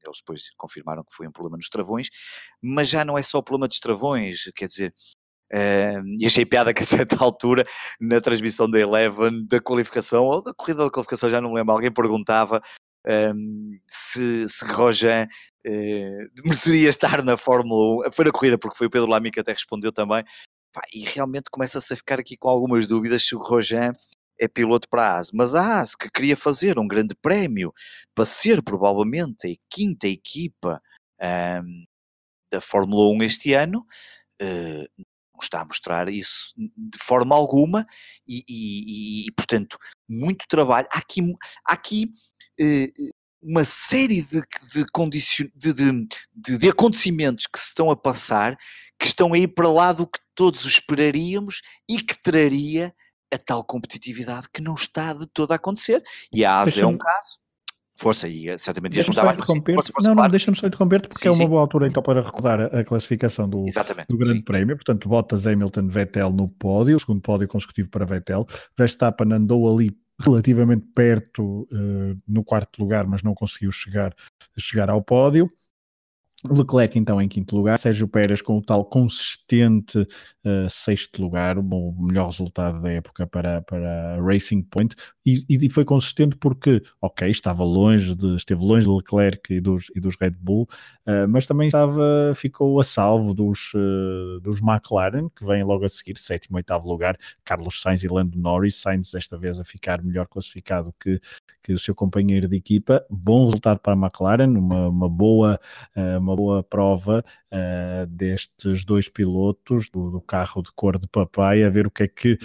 eles 0.08 0.20
depois 0.20 0.50
confirmaram 0.58 1.04
que 1.04 1.14
foi 1.14 1.28
um 1.28 1.32
problema 1.32 1.58
nos 1.58 1.70
travões, 1.70 2.08
mas 2.62 2.90
já 2.90 3.04
não 3.04 3.18
é 3.18 3.22
só 3.22 3.40
o 3.40 3.44
problema 3.44 3.68
dos 3.68 3.80
travões, 3.80 4.50
quer 4.56 4.68
dizer, 4.68 4.94
uh, 5.54 6.02
e 6.20 6.26
achei 6.26 6.46
piada 6.46 6.74
que 6.74 6.84
a 6.84 6.86
certa 6.86 7.18
altura, 7.24 7.66
na 8.00 8.22
transmissão 8.22 8.70
da 8.70 8.80
Eleven, 8.80 9.46
da 9.48 9.60
qualificação, 9.60 10.26
ou 10.26 10.42
da 10.42 10.54
corrida 10.54 10.84
da 10.84 10.90
qualificação, 10.92 11.30
já 11.30 11.42
não 11.42 11.50
me 11.50 11.56
lembro, 11.56 11.74
alguém 11.74 11.92
perguntava 11.92 12.62
um, 13.06 13.12
ehm, 13.12 13.80
se, 13.88 14.48
se 14.50 14.66
Grosjean 14.66 15.28
uh, 15.66 16.44
mereceria 16.44 16.90
estar 16.90 17.24
na 17.24 17.38
Fórmula 17.38 18.08
1, 18.08 18.12
foi 18.12 18.26
na 18.26 18.32
corrida 18.32 18.58
porque 18.58 18.78
foi 18.78 18.88
o 18.88 18.90
Pedro 18.90 19.10
Lamy 19.10 19.32
que 19.32 19.40
até 19.40 19.54
respondeu 19.54 19.92
também, 19.92 20.24
Pá, 20.78 20.84
e 20.94 21.06
realmente 21.06 21.50
começa-se 21.50 21.92
a 21.92 21.98
ficar 21.98 22.20
aqui 22.20 22.38
com 22.38 22.48
algumas 22.48 22.88
dúvidas 22.88 23.26
se 23.26 23.36
o 23.36 23.40
Rojan 23.40 23.94
é 24.40 24.48
piloto 24.48 24.88
para 24.88 25.08
a 25.08 25.18
AS. 25.18 25.32
Mas 25.34 25.56
a 25.56 25.80
AS, 25.80 25.96
que 25.96 26.08
queria 26.08 26.38
fazer 26.38 26.78
um 26.78 26.88
grande 26.88 27.16
prémio 27.16 27.74
para 28.14 28.28
ser 28.28 28.62
provavelmente 28.62 29.48
a 29.48 29.56
quinta 29.72 30.08
equipa 30.08 30.80
um, 31.20 31.84
da 32.52 32.62
Fórmula 32.62 33.12
1 33.16 33.24
este 33.24 33.54
ano, 33.54 33.80
uh, 34.40 35.04
não 35.34 35.42
está 35.42 35.62
a 35.62 35.66
mostrar 35.66 36.10
isso 36.10 36.54
de 36.56 37.00
forma 37.00 37.36
alguma 37.36 37.84
e, 38.28 38.44
e, 38.48 39.28
e 39.28 39.32
portanto, 39.32 39.80
muito 40.08 40.46
trabalho. 40.48 40.88
Há 40.92 41.00
aqui, 41.00 41.22
há 41.66 41.74
aqui 41.74 42.06
uh, 42.62 43.12
uma 43.42 43.66
série 43.66 44.22
de, 44.22 44.44
de, 44.76 44.86
condicion... 44.94 45.48
de, 45.56 45.74
de, 45.74 46.58
de, 46.60 46.70
acontecimentos 46.70 47.48
que 47.48 47.58
se 47.58 47.70
estão 47.70 47.90
a 47.90 47.98
passar 47.98 48.56
que 49.00 49.08
estão 49.08 49.34
a 49.34 49.38
ir 49.38 49.48
para 49.48 49.70
lá 49.70 49.92
do 49.94 50.06
que 50.06 50.20
todos 50.38 50.64
esperaríamos 50.66 51.62
e 51.90 51.98
que 51.98 52.16
traria 52.22 52.94
a 53.34 53.38
tal 53.38 53.64
competitividade 53.64 54.48
que 54.54 54.62
não 54.62 54.76
está 54.76 55.12
de 55.12 55.26
todo 55.28 55.52
a 55.52 55.56
acontecer. 55.56 56.02
E 56.32 56.46
a 56.46 56.62
ASA 56.62 56.82
é 56.82 56.86
um 56.86 56.98
caso. 56.98 57.40
Força, 58.00 58.30
e 58.30 58.48
eh, 58.48 58.58
certamente 58.60 58.96
ias 58.96 59.10
mudar 59.10 59.26
mais. 59.26 59.42
Assim. 59.42 59.60
Força, 59.60 59.92
força, 59.92 60.10
não, 60.10 60.16
claro. 60.16 60.28
não, 60.28 60.30
deixa-me 60.30 60.56
só 60.56 60.68
interromper 60.68 61.02
porque 61.02 61.18
sim, 61.18 61.28
é 61.28 61.32
uma 61.32 61.38
sim. 61.38 61.48
boa 61.48 61.62
altura 61.62 61.88
então 61.88 62.04
para 62.04 62.22
recordar 62.22 62.62
a, 62.62 62.66
a 62.66 62.84
classificação 62.84 63.50
do, 63.50 63.66
do 64.08 64.18
Grande 64.18 64.38
sim. 64.38 64.44
Prémio. 64.44 64.76
Portanto, 64.76 65.10
Bottas, 65.10 65.48
Hamilton, 65.48 65.88
Vettel 65.88 66.30
no 66.32 66.48
pódio, 66.48 66.96
o 66.96 67.00
segundo 67.00 67.22
pódio 67.22 67.48
consecutivo 67.48 67.90
para 67.90 68.06
Vettel. 68.06 68.46
Verstappen 68.78 69.34
andou 69.34 69.74
ali 69.74 69.98
relativamente 70.20 70.86
perto 70.94 71.68
uh, 71.72 72.22
no 72.28 72.44
quarto 72.44 72.80
lugar, 72.80 73.08
mas 73.08 73.24
não 73.24 73.34
conseguiu 73.34 73.72
chegar, 73.72 74.14
chegar 74.56 74.92
ao 74.92 75.02
pódio. 75.02 75.52
Leclerc 76.46 76.98
então 77.00 77.20
em 77.20 77.28
quinto 77.28 77.56
lugar, 77.56 77.80
Sérgio 77.80 78.08
Pérez 78.08 78.42
com 78.42 78.58
o 78.58 78.62
tal 78.62 78.86
consistente 78.86 79.98
uh, 80.00 80.70
sexto 80.70 81.22
lugar, 81.22 81.58
o 81.58 81.96
melhor 82.00 82.28
resultado 82.28 82.80
da 82.80 82.92
época 82.92 83.26
para, 83.26 83.62
para 83.64 84.22
Racing 84.22 84.62
Point. 84.62 84.96
E, 85.26 85.44
e, 85.50 85.70
foi 85.70 85.84
consistente 85.84 86.38
porque, 86.38 86.82
ok, 87.02 87.30
estava 87.30 87.64
longe 87.64 88.16
de, 88.16 88.36
esteve 88.36 88.64
longe 88.64 88.88
de 88.88 88.94
Leclerc 88.94 89.54
e 89.54 89.60
dos, 89.60 89.92
e 89.96 90.00
dos 90.00 90.16
Red 90.16 90.36
Bull, 90.40 90.68
uh, 91.08 91.28
mas 91.28 91.48
também 91.48 91.68
estava, 91.68 92.32
ficou 92.36 92.80
a 92.80 92.84
salvo 92.84 93.34
dos, 93.34 93.74
uh, 93.74 94.40
dos 94.42 94.62
McLaren, 94.62 95.30
que 95.36 95.44
vêm 95.44 95.64
logo 95.64 95.86
a 95.86 95.90
seguir, 95.90 96.18
sétimo, 96.18 96.58
oitavo 96.58 96.88
lugar, 96.88 97.18
Carlos 97.44 97.82
Sainz 97.82 98.04
e 98.04 98.08
Lando 98.08 98.38
Norris, 98.38 98.76
Sainz 98.76 99.12
desta 99.12 99.38
vez 99.38 99.60
a 99.60 99.66
ficar 99.66 100.02
melhor 100.04 100.28
classificado 100.28 100.94
que, 101.00 101.20
que 101.64 101.74
o 101.74 101.80
seu 101.80 101.96
companheiro 101.96 102.48
de 102.48 102.56
equipa, 102.56 103.04
bom 103.10 103.46
resultado 103.46 103.80
para 103.80 103.94
a 103.94 103.98
McLaren, 103.98 104.58
uma, 104.58 104.88
uma 104.88 105.10
boa 105.10 105.60
uma 106.28 106.36
boa 106.36 106.64
prova 106.64 107.24
uh, 107.52 108.06
destes 108.08 108.84
dois 108.84 109.10
pilotos 109.10 109.90
do, 109.90 110.12
do, 110.12 110.22
carro 110.22 110.62
de 110.62 110.72
cor 110.74 110.98
de 110.98 111.08
papai, 111.08 111.64
a 111.64 111.70
ver 111.70 111.88
o 111.88 111.92
que 111.92 112.04
é 112.04 112.08
que, 112.08 112.38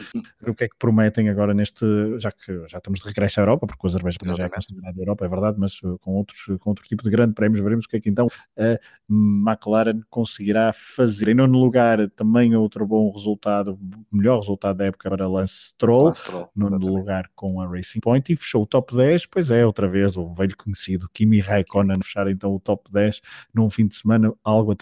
o 0.47 0.55
que, 0.55 0.65
é 0.65 0.69
que 0.69 0.77
prometem 0.79 1.29
agora 1.29 1.55
neste, 1.55 1.85
já 2.19 2.31
que 2.31 2.67
já 2.69 2.79
estamos 2.79 3.01
de 3.01 3.07
regresso 3.07 3.41
à 3.41 3.43
Europa, 3.43 3.67
porque 3.67 3.87
o 3.87 3.89
Azerbaijão 3.89 4.37
já 4.37 4.45
é 4.45 4.49
considerado 4.49 4.99
Europa, 4.99 5.25
é 5.25 5.29
verdade, 5.29 5.57
mas 5.59 5.81
eh, 5.85 5.97
com, 6.01 6.15
outros, 6.15 6.45
com 6.61 6.71
outro 6.71 6.85
tipo 6.87 7.03
de 7.03 7.11
grande 7.11 7.35
prémios, 7.35 7.63
veremos 7.63 7.85
o 7.85 7.89
que 7.89 7.97
é 7.97 8.01
que 8.01 8.09
então 8.09 8.29
a 8.59 8.79
McLaren 9.09 10.01
conseguirá 10.09 10.73
fazer. 10.73 11.29
Em 11.29 11.35
nono 11.35 11.59
lugar, 11.59 12.09
também 12.11 12.55
outro 12.57 12.87
bom 12.87 13.11
resultado, 13.11 13.79
melhor 14.11 14.39
resultado 14.39 14.77
da 14.77 14.87
época 14.87 15.11
para 15.11 15.29
Lance 15.29 15.73
Stroll, 15.73 16.05
Lance 16.05 16.21
Stroll 16.21 16.49
nono 16.55 16.77
exatamente. 16.77 16.99
lugar 16.99 17.31
com 17.35 17.61
a 17.61 17.67
Racing 17.67 18.01
Point 18.01 18.33
e 18.33 18.37
fechou 18.37 18.63
o 18.63 18.67
top 18.67 18.97
10, 18.97 19.27
pois 19.27 19.51
é, 19.51 19.67
outra 19.67 19.89
vez 19.89 20.17
o 20.17 20.33
velho 20.35 20.57
conhecido 20.57 21.09
Kimi 21.13 21.41
Raikkonen 21.41 22.01
fechar 22.03 22.29
então 22.29 22.55
o 22.55 22.61
top 22.61 22.91
10 22.91 23.21
num 23.53 23.69
fim 23.71 23.87
de 23.87 23.97
semana 23.97 24.33
algo 24.45 24.73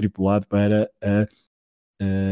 para 0.47 0.91
a 1.03 1.27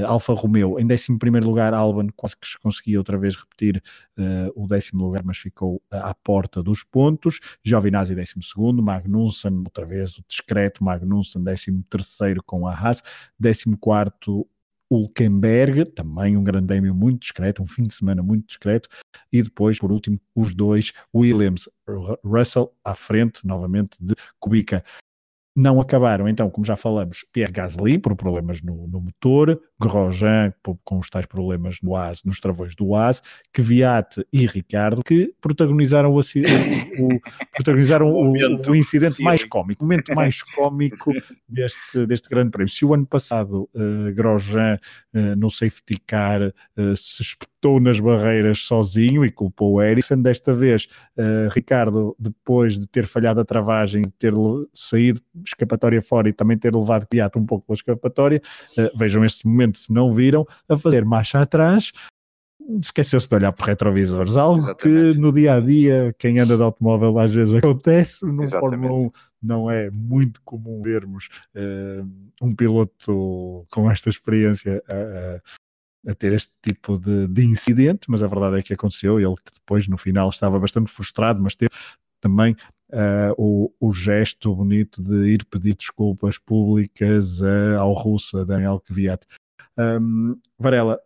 Alfa 0.07 0.33
Romeo 0.33 0.79
em 0.81 0.87
11 0.91 1.19
lugar, 1.45 1.75
Albon 1.75 2.09
quase 2.17 2.35
que 2.37 2.47
conseguia 2.59 2.99
outra 2.99 3.19
vez 3.19 3.37
repetir 3.37 3.83
uh, 4.19 4.51
o 4.55 4.67
décimo 4.67 5.05
lugar, 5.05 5.23
mas 5.23 5.37
ficou 5.37 5.83
à 5.91 6.15
porta 6.15 6.63
dos 6.63 6.83
pontos. 6.83 7.39
Giovinazzi, 7.63 8.15
12, 8.15 8.35
Magnussen, 8.81 9.59
outra 9.59 9.85
vez 9.85 10.17
o 10.17 10.25
discreto 10.27 10.83
Magnussen, 10.83 11.45
13 11.45 12.37
com 12.47 12.67
a 12.67 12.73
Haas, 12.73 13.03
14. 13.39 13.77
Hulkenberg, 14.91 15.85
também 15.93 16.37
um 16.37 16.43
grande 16.43 16.67
prémio 16.67 16.95
muito 16.95 17.21
discreto, 17.21 17.63
um 17.63 17.67
fim 17.67 17.83
de 17.83 17.95
semana 17.95 18.23
muito 18.23 18.47
discreto, 18.47 18.89
e 19.31 19.43
depois, 19.43 19.79
por 19.79 19.93
último, 19.93 20.19
os 20.35 20.55
dois 20.55 20.93
Williams, 21.15 21.69
Russell 22.25 22.75
à 22.83 22.95
frente, 22.95 23.47
novamente, 23.47 24.03
de 24.03 24.15
Kubica. 24.41 24.83
Não 25.59 25.81
acabaram, 25.81 26.29
então, 26.29 26.49
como 26.49 26.65
já 26.65 26.77
falamos, 26.77 27.27
Pierre 27.33 27.51
Gasly 27.51 27.99
por 27.99 28.15
problemas 28.15 28.63
no, 28.63 28.87
no 28.87 29.01
motor, 29.01 29.61
Grosjean 29.81 30.55
com 30.85 30.99
os 31.01 31.11
tais 31.11 31.27
problemas 31.27 31.79
no 31.83 31.97
AS, 31.97 32.23
nos 32.23 32.39
travões 32.39 32.77
do 32.77 32.95
AS, 32.95 33.21
Kvyat 33.53 34.25
e 34.33 34.47
Ricardo, 34.47 35.03
que 35.03 35.35
protagonizaram 35.41 36.15
o, 36.15 36.21
o 36.21 36.23
protagonizaram 37.55 38.09
o, 38.09 38.33
o, 38.69 38.77
incidente 38.77 39.15
sim. 39.15 39.25
mais 39.25 39.43
cómico, 39.43 39.85
o 39.85 39.89
momento 39.89 40.15
mais 40.15 40.43
cómico 40.43 41.13
deste, 41.49 42.07
deste 42.07 42.29
grande 42.29 42.53
prémio. 42.53 42.73
Se 42.73 42.85
o 42.85 42.95
ano 42.95 43.07
passado 43.07 43.69
uh, 43.75 44.15
Grosjean 44.15 44.79
uh, 45.13 45.37
no 45.37 45.51
safety 45.51 45.97
car 46.07 46.41
uh, 46.43 46.97
se 46.97 47.21
espetou 47.23 47.81
nas 47.81 47.99
barreiras 47.99 48.61
sozinho 48.61 49.25
e 49.25 49.33
culpou 49.33 49.75
o 49.75 49.83
Ericsson, 49.83 50.23
desta 50.23 50.55
vez 50.55 50.87
Ricardo, 51.51 52.15
depois 52.17 52.79
de 52.79 52.87
ter 52.87 53.05
falhado 53.05 53.41
a 53.41 53.45
travagem, 53.45 54.03
de 54.03 54.13
ter 54.13 54.33
saído 54.73 55.21
escapatória 55.49 56.01
fora 56.03 56.29
e 56.29 56.33
também 56.33 56.57
ter 56.59 56.75
levado 56.75 57.07
Kvyat 57.07 57.37
um 57.39 57.45
pouco 57.47 57.67
pela 57.67 57.77
escapatória, 57.77 58.41
vejam 58.97 59.25
este 59.25 59.47
momento 59.47 59.79
se 59.79 59.93
não 59.93 60.13
viram, 60.13 60.47
a 60.69 60.77
fazer 60.79 61.05
marcha 61.05 61.41
atrás, 61.41 61.93
esqueceu-se 62.83 63.29
de 63.29 63.35
olhar 63.35 63.53
para 63.53 63.67
retrovisores, 63.67 64.37
algo 64.37 64.59
Exatamente. 64.59 65.15
que 65.15 65.21
no 65.21 65.33
dia 65.33 65.55
a 65.55 65.61
dia, 65.61 66.15
quem 66.19 66.39
anda 66.39 66.57
de 66.57 66.63
automóvel 66.63 67.19
às 67.19 67.33
vezes 67.33 67.55
acontece, 67.55 68.25
no 68.25 68.43
Exatamente. 68.43 68.91
Fórmula 68.91 69.07
1 69.09 69.11
não 69.43 69.71
é 69.71 69.91
muito 69.91 70.41
comum 70.45 70.83
vermos 70.83 71.29
eh, 71.55 72.03
um 72.43 72.55
piloto 72.55 73.67
com 73.71 73.91
esta 73.91 74.11
experiência 74.11 74.83
a, 74.89 74.95
a- 74.95 75.41
a 76.13 76.15
ter 76.15 76.33
este 76.33 76.53
tipo 76.63 76.97
de, 76.97 77.27
de 77.27 77.45
incidente, 77.45 78.03
mas 78.09 78.23
a 78.23 78.27
verdade 78.29 78.59
é 78.59 78.63
que 78.63 78.73
aconteceu, 78.73 79.19
ele 79.19 79.35
que 79.45 79.53
depois 79.53 79.89
no 79.89 79.99
final 79.99 80.29
estava 80.29 80.59
bastante 80.59 80.91
frustrado, 80.93 81.43
mas 81.43 81.57
teve 81.57 81.71
também 82.21 82.55
eh, 82.91 83.33
o, 83.37 83.73
o 83.79 83.93
gesto 83.93 84.55
bonito 84.55 85.03
de 85.03 85.31
ir 85.31 85.45
pedir 85.45 85.75
desculpas 85.75 86.39
públicas 86.39 87.41
eh, 87.43 87.77
ao 87.77 87.93
russo, 87.93 88.39
a 88.39 88.45
Daniel 88.45 88.81
Kvyat. 88.81 89.27
Um, 89.77 90.41
Varela, 90.59 90.99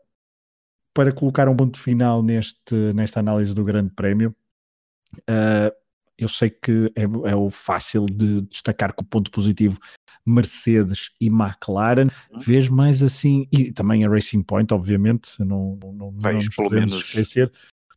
para 0.94 1.12
colocar 1.12 1.48
um 1.48 1.56
ponto 1.56 1.78
final 1.78 2.22
neste, 2.22 2.74
nesta 2.94 3.20
análise 3.20 3.54
do 3.54 3.64
Grande 3.64 3.90
Prémio, 3.94 4.34
uh, 5.20 5.72
eu 6.18 6.28
sei 6.28 6.50
que 6.50 6.90
é, 6.94 7.02
é 7.02 7.34
o 7.34 7.50
fácil 7.50 8.06
de 8.06 8.42
destacar 8.42 8.92
como 8.92 9.08
ponto 9.08 9.30
positivo 9.30 9.78
Mercedes 10.24 11.10
e 11.20 11.26
McLaren. 11.26 12.08
Uhum. 12.30 12.40
Vês 12.40 12.68
mais 12.68 13.02
assim, 13.02 13.46
e 13.50 13.72
também 13.72 14.04
a 14.04 14.08
Racing 14.08 14.42
Point, 14.42 14.72
obviamente, 14.72 15.38
não, 15.40 15.78
não, 15.94 16.14
Vejo 16.20 16.50
pelo 16.54 16.70
menos- 16.70 16.94
esquecer. 16.94 17.50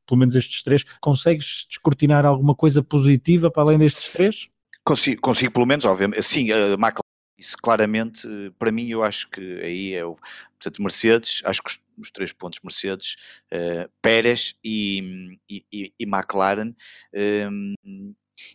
Pelo 0.06 0.20
menos 0.20 0.36
estes 0.36 0.62
três, 0.64 0.84
consegues 1.02 1.66
descortinar 1.70 2.26
alguma 2.26 2.56
coisa 2.56 2.84
positiva 2.84 3.50
para 3.50 3.64
além 3.64 3.78
destes 3.80 4.14
três? 4.14 4.48
Consigo, 4.84 5.22
consigo 5.22 5.52
pelo 5.52 5.66
menos, 5.66 5.84
obviamente. 5.86 6.22
Sim, 6.22 6.52
a 6.52 6.74
McLaren, 6.74 7.02
isso 7.40 7.58
claramente, 7.58 8.28
eh, 8.28 8.52
para 8.60 8.72
mim, 8.72 8.88
eu 8.88 9.04
acho 9.04 9.28
que 9.30 9.42
aí 9.62 9.94
é 9.96 10.06
o. 10.06 10.16
Portanto, 10.60 10.82
Mercedes, 10.82 11.42
acho 11.44 11.62
que 11.62 11.70
os, 11.72 11.80
os 11.98 12.12
três 12.12 12.32
pontos 12.32 12.60
Mercedes, 12.64 13.16
eh, 13.52 13.90
Pérez 14.02 14.56
e, 14.64 15.38
e, 15.50 15.66
e- 15.72 15.94
e 16.00 16.04
McLaren. 16.06 16.74
ehm, 17.14 17.74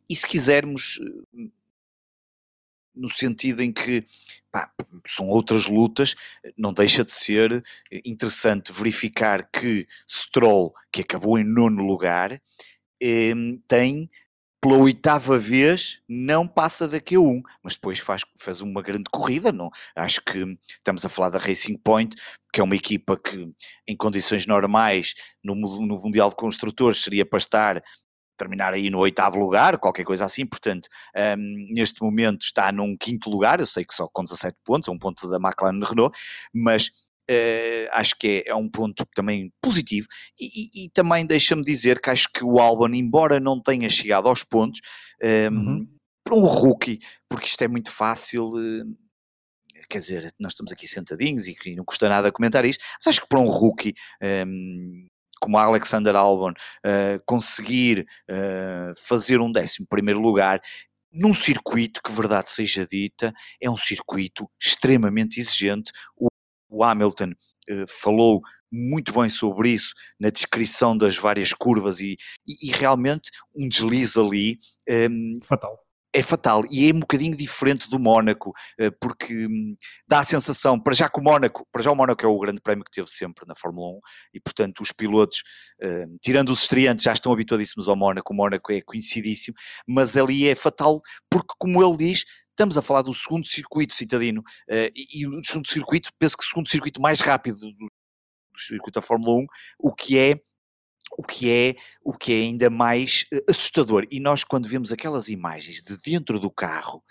e 0.08 0.14
se 0.14 0.26
quisermos, 0.26 1.00
eh, 1.36 1.48
no 2.94 3.08
sentido 3.08 3.62
em 3.62 3.72
que 3.72 4.06
pá, 4.50 4.70
são 5.06 5.28
outras 5.28 5.66
lutas, 5.66 6.14
não 6.56 6.72
deixa 6.72 7.04
de 7.04 7.12
ser 7.12 7.64
eh, 7.90 8.00
interessante 8.04 8.72
verificar 8.72 9.48
que 9.50 9.86
Stroll, 10.08 10.72
que 10.92 11.02
acabou 11.02 11.38
em 11.38 11.44
nono 11.44 11.82
lugar, 11.82 12.40
ehm, 13.00 13.58
tem 13.68 14.10
pela 14.60 14.76
oitava 14.76 15.38
vez 15.38 16.02
não 16.06 16.46
passa 16.46 16.86
da 16.86 17.00
Q1, 17.00 17.40
mas 17.62 17.74
depois 17.74 17.98
faz, 17.98 18.22
faz 18.38 18.60
uma 18.60 18.82
grande 18.82 19.04
corrida. 19.10 19.50
Não? 19.50 19.70
Acho 19.96 20.20
que 20.20 20.44
estamos 20.76 21.04
a 21.04 21.08
falar 21.08 21.30
da 21.30 21.38
Racing 21.38 21.78
Point, 21.78 22.14
que 22.52 22.60
é 22.60 22.64
uma 22.64 22.76
equipa 22.76 23.16
que, 23.16 23.50
em 23.88 23.96
condições 23.96 24.46
normais, 24.46 25.14
no, 25.42 25.54
no 25.54 25.96
Mundial 25.96 26.28
de 26.28 26.36
Construtores, 26.36 27.02
seria 27.02 27.24
para 27.24 27.38
estar 27.38 27.82
terminar 28.40 28.72
aí 28.72 28.88
no 28.90 28.98
oitavo 28.98 29.38
lugar, 29.38 29.78
qualquer 29.78 30.04
coisa 30.04 30.24
assim, 30.24 30.46
portanto, 30.46 30.88
hum, 31.36 31.66
neste 31.74 32.02
momento 32.02 32.42
está 32.42 32.72
num 32.72 32.96
quinto 32.96 33.28
lugar, 33.28 33.60
eu 33.60 33.66
sei 33.66 33.84
que 33.84 33.94
só 33.94 34.08
com 34.08 34.24
17 34.24 34.56
pontos, 34.64 34.88
é 34.88 34.92
um 34.92 34.98
ponto 34.98 35.28
da 35.28 35.36
McLaren 35.36 35.80
Renault, 35.84 36.16
mas 36.54 36.90
eh, 37.28 37.88
acho 37.92 38.16
que 38.18 38.42
é, 38.46 38.50
é 38.50 38.54
um 38.56 38.68
ponto 38.68 39.06
também 39.14 39.52
positivo. 39.62 40.08
E, 40.40 40.46
e- 40.46 40.84
e 40.86 40.90
também 40.90 41.24
deixa-me 41.24 41.62
dizer 41.62 42.00
que 42.00 42.10
acho 42.10 42.26
que 42.32 42.42
o 42.42 42.58
Albon, 42.58 42.88
embora 42.94 43.38
não 43.38 43.60
tenha 43.62 43.88
chegado 43.88 44.28
aos 44.28 44.42
pontos, 44.42 44.80
hum, 45.22 45.56
Uhum. 45.56 45.88
para 46.24 46.34
um 46.36 46.44
rookie, 46.44 46.98
porque 47.28 47.46
isto 47.46 47.62
é 47.62 47.68
muito 47.68 47.90
fácil, 47.90 48.50
eh, 48.58 48.84
quer 49.88 49.98
dizer, 49.98 50.32
nós 50.40 50.52
estamos 50.52 50.72
aqui 50.72 50.86
sentadinhos 50.88 51.46
e 51.46 51.56
não 51.76 51.84
custa 51.84 52.08
nada 52.08 52.32
comentar 52.32 52.64
isto, 52.64 52.82
mas 52.98 53.12
acho 53.12 53.20
que 53.22 53.28
para 53.28 53.40
um 53.40 53.46
rookie 53.48 53.94
hum, 54.46 55.06
como 55.40 55.58
Alexander 55.58 56.14
Albon 56.16 56.52
eh, 56.84 57.20
conseguir 57.26 58.06
eh, 58.28 58.92
fazer 58.98 59.40
um 59.40 59.50
décimo 59.50 59.86
primeiro 59.88 60.20
lugar 60.20 60.60
num 61.12 61.34
circuito 61.34 62.00
que, 62.02 62.12
verdade 62.12 62.50
seja 62.50 62.86
dita, 62.86 63.32
é 63.60 63.68
um 63.68 63.76
circuito 63.76 64.48
extremamente 64.60 65.40
exigente. 65.40 65.90
O, 66.16 66.28
o 66.68 66.84
Hamilton 66.84 67.32
eh, 67.68 67.84
falou 67.88 68.40
muito 68.70 69.12
bem 69.12 69.28
sobre 69.28 69.70
isso 69.70 69.92
na 70.20 70.30
descrição 70.30 70.96
das 70.96 71.16
várias 71.16 71.52
curvas 71.52 71.98
e, 72.00 72.16
e- 72.46 72.68
e 72.68 72.72
realmente 72.72 73.30
um 73.54 73.66
deslize 73.68 74.18
ali 74.20 74.58
hum, 75.10 75.40
Fatal. 75.42 75.76
É 76.12 76.22
fatal 76.22 76.64
e 76.70 76.88
é 76.88 76.94
um 76.94 77.00
bocadinho 77.00 77.36
diferente 77.36 77.88
do 77.88 77.98
Mónaco, 77.98 78.52
eh, 78.78 78.90
porque 78.90 79.46
hum, 79.46 79.76
dá 80.08 80.20
a 80.20 80.24
sensação, 80.24 80.78
para 80.80 80.94
já 80.94 81.08
que 81.08 81.20
o 81.20 81.22
Mónaco, 81.22 81.66
para 81.70 81.82
já 81.82 81.90
o 81.90 81.96
Mónaco 81.96 82.24
é 82.24 82.28
o 82.28 82.38
grande 82.38 82.60
prémio 82.60 82.84
que 82.84 82.90
teve 82.90 83.08
sempre 83.10 83.46
na 83.46 83.54
Fórmula 83.54 83.96
1 83.96 84.00
e 84.34 84.40
portanto 84.40 84.80
os 84.80 84.92
pilotos, 84.92 85.42
eh, 85.80 86.06
tirando 86.20 86.50
os 86.50 86.62
estreantes, 86.62 87.04
já 87.04 87.12
estão 87.12 87.32
habituadíssimos 87.32 87.88
ao 87.88 87.96
Mónaco, 87.96 88.32
o 88.32 88.36
Mónaco 88.36 88.72
é 88.72 88.80
conhecidíssimo, 88.80 89.56
mas 89.86 90.16
ali 90.16 90.48
é 90.48 90.54
fatal 90.54 91.00
porque 91.30 91.54
como 91.58 91.82
ele 91.82 91.96
diz, 91.96 92.24
estamos 92.50 92.76
a 92.76 92.82
falar 92.82 93.02
do 93.02 93.14
segundo 93.14 93.46
circuito 93.46 93.94
citadino 93.94 94.42
eh, 94.68 94.90
e, 94.94 95.20
e 95.20 95.26
o 95.26 95.44
segundo 95.44 95.68
circuito, 95.68 96.10
penso 96.18 96.36
que 96.36 96.44
o 96.44 96.46
segundo 96.46 96.68
circuito 96.68 97.00
mais 97.00 97.20
rápido 97.20 97.58
do, 97.58 97.72
do 97.72 98.60
circuito 98.60 98.98
da 98.98 99.02
Fórmula 99.02 99.42
1, 99.42 99.46
o 99.78 99.94
que 99.94 100.18
é 100.18 100.40
o 101.18 101.22
que 101.22 101.50
é 101.50 101.74
o 102.02 102.12
que 102.12 102.32
é 102.32 102.36
ainda 102.36 102.70
mais 102.70 103.26
eh, 103.32 103.42
assustador. 103.48 104.06
E 104.10 104.20
nós, 104.20 104.44
quando 104.44 104.68
vemos 104.68 104.92
aquelas 104.92 105.28
imagens 105.28 105.82
de 105.82 105.96
dentro 105.98 106.38
do 106.40 106.50
carro, 106.50 107.02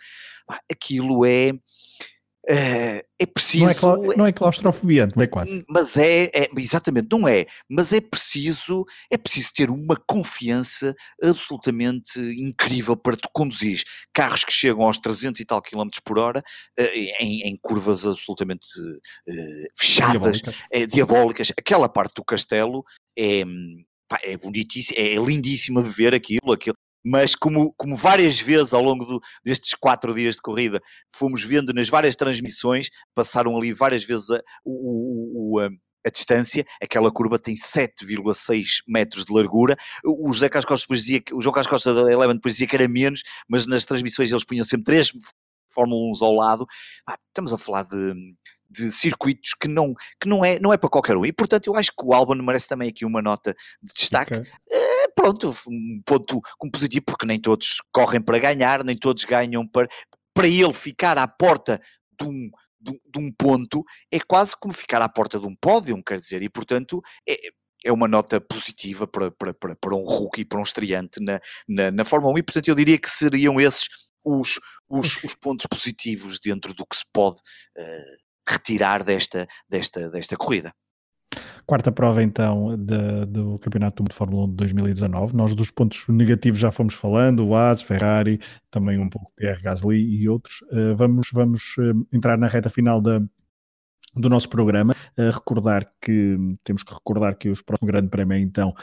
aquilo 0.72 1.26
é. 1.26 1.52
eh, 2.48 3.02
é 3.20 3.26
preciso. 3.26 3.66
Não 3.66 3.70
é, 3.70 3.76
clau- 3.76 4.18
não 4.18 4.26
é 4.26 4.32
claustrofobiante, 4.34 5.16
não 5.16 5.24
é 5.24 5.28
quase. 5.28 5.64
Mas 5.70 5.98
é, 5.98 6.32
é- 6.34 6.50
exatamente, 6.58 7.08
não 7.12 7.28
é, 7.28 7.46
mas 7.70 7.94
é 7.94 8.00
preciso, 8.02 8.86
é 9.12 9.18
preciso 9.18 9.54
ter 9.54 9.70
uma 9.70 9.96
confiança 10.08 10.96
absolutamente 11.22 12.18
incrível 12.20 12.96
para 12.98 13.18
tu 13.18 13.30
conduzir 13.34 13.84
carros 14.14 14.44
que 14.44 14.54
chegam 14.54 14.82
aos 14.84 14.98
300 14.98 15.40
e 15.40 15.46
tal 15.46 15.62
quilómetros 15.62 16.02
por 16.04 16.18
hora 16.18 16.42
eh, 16.78 17.24
em, 17.24 17.42
em 17.44 17.58
curvas 17.62 18.06
absolutamente 18.06 18.68
fechadas, 19.78 20.42
Diabólicas. 20.42 20.56
é, 20.72 20.86
diabólicas. 20.88 21.52
Aquela 21.58 21.90
parte 21.90 22.14
do 22.16 22.24
castelo 22.24 22.84
é, 23.18 23.44
hum, 23.46 23.84
pá, 24.10 24.20
é 24.24 24.36
bonitíssima, 24.36 25.00
é 25.00 25.16
lindíssima 25.16 25.82
de 25.84 25.90
ver 25.90 26.14
aquilo, 26.14 26.52
aquilo. 26.52 26.76
Mas 27.06 27.34
como, 27.34 27.74
como 27.78 27.96
várias 27.96 28.40
vezes 28.42 28.74
ao 28.74 28.84
longo 28.84 29.06
do- 29.06 29.22
destes 29.46 29.74
quatro 29.74 30.14
dias 30.14 30.36
de 30.36 30.42
corrida 30.42 30.82
fomos 31.16 31.42
vendo 31.44 31.72
nas 31.74 31.88
várias 31.88 32.16
transmissões, 32.16 32.90
passaram 33.16 33.56
ali 33.58 33.72
várias 33.72 34.04
vezes 34.04 34.30
a, 34.32 34.42
o- 34.66 35.54
o- 35.54 35.54
o- 35.56 35.60
a- 35.60 35.70
a 36.06 36.10
distância, 36.10 36.66
aquela 36.82 37.12
curva 37.12 37.38
tem 37.40 37.56
7,6 37.56 38.82
metros 38.88 39.24
de 39.26 39.34
largura. 39.34 39.78
O 40.04 40.32
José 40.32 40.50
Carlos 40.50 40.66
Costa 40.66 40.84
depois 40.86 41.02
dizia 41.02 41.22
que, 41.22 41.34
o 41.34 41.42
João 41.42 41.54
Carlos 41.54 41.70
Costa 41.70 41.94
da 41.94 42.12
Eleven 42.12 42.36
depois 42.36 42.56
dizia 42.56 42.68
que 42.68 42.76
era 42.76 42.88
menos, 42.88 43.22
mas 43.48 43.66
nas 43.66 43.86
transmissões 43.86 44.32
eles 44.32 44.44
punham 44.44 44.66
sempre 44.66 44.86
três 44.86 45.12
Fórmula 45.74 46.02
1 46.18 46.24
ao 46.26 46.34
lado. 46.34 46.66
Pá, 47.06 47.18
estamos 47.30 47.54
a 47.54 47.58
falar 47.58 47.84
de, 47.84 48.14
de 48.70 48.92
circuitos 48.92 49.54
que 49.54 49.68
não, 49.68 49.94
que 50.20 50.28
não 50.28 50.46
é, 50.46 50.60
não 50.60 50.72
é 50.72 50.78
para 50.78 50.90
qualquer 50.90 51.18
um. 51.18 51.26
E 51.26 51.34
portanto 51.34 51.68
eu 51.68 51.76
acho 51.76 51.92
que 51.92 52.06
o 52.06 52.14
Albon 52.14 52.36
merece 52.36 52.68
também 52.68 52.90
aqui 52.90 53.06
uma 53.06 53.22
nota 53.22 53.56
de 53.82 53.94
destaque 53.94 54.38
Ok. 54.38 54.52
pronto, 55.16 55.54
um 55.68 56.02
ponto 56.06 56.42
como 56.58 56.72
positivo, 56.72 57.06
porque 57.06 57.26
nem 57.26 57.40
todos 57.40 57.82
correm 57.92 58.22
para 58.22 58.40
ganhar, 58.40 58.84
nem 58.84 58.98
todos 58.98 59.24
ganham 59.26 59.68
para. 59.68 59.88
Para 60.32 60.48
ele 60.48 60.72
ficar 60.72 61.18
à 61.18 61.28
porta 61.28 61.82
de 62.18 62.26
um, 62.26 62.50
de, 62.80 62.94
de 62.94 63.20
um 63.20 63.30
ponto, 63.32 63.84
é 64.10 64.20
quase 64.20 64.56
como 64.58 64.74
ficar 64.74 65.02
à 65.02 65.10
porta 65.10 65.38
de 65.38 65.46
um 65.46 65.54
pódio, 65.54 66.02
quer 66.02 66.18
dizer, 66.18 66.42
e 66.42 66.48
portanto 66.48 67.02
é, 67.28 67.36
é 67.84 67.92
uma 67.92 68.08
nota 68.08 68.40
positiva 68.40 69.06
para, 69.06 69.32
para, 69.32 69.54
para, 69.54 69.76
para 69.76 69.96
um 69.96 70.04
rookie, 70.04 70.46
para 70.46 70.60
um 70.60 70.64
estreante 70.64 71.20
na, 71.22 71.42
na, 71.68 71.92
na 71.92 72.06
Fórmula 72.06 72.34
1, 72.36 72.38
e 72.38 72.44
portanto 72.44 72.68
eu 72.70 72.76
diria 72.76 72.98
que 72.98 73.10
seriam 73.10 73.60
esses 73.60 73.90
os, 74.24 74.60
os, 74.88 75.24
os 75.24 75.36
pontos 75.36 75.66
positivos 75.66 76.40
dentro 76.40 76.74
do 76.74 76.86
que 76.86 76.96
se 76.96 77.06
pode 77.12 77.40
eh, 77.78 78.16
retirar 78.50 79.04
desta, 79.04 79.48
desta, 79.70 80.10
desta 80.10 80.36
corrida. 80.38 80.72
Quarta 81.66 81.92
prova 81.92 82.24
então 82.24 82.76
de- 82.76 83.26
do 83.28 83.60
Campeonato 83.60 83.98
do 83.98 84.02
Mundo 84.04 84.10
de 84.12 84.16
Fórmula 84.16 84.46
1 84.46 84.50
de 84.50 84.56
2019. 84.56 85.36
Nós 85.36 85.54
dos 85.54 85.70
pontos 85.70 86.04
negativos 86.08 86.60
já 86.60 86.72
fomos 86.72 86.96
falando, 86.96 87.46
o 87.46 87.56
Haas, 87.56 87.84
Ferrari, 87.84 88.40
também 88.72 88.98
um 88.98 89.08
pouco 89.08 89.32
Pierre 89.36 89.62
Gasly 89.62 90.00
e 90.00 90.28
outros. 90.28 90.56
Eh, 90.72 90.94
vamos 90.96 91.28
vamos 91.32 91.62
eh, 91.80 92.16
entrar 92.16 92.38
na 92.40 92.48
reta 92.48 92.70
final 92.72 93.00
da, 93.00 93.22
do 94.16 94.30
nosso 94.30 94.50
programa. 94.50 94.94
Recordar 95.18 95.92
que 96.02 96.38
temos 96.64 96.84
que 96.84 96.94
recordar 96.94 97.36
que 97.38 97.50
os 97.50 97.62
próximos 97.62 97.92
Grande 97.92 98.10
Prémio 98.10 98.36
é 98.36 98.40
então 98.40 98.74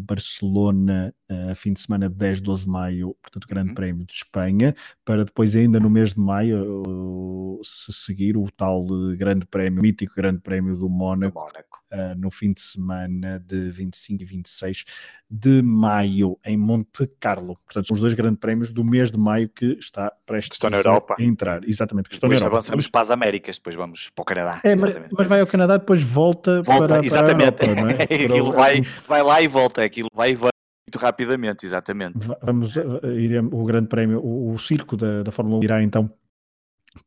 Barcelona, 0.00 1.14
eh, 1.28 1.54
fim 1.54 1.72
de 1.72 1.80
semana 1.80 2.08
de 2.08 2.14
10, 2.14 2.40
12 2.40 2.64
de 2.64 2.70
maio, 2.70 3.16
portanto, 3.22 3.48
Grande 3.48 3.66
Uhum. 3.70 3.74
Prémio 3.74 4.04
de 4.04 4.12
Espanha, 4.12 4.74
para 5.04 5.24
depois, 5.24 5.56
ainda 5.56 5.80
no 5.80 5.90
mês 5.90 6.14
de 6.14 6.20
maio, 6.20 7.60
se 7.62 7.92
seguir 7.92 8.36
o 8.36 8.48
tal 8.50 8.86
eh, 9.12 9.16
Grande 9.16 9.46
Prémio, 9.46 9.82
mítico 9.82 10.14
Grande 10.14 10.40
Prémio 10.40 10.76
do 10.76 10.88
Mónaco 10.88 11.38
Mónaco. 11.38 11.78
Uh, 11.92 12.18
no 12.18 12.30
fim 12.30 12.52
de 12.52 12.60
semana 12.60 13.38
de 13.38 13.70
25 13.70 14.22
e 14.22 14.26
26 14.26 14.84
de 15.28 15.62
maio 15.62 16.38
em 16.44 16.56
Monte 16.56 17.06
Carlo. 17.18 17.58
Portanto, 17.64 17.88
são 17.88 17.94
os 17.94 18.00
dois 18.00 18.14
grandes 18.14 18.38
prémios 18.38 18.72
do 18.72 18.84
mês 18.84 19.10
de 19.10 19.18
maio 19.18 19.48
que 19.48 19.76
está 19.78 20.12
prestes 20.24 20.58
que 20.58 20.66
a 20.66 21.22
entrar. 21.22 21.60
Exatamente, 21.66 22.08
que 22.08 22.14
estão 22.14 22.28
depois 22.28 22.40
na 22.40 22.46
Europa. 22.46 22.58
avançamos 22.58 22.88
para 22.88 23.00
as 23.00 23.10
Américas, 23.10 23.56
depois 23.56 23.74
vamos 23.74 24.10
para 24.10 24.22
o 24.22 24.24
Canadá. 24.24 24.60
É, 24.62 24.76
mas, 24.76 24.96
mas, 25.16 25.28
vai 25.28 25.40
ao 25.40 25.46
Canadá, 25.46 25.76
depois 25.76 26.02
volta, 26.02 26.62
volta 26.62 26.88
para, 26.88 27.06
exatamente. 27.06 27.52
para 27.52 27.66
a 27.66 27.70
Europa. 27.70 27.82
Não 27.82 27.88
é? 27.90 28.02
aquilo 28.24 28.52
vai, 28.52 28.80
vai 29.06 29.22
lá 29.22 29.42
e 29.42 29.48
volta, 29.48 29.84
aquilo 29.84 30.08
vai 30.14 30.30
e 30.32 30.34
vai 30.34 30.50
muito 30.86 31.02
rapidamente, 31.02 31.66
exatamente. 31.66 32.18
Vamos 32.40 32.74
ir 32.76 33.40
o 33.40 33.64
grande 33.64 33.88
prémio, 33.88 34.20
o, 34.20 34.54
o 34.54 34.58
circo 34.58 34.96
da, 34.96 35.24
da 35.24 35.32
Fórmula 35.32 35.58
1 35.58 35.64
irá 35.64 35.82
então 35.82 36.08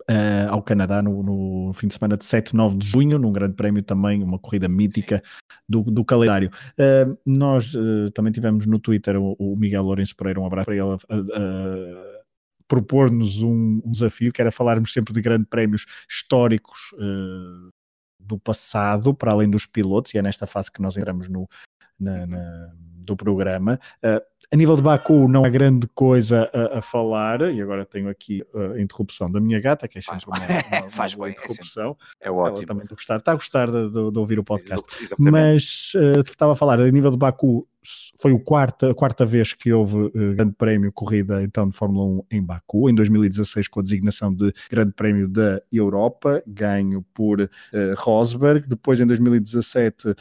Uh, 0.09 0.49
ao 0.49 0.61
Canadá 0.61 1.01
no, 1.01 1.23
no, 1.23 1.73
fim 1.73 1.87
de 1.87 1.95
semana 1.95 2.17
de 2.17 2.25
7 2.25 2.49
e 2.49 2.55
9 2.55 2.77
de 2.77 2.87
junho, 2.87 3.17
num 3.17 3.31
grande 3.31 3.55
prémio 3.55 3.81
também, 3.81 4.23
uma 4.23 4.37
corrida 4.37 4.67
mítica 4.67 5.21
do, 5.67 5.81
do, 5.83 6.05
calendário. 6.05 6.51
Uh, 6.73 7.17
nós 7.25 7.73
uh, 7.73 8.11
também 8.11 8.31
tivemos 8.31 8.65
no 8.65 8.79
Twitter 8.79 9.19
o, 9.19 9.35
o, 9.39 9.55
Miguel 9.55 9.83
Lourenço 9.83 10.15
Pereira, 10.15 10.39
um 10.39 10.45
abraço 10.45 10.65
para 10.65 10.75
ele, 10.75 10.97
propor-nos 12.67 13.41
um, 13.41 13.81
um, 13.83 13.91
desafio 13.91 14.31
que 14.31 14.41
era 14.41 14.51
falarmos 14.51 14.93
sempre 14.93 15.13
de 15.13 15.21
grandes 15.21 15.47
prémios 15.49 15.85
históricos 16.07 16.93
do 18.19 18.37
passado, 18.37 19.13
para 19.13 19.31
além 19.31 19.49
dos 19.49 19.65
pilotos, 19.65 20.13
e 20.13 20.19
é 20.19 20.21
nesta 20.21 20.45
fase 20.45 20.71
que 20.71 20.81
nós 20.81 20.95
entramos 20.95 21.27
no, 21.27 21.49
na, 21.99 22.27
na, 22.27 22.71
do 22.75 23.15
programa. 23.15 23.79
Uh, 24.03 24.21
a 24.52 24.56
nível 24.56 24.76
de 24.76 24.82
Baku 24.82 25.28
não 25.28 25.45
há 25.45 25.50
grande 25.50 25.88
coisa 25.93 26.50
a, 26.52 26.80
a 26.80 26.82
falar, 26.82 27.54
e 27.54 27.62
agora 27.62 27.86
tenho 27.86 28.10
aqui 28.10 28.43
a 28.76 28.82
interrupção 28.82 29.32
da 29.32 29.39
minha 29.39 29.60
gata, 29.60 29.88
que 29.88 30.00
é 30.00 30.02
sempre 30.02 30.26
uma, 30.26 30.38
uma, 30.38 30.45
uma 30.82 30.89
Faz 30.89 31.14
boa 31.14 31.28
bem, 31.28 31.38
interrupção. 31.38 31.95
É, 32.20 32.30
é 32.30 32.32
ótimo. 32.32 32.58
Ela 32.58 32.66
também 32.66 32.84
está 32.84 32.93
a 32.93 32.95
gostar, 32.95 33.18
está 33.18 33.32
a 33.32 33.36
gostar 33.36 33.72
de, 33.72 33.89
de, 33.89 34.12
de 34.12 34.20
ouvir 34.20 34.39
o 34.39 34.43
podcast. 34.43 34.84
Exatamente. 35.00 35.32
Mas 35.32 35.91
uh, 35.95 36.22
estava 36.22 36.54
a 36.54 36.56
falar, 36.56 36.80
a 36.80 36.91
nível 36.91 37.12
de 37.12 37.18
Baku, 37.18 37.68
foi 38.19 38.34
o 38.34 38.39
quarta, 38.39 38.91
a 38.91 38.93
quarta 38.93 39.25
vez 39.25 39.53
que 39.53 39.71
houve 39.71 39.97
uh, 39.97 40.36
grande 40.36 40.53
prémio 40.53 40.91
corrida 40.91 41.41
então 41.41 41.67
de 41.67 41.75
Fórmula 41.75 42.05
1 42.32 42.38
em 42.38 42.43
Baku, 42.43 42.89
em 42.89 42.95
2016 42.95 43.67
com 43.67 43.80
a 43.80 43.84
designação 43.84 44.34
de 44.34 44.53
grande 44.69 44.91
prémio 44.93 45.27
da 45.27 45.61
Europa, 45.71 46.43
ganho 46.45 47.05
por 47.13 47.41
uh, 47.41 47.47
Rosberg, 47.97 48.67
depois 48.67 48.99
em 48.99 49.07
2017 49.07 50.09
uh, 50.09 50.15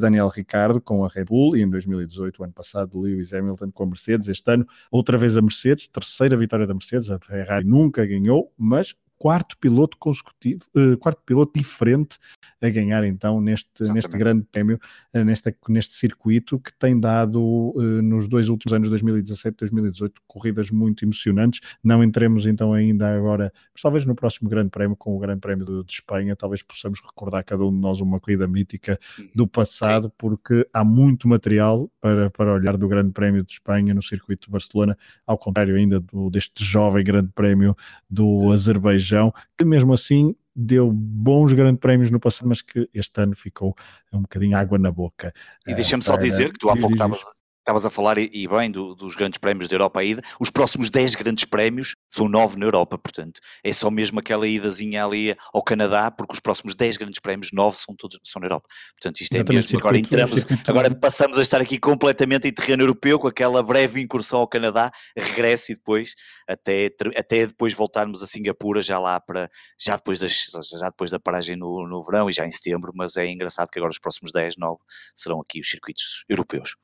Daniel 0.00 0.28
Ricciardo 0.28 0.80
com 0.80 1.04
a 1.04 1.08
Red 1.08 1.26
Bull 1.26 1.56
e 1.56 1.62
em 1.62 1.70
2018, 1.70 2.40
o 2.40 2.44
ano 2.44 2.52
passado, 2.52 3.00
Lewis 3.00 3.32
Hamilton 3.32 3.70
com 3.70 3.84
a 3.84 3.86
Mercedes, 3.86 4.28
este 4.28 4.50
ano 4.50 4.66
outra 4.90 5.16
vez 5.16 5.36
a 5.36 5.42
Mercedes, 5.42 5.86
terceira 5.86 6.36
vitória 6.36 6.66
da 6.66 6.74
Mercedes, 6.74 7.10
a 7.10 7.18
Ferrari 7.18 7.64
nunca 7.64 8.04
ganhou, 8.04 8.52
mas 8.58 8.94
quarto 9.18 9.56
piloto 9.58 9.96
consecutivo, 9.98 10.62
uh, 10.76 10.96
quarto 10.98 11.22
piloto 11.24 11.58
diferente 11.58 12.18
a 12.60 12.68
ganhar 12.68 13.04
então 13.04 13.40
neste, 13.40 13.82
neste 13.84 14.16
grande 14.16 14.44
prémio, 14.50 14.78
uh, 15.14 15.24
neste, 15.24 15.54
neste 15.68 15.94
circuito 15.94 16.58
que 16.58 16.72
tem 16.78 16.98
dado 16.98 17.40
uh, 17.40 18.02
nos 18.02 18.28
dois 18.28 18.48
últimos 18.48 18.72
anos, 18.72 18.90
2017 18.90 19.54
e 19.54 19.58
2018, 19.58 20.22
corridas 20.26 20.70
muito 20.70 21.04
emocionantes. 21.04 21.60
Não 21.82 22.04
entremos 22.04 22.46
então 22.46 22.72
ainda 22.72 23.14
agora, 23.14 23.52
mas 23.72 23.82
talvez 23.82 24.04
no 24.04 24.14
próximo 24.14 24.48
grande 24.48 24.70
prémio, 24.70 24.96
com 24.96 25.16
o 25.16 25.18
grande 25.18 25.40
prémio 25.40 25.64
de, 25.64 25.84
de 25.84 25.92
Espanha, 25.92 26.36
talvez 26.36 26.62
possamos 26.62 27.00
recordar 27.00 27.44
cada 27.44 27.64
um 27.64 27.72
de 27.72 27.78
nós 27.78 28.00
uma 28.00 28.20
corrida 28.20 28.46
mítica 28.46 28.98
uhum. 29.18 29.28
do 29.34 29.46
passado, 29.46 30.12
porque 30.18 30.66
há 30.72 30.84
muito 30.84 31.26
material 31.26 31.90
para, 32.00 32.30
para 32.30 32.52
olhar 32.52 32.76
do 32.76 32.86
grande 32.86 33.12
prémio 33.12 33.42
de 33.42 33.52
Espanha 33.52 33.94
no 33.94 34.02
circuito 34.02 34.46
de 34.46 34.52
Barcelona, 34.52 34.96
ao 35.26 35.38
contrário 35.38 35.74
ainda 35.74 36.00
do, 36.00 36.28
deste 36.30 36.62
jovem 36.62 37.02
grande 37.02 37.30
prémio 37.34 37.76
do 38.10 38.52
Azerbaijão 38.52 39.05
região, 39.06 39.32
que 39.56 39.64
mesmo 39.64 39.92
assim 39.92 40.34
deu 40.54 40.90
bons 40.90 41.52
grandes 41.52 41.80
prémios 41.80 42.10
no 42.10 42.18
passado, 42.18 42.48
mas 42.48 42.62
que 42.62 42.88
este 42.92 43.20
ano 43.20 43.36
ficou 43.36 43.74
um 44.12 44.22
bocadinho 44.22 44.56
água 44.56 44.78
na 44.78 44.90
boca. 44.90 45.32
E 45.66 45.74
deixa-me 45.74 46.02
só 46.02 46.16
dizer 46.16 46.52
que 46.52 46.58
tu 46.58 46.70
há 46.70 46.76
pouco 46.76 46.94
estavas 46.94 47.20
estavas 47.66 47.84
a 47.84 47.90
falar, 47.90 48.16
e, 48.16 48.46
bem, 48.46 48.70
do, 48.70 48.94
dos 48.94 49.16
grandes 49.16 49.38
prémios 49.38 49.68
da 49.68 49.74
Europa 49.74 50.02
ida, 50.04 50.22
os 50.38 50.50
próximos 50.50 50.88
10 50.88 51.16
grandes 51.16 51.44
prémios 51.44 51.96
são 52.08 52.28
9 52.28 52.56
na 52.56 52.64
Europa, 52.64 52.96
portanto, 52.96 53.40
é 53.64 53.72
só 53.72 53.90
mesmo 53.90 54.20
aquela 54.20 54.46
idazinha 54.46 55.04
ali 55.04 55.36
ao 55.52 55.62
Canadá, 55.62 56.08
porque 56.12 56.32
os 56.32 56.38
próximos 56.38 56.76
10 56.76 56.96
grandes 56.96 57.18
prémios, 57.18 57.50
9 57.52 57.76
são 57.76 57.96
todos 57.96 58.20
são 58.22 58.38
na 58.38 58.46
Europa. 58.46 58.68
Portanto, 58.94 59.20
isto 59.20 59.32
é 59.34 59.38
Exatamente, 59.38 59.64
mesmo, 59.64 59.78
agora 59.80 59.98
entramos, 59.98 60.46
agora 60.64 60.94
passamos 60.94 61.38
a 61.38 61.42
estar 61.42 61.60
aqui 61.60 61.78
completamente 61.78 62.46
em 62.46 62.52
terreno 62.52 62.84
europeu, 62.84 63.18
com 63.18 63.26
aquela 63.26 63.60
breve 63.64 64.00
incursão 64.00 64.38
ao 64.38 64.46
Canadá, 64.46 64.92
regresso 65.16 65.72
e 65.72 65.74
depois, 65.74 66.14
até, 66.46 66.88
até 67.16 67.46
depois 67.46 67.74
voltarmos 67.74 68.22
a 68.22 68.28
Singapura, 68.28 68.80
já 68.80 69.00
lá 69.00 69.18
para, 69.18 69.50
já 69.76 69.96
depois, 69.96 70.20
das, 70.20 70.46
já 70.78 70.88
depois 70.88 71.10
da 71.10 71.18
paragem 71.18 71.56
no, 71.56 71.84
no 71.88 72.00
verão 72.04 72.30
e 72.30 72.32
já 72.32 72.46
em 72.46 72.50
setembro, 72.50 72.92
mas 72.94 73.16
é 73.16 73.26
engraçado 73.26 73.70
que 73.70 73.78
agora 73.80 73.90
os 73.90 73.98
próximos 73.98 74.30
10, 74.30 74.54
9 74.56 74.78
serão 75.12 75.40
aqui 75.40 75.58
os 75.58 75.68
circuitos 75.68 76.24
europeus. 76.28 76.76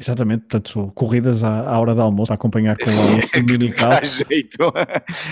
Exatamente, 0.00 0.42
portanto, 0.42 0.92
corridas 0.94 1.42
à, 1.42 1.68
à 1.68 1.80
hora 1.80 1.92
do 1.92 2.00
almoço, 2.00 2.30
a 2.30 2.36
acompanhar 2.36 2.76
com 2.76 2.84
o 3.36 3.42
dominical. 3.42 3.98
jeito. 4.04 4.72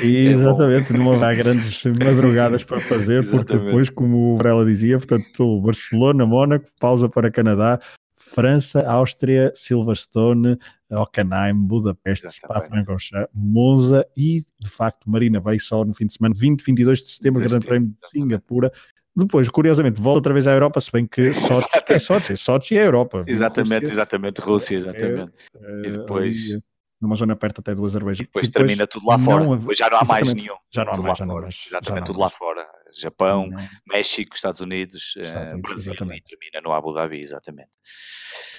E, 0.02 0.26
é 0.26 0.30
exatamente, 0.32 0.92
não 0.92 1.12
haverá 1.12 1.34
grandes 1.34 1.84
madrugadas 1.86 2.64
para 2.64 2.80
fazer, 2.80 3.24
porque 3.30 3.56
depois, 3.56 3.88
como 3.88 4.36
ela 4.44 4.66
dizia, 4.66 4.98
portanto, 4.98 5.60
Barcelona, 5.60 6.26
Mónaco, 6.26 6.66
pausa 6.80 7.08
para 7.08 7.30
Canadá, 7.30 7.78
França, 8.16 8.80
Áustria, 8.90 9.52
Silverstone, 9.54 10.58
Hockenheim, 10.90 11.54
Budapeste, 11.54 12.28
Spa-Francorchamps, 12.28 13.28
Monza 13.32 14.04
e, 14.16 14.42
de 14.58 14.68
facto, 14.68 15.08
Marina 15.08 15.40
Bay 15.40 15.60
só 15.60 15.84
no 15.84 15.94
fim 15.94 16.06
de 16.06 16.14
semana, 16.14 16.34
20, 16.36 16.60
22 16.60 17.02
de 17.02 17.08
setembro, 17.08 17.40
Grande 17.40 17.66
Prémio 17.66 17.90
de 17.90 18.08
Singapura, 18.08 18.72
depois, 19.16 19.48
curiosamente, 19.48 20.00
volta 20.00 20.18
outra 20.18 20.32
vez 20.32 20.46
à 20.46 20.52
Europa, 20.52 20.80
se 20.80 20.92
bem 20.92 21.06
que 21.06 21.32
Sochi 21.34 21.92
é 21.92 21.98
Sochi, 21.98 22.36
Sochi 22.36 22.78
é 22.78 22.86
Europa. 22.86 23.24
Exatamente, 23.26 23.84
Rússia, 23.84 23.94
exatamente, 23.94 24.40
Rússia, 24.40 24.74
é, 24.74 24.78
exatamente. 24.78 25.32
É, 25.54 25.86
e 25.86 25.90
depois... 25.90 26.36
Ali, 26.36 26.62
numa 27.00 27.14
zona 27.14 27.36
perto 27.36 27.60
até 27.60 27.74
do 27.74 27.84
Azerbaijão. 27.84 28.22
E 28.22 28.26
depois, 28.26 28.48
depois 28.48 28.66
termina 28.68 28.86
tudo 28.86 29.06
lá 29.06 29.18
fora, 29.18 29.44
não, 29.44 29.58
depois 29.58 29.76
já 29.76 29.90
não 29.90 29.98
há 29.98 30.04
mais 30.04 30.32
nenhum. 30.32 30.54
Já 30.70 30.84
não 30.84 30.92
há 30.92 30.96
mais, 30.96 31.20
não 31.20 31.36
há 31.36 31.42
mais. 31.42 31.64
Exatamente, 31.66 32.06
tudo 32.06 32.18
lá 32.18 32.30
fora. 32.30 32.66
Japão, 32.98 33.48
não. 33.48 33.58
México, 33.86 34.34
Estados 34.34 34.60
Unidos, 34.60 35.14
eh, 35.18 35.22
Estados 35.22 35.60
Brasil 35.60 35.92
exatamente. 35.92 36.20
e 36.20 36.22
termina 36.22 36.60
no 36.64 36.72
Abu 36.72 36.94
Dhabi, 36.94 37.20
exatamente. 37.20 37.70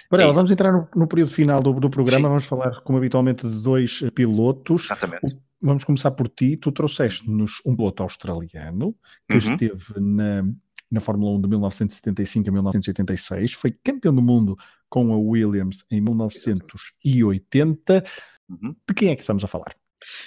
Varela, 0.10 0.32
é 0.32 0.34
vamos 0.34 0.52
entrar 0.52 0.72
no, 0.72 0.88
no, 0.96 1.08
período 1.08 1.32
final 1.32 1.62
do, 1.62 1.74
do 1.74 1.90
programa, 1.90 2.20
Sim. 2.20 2.30
vamos 2.30 2.46
falar, 2.46 2.80
como 2.82 2.98
habitualmente, 2.98 3.48
de 3.48 3.62
dois 3.62 4.02
pilotos. 4.14 4.86
Exatamente. 4.86 5.38
Vamos 5.62 5.84
começar 5.84 6.12
por 6.12 6.30
ti, 6.30 6.58
tu 6.58 6.72
trouxeste-nos 6.72 7.62
um 7.66 7.76
piloto 7.76 8.04
australiano 8.04 8.96
que 9.28 9.38
uhum. 9.38 9.54
esteve 9.54 10.00
na 10.00 10.44
na 10.90 11.02
Fórmula 11.02 11.38
1 11.38 11.42
de 11.42 11.50
1975 11.50 12.50
a 12.50 12.52
1986, 12.52 13.52
foi 13.54 13.72
campeão 13.72 14.16
do 14.16 14.22
mundo 14.22 14.58
com 14.90 15.14
a 15.14 15.18
Williams 15.18 15.84
em 15.92 16.00
1980. 16.00 18.06
Uhum. 18.50 18.74
De 18.88 18.96
quem 18.96 19.10
é 19.10 19.16
que 19.16 19.22
estamos 19.22 19.44
a 19.44 19.48
falar? 19.48 19.76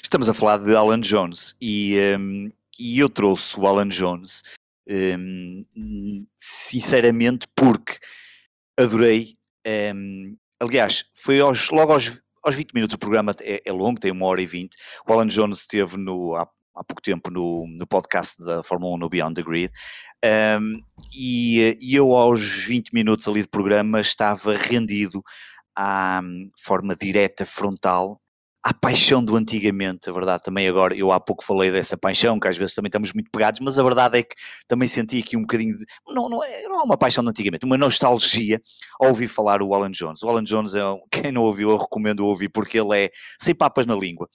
Estamos 0.02 0.28
a 0.28 0.34
falar 0.34 0.58
de 0.58 0.74
Alan 0.74 1.00
Jones 1.00 1.54
e, 1.60 1.96
um, 2.18 2.50
e 2.78 2.98
eu 2.98 3.08
trouxe 3.08 3.58
o 3.58 3.66
Alan 3.66 3.88
Jones 3.88 4.42
um, 4.88 5.64
sinceramente 6.36 7.46
porque 7.54 7.98
adorei. 8.76 9.36
Um, 9.94 10.36
aliás, 10.58 11.04
foi 11.14 11.40
aos, 11.40 11.70
logo 11.70 11.92
aos, 11.92 12.20
aos 12.42 12.54
20 12.54 12.72
minutos, 12.72 12.94
o 12.94 12.98
programa 12.98 13.34
é, 13.40 13.60
é, 13.64 13.72
longo, 13.72 14.00
tem 14.00 14.10
uma 14.10 14.26
hora 14.26 14.42
e 14.42 14.46
20. 14.46 14.76
O 15.06 15.12
Alan 15.12 15.26
Jones 15.26 15.60
esteve 15.60 15.96
no, 15.96 16.34
há 16.36 16.48
há 16.74 16.84
pouco 16.84 17.02
tempo 17.02 17.30
no, 17.30 17.66
no 17.78 17.86
podcast 17.86 18.42
da 18.42 18.62
Fórmula 18.62 18.94
1 18.94 18.98
no 18.98 19.08
Beyond 19.08 19.34
the 19.34 19.42
Grid, 19.42 19.72
um, 20.58 20.80
e, 21.14 21.76
e, 21.80 21.94
eu 21.94 22.14
aos 22.14 22.42
20 22.42 22.92
minutos 22.94 23.28
ali 23.28 23.42
de 23.42 23.48
programa 23.48 24.00
estava 24.00 24.54
rendido 24.54 25.22
à 25.76 26.20
hum, 26.22 26.50
forma 26.58 26.96
direta, 26.96 27.44
frontal, 27.44 28.20
à 28.62 28.74
paixão 28.74 29.24
do 29.24 29.36
antigamente, 29.36 30.10
a 30.10 30.12
verdade, 30.12 30.42
também 30.42 30.68
agora, 30.68 30.94
eu 30.94 31.10
há 31.10 31.18
pouco 31.18 31.42
falei 31.42 31.70
dessa 31.70 31.96
paixão, 31.96 32.38
que 32.38 32.46
às 32.46 32.56
vezes 32.56 32.74
também 32.74 32.88
estamos 32.88 33.12
muito 33.12 33.30
pegados, 33.30 33.60
mas 33.60 33.78
a 33.78 33.82
verdade 33.82 34.18
é 34.18 34.22
que 34.22 34.34
também 34.68 34.86
senti 34.86 35.18
aqui 35.18 35.36
um 35.36 35.42
bocadinho 35.42 35.76
de, 35.76 35.84
não, 36.06 36.28
não, 36.28 36.44
é, 36.44 36.62
não 36.64 36.80
é 36.80 36.82
uma 36.82 36.96
paixão 36.96 37.24
de 37.24 37.30
antigamente, 37.30 37.64
uma 37.64 37.78
nostalgia 37.78 38.60
ao 39.00 39.08
ouvir 39.08 39.28
falar 39.28 39.62
o 39.62 39.74
Alan 39.74 39.90
Jones. 39.90 40.22
O 40.22 40.28
Alan 40.28 40.44
Jones, 40.44 40.74
é, 40.74 40.80
quem 41.10 41.32
não 41.32 41.42
ouviu, 41.42 41.70
eu 41.70 41.76
recomendo 41.78 42.26
ouvir, 42.26 42.50
porque 42.50 42.78
ele 42.78 43.04
é 43.06 43.10
sem 43.40 43.54
papas 43.54 43.86
na 43.86 43.94
língua. 43.94 44.28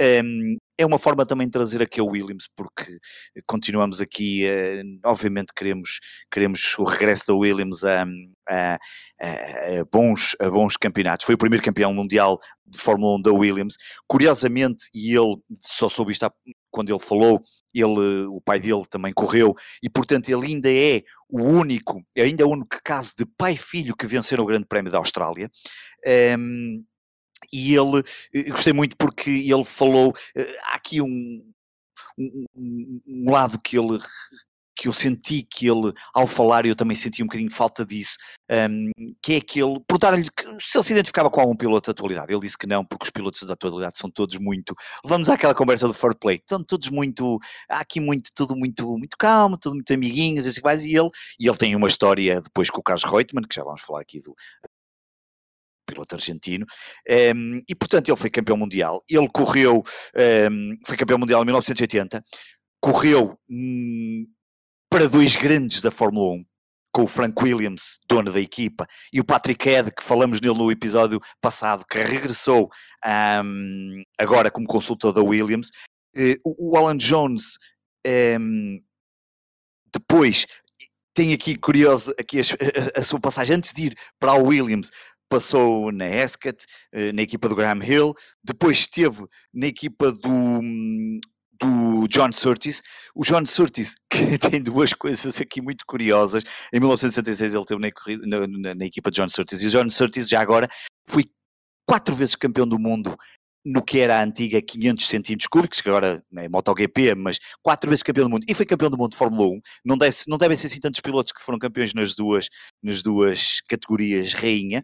Um, 0.00 0.56
é 0.78 0.86
uma 0.86 0.98
forma 0.98 1.26
também 1.26 1.46
de 1.46 1.52
trazer 1.52 1.82
aqui 1.82 2.00
o 2.00 2.06
Williams, 2.06 2.48
porque 2.56 2.98
continuamos 3.46 4.00
aqui, 4.00 4.44
uh, 4.46 5.08
obviamente 5.08 5.52
queremos, 5.54 6.00
queremos 6.30 6.78
o 6.78 6.84
regresso 6.84 7.26
da 7.28 7.34
Williams 7.34 7.84
a, 7.84 8.04
a, 8.48 8.74
a, 8.74 9.84
bons, 9.90 10.34
a 10.40 10.50
bons 10.50 10.76
campeonatos. 10.76 11.26
Foi 11.26 11.34
o 11.34 11.38
primeiro 11.38 11.64
campeão 11.64 11.92
mundial 11.92 12.38
de 12.66 12.78
Fórmula 12.78 13.16
1 13.18 13.22
da 13.22 13.32
Williams. 13.32 13.74
Curiosamente, 14.06 14.84
e 14.94 15.14
ele 15.16 15.36
só 15.60 15.88
soube 15.88 16.12
isto 16.12 16.30
quando 16.70 16.90
ele 16.90 16.98
falou, 16.98 17.40
ele, 17.74 18.26
o 18.26 18.40
pai 18.40 18.58
dele 18.58 18.82
também 18.88 19.12
correu, 19.12 19.54
e 19.82 19.90
portanto 19.90 20.28
ele 20.28 20.46
ainda 20.46 20.72
é 20.72 21.02
o 21.28 21.42
único, 21.42 22.02
ainda 22.16 22.42
é 22.42 22.46
o 22.46 22.50
único 22.50 22.78
caso 22.82 23.12
de 23.16 23.26
pai 23.26 23.56
filho 23.56 23.94
que 23.94 24.06
venceram 24.06 24.42
o 24.42 24.46
Grande 24.46 24.66
Prémio 24.66 24.90
da 24.90 24.98
Austrália. 24.98 25.50
Um, 26.38 26.82
e 27.52 27.74
ele, 27.74 28.02
eh, 28.34 28.50
gostei 28.50 28.72
muito 28.72 28.96
porque 28.96 29.30
ele 29.30 29.64
falou, 29.64 30.12
eh, 30.36 30.56
há 30.66 30.74
aqui 30.74 31.00
um, 31.00 31.42
um, 32.18 33.00
um 33.06 33.30
lado 33.30 33.58
que 33.60 33.78
ele, 33.78 33.98
que 34.76 34.88
eu 34.88 34.92
senti 34.92 35.42
que 35.42 35.66
ele, 35.68 35.92
ao 36.14 36.26
falar, 36.26 36.66
eu 36.66 36.74
também 36.74 36.96
senti 36.96 37.22
um 37.22 37.26
bocadinho 37.26 37.52
falta 37.52 37.84
disso, 37.84 38.16
um, 38.50 38.90
que 39.22 39.34
é 39.34 39.36
aquele, 39.36 39.78
perguntaram-lhe 39.86 40.26
se 40.60 40.76
ele 40.76 40.84
se 40.84 40.92
identificava 40.92 41.30
com 41.30 41.40
algum 41.40 41.54
piloto 41.54 41.86
da 41.86 41.92
atualidade, 41.92 42.32
ele 42.32 42.40
disse 42.40 42.58
que 42.58 42.66
não, 42.66 42.84
porque 42.84 43.04
os 43.04 43.10
pilotos 43.10 43.42
da 43.44 43.52
atualidade 43.52 43.98
são 43.98 44.10
todos 44.10 44.36
muito, 44.38 44.74
vamos 45.04 45.30
àquela 45.30 45.54
conversa 45.54 45.86
do 45.86 45.94
fair 45.94 46.16
play, 46.18 46.36
estão 46.36 46.64
todos 46.64 46.88
muito, 46.88 47.38
há 47.68 47.80
aqui 47.80 48.00
muito, 48.00 48.30
tudo 48.34 48.56
muito, 48.56 48.86
muito 48.98 49.16
calmo, 49.18 49.56
tudo 49.58 49.74
muito 49.74 49.92
amiguinhos, 49.92 50.46
assim 50.46 50.60
e 50.62 50.96
ele, 50.96 51.10
e 51.38 51.46
ele 51.48 51.56
tem 51.56 51.76
uma 51.76 51.86
história 51.86 52.40
depois 52.40 52.70
com 52.70 52.80
o 52.80 52.82
Carlos 52.82 53.04
Reutemann, 53.04 53.44
que 53.48 53.54
já 53.54 53.62
vamos 53.62 53.82
falar 53.82 54.00
aqui 54.00 54.20
do, 54.20 54.34
piloto 55.92 56.14
argentino, 56.14 56.64
um, 57.08 57.12
ehm, 57.12 57.60
e 57.68 57.74
portanto 57.74 58.08
ele 58.08 58.16
foi 58.16 58.30
campeão 58.30 58.56
mundial. 58.56 59.02
Ele 59.08 59.28
correu, 59.32 59.78
um, 59.78 60.20
ehm, 60.20 60.78
foi 60.86 60.96
campeão 60.96 61.18
mundial 61.18 61.42
em 61.42 61.46
1980, 61.46 62.22
correu 62.80 63.38
hum, 63.48 64.26
para 64.90 65.08
dois 65.08 65.36
grandes 65.36 65.80
da 65.80 65.90
Fórmula 65.90 66.34
1, 66.34 66.44
com 66.92 67.04
o 67.04 67.08
Frank 67.08 67.42
Williams, 67.42 67.98
dono 68.06 68.30
da 68.30 68.40
equipa, 68.40 68.86
e 69.12 69.20
o 69.20 69.24
Patrick 69.24 69.64
Head, 69.66 69.90
que 69.96 70.02
falamos 70.02 70.40
nele 70.40 70.58
no 70.58 70.70
episódio 70.70 71.18
passado, 71.40 71.84
que 71.88 71.98
regressou 71.98 72.68
um, 73.42 74.02
agora 74.18 74.50
como 74.50 74.66
consultor 74.66 75.12
da 75.12 75.22
Williams. 75.22 75.70
Uh, 76.14 76.36
o 76.44 76.76
Alan 76.76 76.98
Jones, 76.98 77.56
um, 78.38 78.78
depois, 79.94 80.44
tem 81.14 81.32
aqui 81.32 81.56
curioso 81.56 82.12
aqui 82.18 82.40
a, 82.40 82.42
a, 82.42 83.00
a, 83.00 83.02
sua 83.02 83.20
passagem 83.20 83.56
antes 83.56 83.72
de 83.72 83.86
ir 83.86 83.96
para 84.18 84.32
a 84.32 84.36
Williams 84.36 84.90
passou 85.32 85.90
na 85.90 86.06
Escat, 86.06 86.66
eh, 86.92 87.10
na 87.10 87.22
equipa 87.22 87.48
do 87.48 87.56
Graham 87.56 87.82
Hill, 87.82 88.14
depois 88.44 88.80
esteve 88.80 89.24
na 89.54 89.66
equipa 89.66 90.12
do, 90.12 90.60
do 91.58 92.06
John 92.08 92.30
Surtees. 92.32 92.82
O 93.14 93.24
John 93.24 93.46
Surtees, 93.46 93.94
que 94.12 94.36
tem 94.36 94.62
duas 94.62 94.92
coisas 94.92 95.40
aqui 95.40 95.62
muito 95.62 95.86
curiosas, 95.86 96.44
em 96.70 96.78
1976 96.78 97.54
ele 97.54 97.62
esteve 97.62 97.80
na, 97.80 98.38
na, 98.38 98.46
na, 98.46 98.74
na 98.74 98.84
equipa 98.84 99.10
de 99.10 99.22
John 99.22 99.28
Surtees, 99.30 99.62
e 99.62 99.66
o 99.68 99.70
John 99.70 99.88
Surtees 99.88 100.28
já 100.28 100.42
agora 100.42 100.68
foi 101.08 101.24
quatro 101.88 102.14
vezes 102.14 102.36
campeão 102.36 102.66
do 102.66 102.78
mundo 102.78 103.16
no 103.64 103.82
que 103.82 104.00
era 104.00 104.18
a 104.18 104.24
antiga 104.24 104.60
500 104.60 105.06
centímetros 105.06 105.48
cúbicos, 105.48 105.80
que 105.80 105.88
agora 105.88 106.22
é 106.36 106.48
MotoGP, 106.48 107.14
mas 107.14 107.38
quatro 107.62 107.88
vezes 107.88 108.02
campeão 108.02 108.26
do 108.26 108.30
mundo, 108.30 108.44
e 108.48 108.54
foi 108.54 108.66
campeão 108.66 108.90
do 108.90 108.98
mundo 108.98 109.12
de 109.12 109.16
Fórmula 109.16 109.48
1, 109.48 109.60
não, 109.84 109.96
deve, 109.96 110.16
não 110.28 110.38
devem 110.38 110.56
ser 110.56 110.66
assim 110.66 110.80
tantos 110.80 111.00
pilotos 111.00 111.32
que 111.32 111.42
foram 111.42 111.58
campeões 111.58 111.94
nas 111.94 112.14
duas, 112.14 112.48
nas 112.82 113.02
duas 113.02 113.60
categorias 113.68 114.32
rainha. 114.32 114.82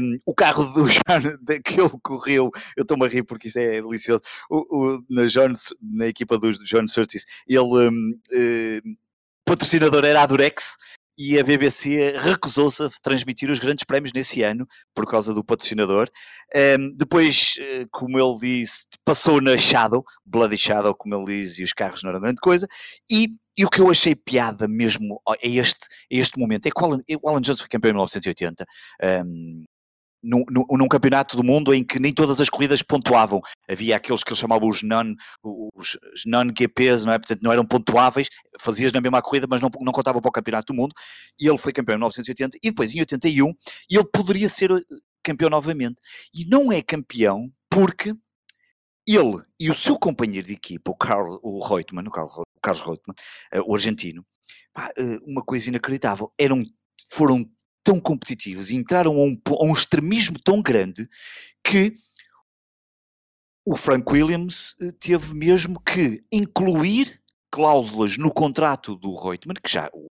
Um, 0.00 0.18
o 0.26 0.34
carro 0.34 0.64
do 0.64 0.86
John, 0.90 1.60
que 1.64 1.80
ele 1.80 1.90
correu, 2.02 2.50
eu 2.76 2.82
estou-me 2.82 3.06
a 3.06 3.08
rir 3.08 3.22
porque 3.22 3.48
isto 3.48 3.58
é 3.58 3.80
delicioso, 3.80 4.22
o, 4.50 4.94
o, 4.94 5.04
na, 5.08 5.26
John, 5.26 5.52
na 5.80 6.06
equipa 6.06 6.38
do 6.38 6.52
John 6.64 6.86
Surtees, 6.86 7.24
ele... 7.46 7.60
Um, 7.60 8.18
um, 8.32 8.96
patrocinador 9.44 10.04
era 10.04 10.22
a 10.22 10.26
Durex 10.26 10.76
e 11.16 11.38
a 11.38 11.44
BBC 11.44 12.14
recusou-se 12.18 12.82
a 12.82 12.90
transmitir 13.02 13.50
os 13.50 13.58
grandes 13.58 13.84
prémios 13.84 14.12
nesse 14.12 14.42
ano 14.42 14.66
por 14.94 15.06
causa 15.06 15.34
do 15.34 15.44
patrocinador. 15.44 16.08
Um, 16.54 16.94
depois, 16.96 17.54
eh, 17.58 17.86
como 17.90 18.18
ele 18.18 18.38
disse, 18.38 18.86
passou 19.04 19.40
na 19.40 19.56
Shadow, 19.56 20.04
Bloody 20.24 20.56
Shadow, 20.56 20.94
como 20.94 21.14
ele 21.14 21.26
diz, 21.26 21.58
e 21.58 21.64
os 21.64 21.72
carros 21.72 22.02
não 22.02 22.10
eram 22.10 22.20
grande 22.20 22.40
coisa. 22.40 22.66
E, 23.10 23.28
e 23.56 23.64
o 23.64 23.70
que 23.70 23.80
eu 23.80 23.90
achei 23.90 24.14
piada 24.14 24.66
mesmo 24.66 25.20
a 25.28 25.34
este, 25.42 25.84
a 25.84 26.16
este 26.16 26.38
momento 26.38 26.66
é 26.66 26.70
que 26.70 26.82
o 26.82 26.84
Alan, 26.84 27.00
o 27.22 27.28
Alan 27.28 27.40
Jones 27.40 27.60
foi 27.60 27.68
campeão 27.68 27.90
em 27.90 27.94
1980. 27.94 28.64
Um, 29.24 29.64
num, 30.22 30.44
num, 30.48 30.88
campeonato 30.88 31.36
do 31.36 31.42
mundo 31.42 31.74
em 31.74 31.82
que 31.84 31.98
nem 31.98 32.12
todas 32.12 32.40
as 32.40 32.48
corridas 32.48 32.82
pontuavam. 32.82 33.40
Havia 33.68 33.96
aqueles 33.96 34.22
que 34.22 34.30
eles 34.30 34.38
chamavam 34.38 34.68
os 34.68 34.82
non, 34.82 35.14
os 35.42 35.98
non-GPs, 36.24 37.04
não 37.04 37.12
é? 37.12 37.18
Portanto, 37.18 37.42
não 37.42 37.52
eram 37.52 37.66
pontuáveis, 37.66 38.28
fazias 38.60 38.92
na 38.92 39.00
mesma 39.00 39.20
corrida, 39.20 39.46
mas 39.48 39.60
não, 39.60 39.70
não 39.80 39.92
contavam 39.92 40.20
para 40.20 40.28
o 40.28 40.32
campeonato 40.32 40.72
do 40.72 40.76
mundo. 40.76 40.94
E 41.40 41.48
ele 41.48 41.58
foi 41.58 41.72
campeão 41.72 41.94
em 41.94 41.98
1980 41.98 42.58
e 42.62 42.70
depois 42.70 42.94
em 42.94 43.00
81 43.00 43.52
ele 43.90 44.04
poderia 44.12 44.48
ser 44.48 44.70
eh, 44.70 44.80
campeão 45.22 45.50
novamente. 45.50 45.96
E 46.34 46.44
não 46.44 46.70
é 46.70 46.82
campeão 46.82 47.50
porque 47.68 48.14
ele 49.06 49.42
e 49.58 49.70
o 49.70 49.74
seu 49.74 49.98
companheiro 49.98 50.46
de 50.46 50.54
equipa, 50.54 50.90
o 50.90 50.96
Carl 50.96 51.40
o 51.42 51.60
Reutemann, 51.66 52.06
o, 52.06 52.10
Carlos, 52.10 52.36
o 52.36 52.60
Carlos 52.62 52.84
Reutemann, 52.84 53.16
eh, 53.52 53.60
o 53.60 53.74
argentino, 53.74 54.24
eh, 54.96 55.18
uma 55.26 55.42
coisa 55.42 55.68
inacreditável, 55.68 56.32
eram, 56.38 56.62
foram 57.10 57.48
tão 57.84 58.00
competitivos 58.00 58.70
e 58.70 58.76
entraram 58.76 59.12
a 59.12 59.24
um, 59.24 59.40
a 59.60 59.64
um 59.64 59.72
extremismo 59.72 60.38
tão 60.38 60.62
grande 60.62 61.08
que 61.64 61.96
o 63.66 63.76
Frank 63.76 64.10
Williams 64.12 64.74
eh, 64.80 64.92
teve 64.98 65.34
mesmo 65.34 65.80
que 65.80 66.24
incluir 66.32 67.20
cláusulas 67.50 68.16
no 68.16 68.32
contrato 68.32 68.96
do 68.96 69.14
Reutemann, 69.14 69.56
que 69.62 69.70
já 69.70 69.88
o, 69.92 70.06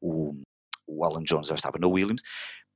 o, 0.00 0.42
o 0.86 1.04
Alan 1.04 1.22
Jones 1.22 1.46
já 1.46 1.54
estava 1.54 1.78
na 1.78 1.86
Williams, 1.86 2.22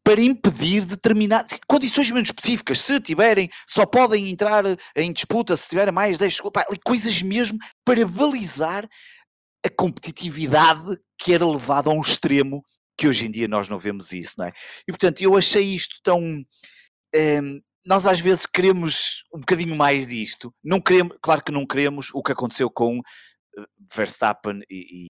para 0.05 0.21
impedir 0.21 0.85
determinadas 0.85 1.59
condições 1.69 2.11
menos 2.11 2.29
específicas. 2.29 2.81
Se 2.81 3.01
tiverem, 3.01 3.49
só 3.69 3.87
podem 3.87 4.31
entrar 4.31 4.65
em 4.97 5.13
disputa 5.13 5.57
se 5.57 5.69
tiverem 5.69 5.93
mais 5.93 6.19
10 6.19 6.39
coisas 6.85 7.23
mesmo 7.23 7.59
para 7.85 8.07
balizar 8.07 8.89
a 9.65 9.71
competitividade 9.71 10.99
que 11.19 11.33
era 11.33 11.47
levada 11.47 11.89
a 11.89 11.93
um 11.93 12.01
extremo 12.01 12.65
que 12.97 13.09
hoje 13.09 13.27
em 13.27 13.31
dia 13.31 13.49
nós 13.49 13.69
não 13.69 13.79
vemos 13.79 14.13
isso, 14.13 14.35
não 14.39 14.47
é? 14.47 14.53
E 14.87 14.93
portanto, 14.93 15.21
eu 15.21 15.37
achei 15.37 15.63
isto 15.63 15.97
tão. 16.03 16.21
Um, 17.15 17.61
nós 17.85 18.07
às 18.07 18.21
vezes 18.21 18.47
queremos 18.47 19.25
um 19.35 19.41
bocadinho 19.41 19.75
mais 19.75 20.09
disto. 20.09 20.55
Não 20.63 20.81
queremos, 20.81 21.17
claro 21.21 21.43
que 21.43 21.53
não 21.53 21.67
queremos 21.67 22.11
o 22.15 22.23
que 22.23 22.33
aconteceu 22.33 22.71
com 22.71 22.99
uh, 22.99 23.65
Verstappen 23.95 24.61
e, 24.71 25.07
e 25.07 25.09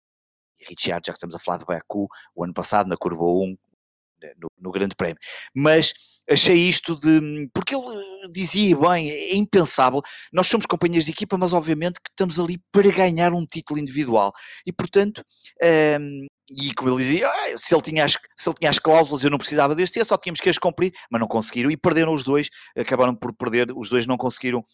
Richard, 0.69 1.03
já 1.07 1.13
que 1.13 1.19
estamos 1.19 1.35
a 1.35 1.39
falar 1.39 1.59
de 1.59 1.65
Baku, 1.65 2.07
o 2.35 2.45
ano 2.45 2.55
passado 2.55 2.89
na 2.89 2.97
curva 2.97 3.25
1, 3.25 3.57
né, 4.23 4.33
no, 4.37 4.49
no 4.59 4.71
Grande 4.71 4.95
Prémio. 4.95 5.19
Mas 5.55 5.93
achei 6.31 6.57
isto 6.57 6.99
de. 6.99 7.49
Porque 7.53 7.75
ele 7.75 8.31
dizia 8.31 8.77
bem, 8.77 9.11
é 9.11 9.35
impensável. 9.35 10.01
Nós 10.33 10.47
somos 10.47 10.67
companheiros 10.67 11.07
de 11.07 11.13
equipa, 11.13 11.37
mas 11.39 11.53
obviamente 11.53 12.01
que 12.01 12.11
estamos 12.11 12.39
ali 12.39 12.61
para 12.73 12.91
ganhar 12.91 13.33
um 13.33 13.47
título 13.47 13.79
individual. 13.79 14.33
E 14.67 14.73
portanto, 14.73 15.25
um, 16.01 16.27
e 16.51 16.75
como 16.75 16.91
ele 16.91 17.03
dizia, 17.03 17.29
ah, 17.29 17.59
se, 17.59 17.75
ele 17.75 17.83
tinha 17.83 18.05
as, 18.05 18.13
se 18.37 18.49
ele 18.49 18.57
tinha 18.59 18.71
as 18.71 18.79
cláusulas, 18.79 19.25
eu 19.25 19.31
não 19.31 19.39
precisava 19.39 19.75
deste, 19.75 20.05
só 20.05 20.17
tínhamos 20.17 20.41
que 20.41 20.51
as 20.51 20.59
cumprir, 20.59 20.93
mas 21.11 21.21
não 21.21 21.29
conseguiram 21.29 21.71
e 21.71 21.77
perderam 21.77 22.13
os 22.13 22.23
dois, 22.23 22.49
acabaram 22.77 23.15
por 23.15 23.35
perder, 23.35 23.73
os 23.75 23.89
dois 23.89 24.07
não 24.07 24.17
conseguiram 24.17 24.65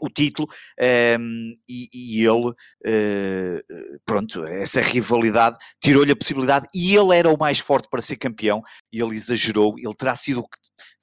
o 0.00 0.08
título 0.08 0.48
um, 0.80 0.84
ehm, 0.84 1.54
e, 1.68 1.88
e, 1.92 2.26
ele, 2.26 2.48
uh, 2.48 4.00
pronto, 4.04 4.44
essa 4.44 4.80
rivalidade 4.80 5.56
tirou-lhe 5.80 6.12
a 6.12 6.16
possibilidade 6.16 6.66
e 6.74 6.96
ele 6.96 7.16
era 7.16 7.30
o 7.30 7.38
mais 7.38 7.58
forte 7.58 7.88
para 7.90 8.02
ser 8.02 8.16
campeão 8.16 8.62
e 8.92 9.00
ele 9.00 9.14
exagerou, 9.14 9.78
ele 9.78 9.94
terá 9.94 10.16
sido, 10.16 10.44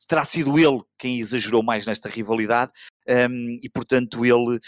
terá 0.08 0.24
sido 0.24 0.58
ele 0.58 0.82
quem 0.98 1.20
exagerou 1.20 1.64
mais 1.64 1.86
nesta 1.86 2.10
rivalidade 2.10 2.72
um, 3.30 3.60
e 3.62 3.70
portanto 3.70 4.26
ele 4.26 4.60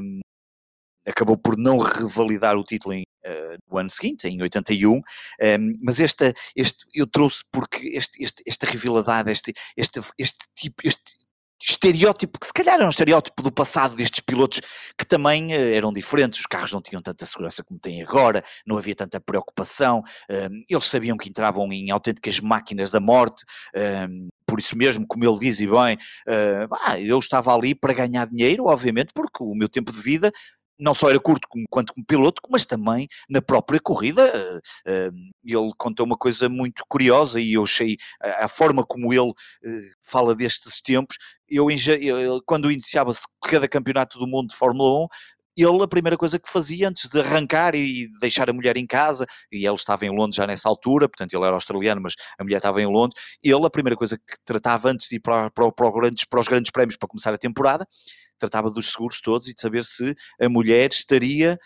um, 0.00 0.20
acabou 1.06 1.36
por 1.36 1.56
não 1.56 1.78
revalidar 1.78 2.56
o 2.56 2.64
título 2.64 2.94
em, 2.94 3.02
uh, 3.26 3.58
no 3.70 3.78
ano 3.78 3.90
seguinte, 3.90 4.28
em 4.28 4.40
81, 4.40 4.92
um, 4.92 5.02
ehm, 5.40 5.72
mas 5.82 6.00
esta, 6.00 6.32
este, 6.54 6.84
eu 6.94 7.06
trouxe 7.06 7.42
porque 7.50 7.88
este, 7.88 8.22
este, 8.22 8.42
esta 8.46 8.66
rivalidade, 8.66 9.30
este, 9.30 9.52
este, 9.76 10.00
este 10.18 10.44
tipo, 10.54 10.76
este 10.84 11.21
estereótipo, 11.68 12.38
que 12.38 12.46
se 12.46 12.52
calhar 12.52 12.74
era 12.74 12.84
um 12.84 12.88
estereótipo 12.88 13.42
do 13.42 13.52
passado 13.52 13.94
destes 13.94 14.20
pilotos 14.20 14.60
que 14.98 15.06
também 15.06 15.48
uh, 15.48 15.74
eram 15.74 15.92
diferentes, 15.92 16.40
os 16.40 16.46
carros 16.46 16.72
não 16.72 16.82
tinham 16.82 17.02
tanta 17.02 17.24
segurança 17.26 17.62
como 17.62 17.78
têm 17.78 18.02
agora, 18.02 18.42
não 18.66 18.76
havia 18.78 18.94
tanta 18.94 19.20
preocupação, 19.20 20.02
ehm, 20.28 20.62
eles 20.68 20.84
sabiam 20.84 21.16
que 21.16 21.28
entravam 21.28 21.72
em 21.72 21.90
autênticas 21.90 22.40
máquinas 22.40 22.90
da 22.90 23.00
morte, 23.00 23.44
ehm, 23.74 24.28
por 24.46 24.58
isso 24.58 24.76
mesmo, 24.76 25.06
como 25.06 25.24
ele 25.24 25.38
diz 25.38 25.60
e 25.60 25.66
bem, 25.66 25.96
uh, 26.28 26.96
eu 26.98 27.18
estava 27.18 27.54
ali 27.54 27.74
para 27.74 27.94
ganhar 27.94 28.26
dinheiro, 28.26 28.66
obviamente, 28.66 29.12
porque 29.14 29.42
o 29.42 29.54
meu 29.54 29.68
tempo 29.68 29.90
de 29.90 29.98
vida 29.98 30.30
não 30.82 30.94
só 30.94 31.08
era 31.08 31.20
curto 31.20 31.46
como, 31.48 31.64
quanto 31.70 31.94
como 31.94 32.04
piloto, 32.04 32.42
mas 32.50 32.66
também 32.66 33.08
na 33.30 33.40
própria 33.40 33.80
corrida. 33.80 34.22
Eh, 34.26 34.60
eh, 34.86 35.10
ele 35.44 35.70
contou 35.78 36.04
uma 36.04 36.16
coisa 36.16 36.48
muito 36.48 36.82
curiosa 36.88 37.40
e 37.40 37.54
eu 37.54 37.62
achei 37.62 37.96
a, 38.20 38.48
forma 38.48 38.84
como 38.84 39.12
ele 39.12 39.32
eh, 39.64 39.90
fala 40.02 40.34
destes 40.34 40.80
tempos. 40.82 41.16
Eu, 41.54 42.40
quando 42.46 42.70
iniciava-se 42.70 43.26
cada 43.44 43.68
campeonato 43.68 44.18
do 44.18 44.26
mundo 44.26 44.48
de 44.48 44.56
Fórmula 44.56 45.04
1, 45.04 45.06
ele 45.56 45.82
a 45.82 45.88
primeira 45.88 46.16
coisa 46.16 46.38
que 46.38 46.50
fazia 46.50 46.88
antes 46.88 47.10
de 47.10 47.20
arrancar 47.20 47.74
e 47.74 48.08
deixar 48.20 48.48
a 48.48 48.52
mulher 48.52 48.76
em 48.76 48.86
casa, 48.86 49.26
e 49.50 49.66
ele 49.66 49.74
estava 49.74 50.06
em 50.06 50.10
Londres 50.10 50.36
já 50.36 50.46
nessa 50.46 50.68
altura, 50.68 51.08
portanto 51.08 51.34
ele 51.34 51.44
era 51.44 51.54
australiano, 51.54 52.00
mas 52.00 52.14
a 52.38 52.42
mulher 52.42 52.56
estava 52.56 52.80
em 52.80 52.86
Londres, 52.86 53.20
ele 53.42 53.66
a 53.66 53.70
primeira 53.70 53.96
coisa 53.96 54.16
que 54.16 54.34
tratava 54.44 54.88
antes 54.88 55.08
de 55.08 55.16
ir 55.16 55.20
para, 55.20 55.50
para, 55.50 55.70
para, 55.70 55.92
grandes, 55.92 56.24
para 56.24 56.40
os 56.40 56.48
grandes 56.48 56.70
prémios 56.70 56.96
para 56.96 57.08
começar 57.08 57.34
a 57.34 57.38
temporada, 57.38 57.86
tratava 58.38 58.70
dos 58.70 58.90
seguros 58.92 59.20
todos 59.20 59.48
e 59.48 59.54
de 59.54 59.60
saber 59.60 59.84
se 59.84 60.14
a 60.40 60.48
mulher 60.48 60.90
estaria 60.90 61.58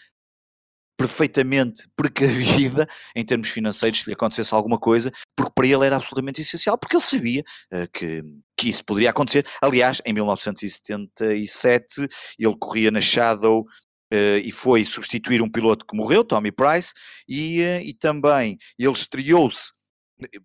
perfeitamente 0.97 1.89
precavida 1.95 2.89
em 3.15 3.25
termos 3.25 3.49
financeiros 3.49 4.01
se 4.01 4.07
lhe 4.07 4.15
acontecesse 4.15 4.55
alguma 4.55 4.79
coisa, 4.79 5.13
porque 5.37 5.53
para 5.55 5.67
ele 5.67 5.85
era 5.85 5.97
absolutamente 5.97 6.41
essencial, 6.41 6.79
porque 6.79 6.97
ele 6.97 7.03
sabia 7.03 7.45
uh, 7.73 7.89
que, 7.93 8.23
que 8.57 8.69
isso 8.69 8.85
poderia 8.85 9.11
acontecer. 9.11 9.47
Aliás, 9.61 10.01
em 10.05 10.13
1977 10.13 12.09
ele 12.39 12.57
corria 12.59 12.91
na 12.91 13.01
Shadow 13.01 13.67
Uh, 14.15 14.39
e 14.45 14.53
foi 14.53 14.85
substituir 14.85 15.43
um 15.43 15.51
piloto 15.51 15.85
que 15.85 15.97
morreu, 15.97 16.23
Tommy 16.23 16.53
Price, 16.53 16.93
e, 17.29 17.61
uh, 17.61 17.81
e 17.83 17.93
também 17.93 18.57
ele 18.79 18.93
estreou-se, 18.93 19.73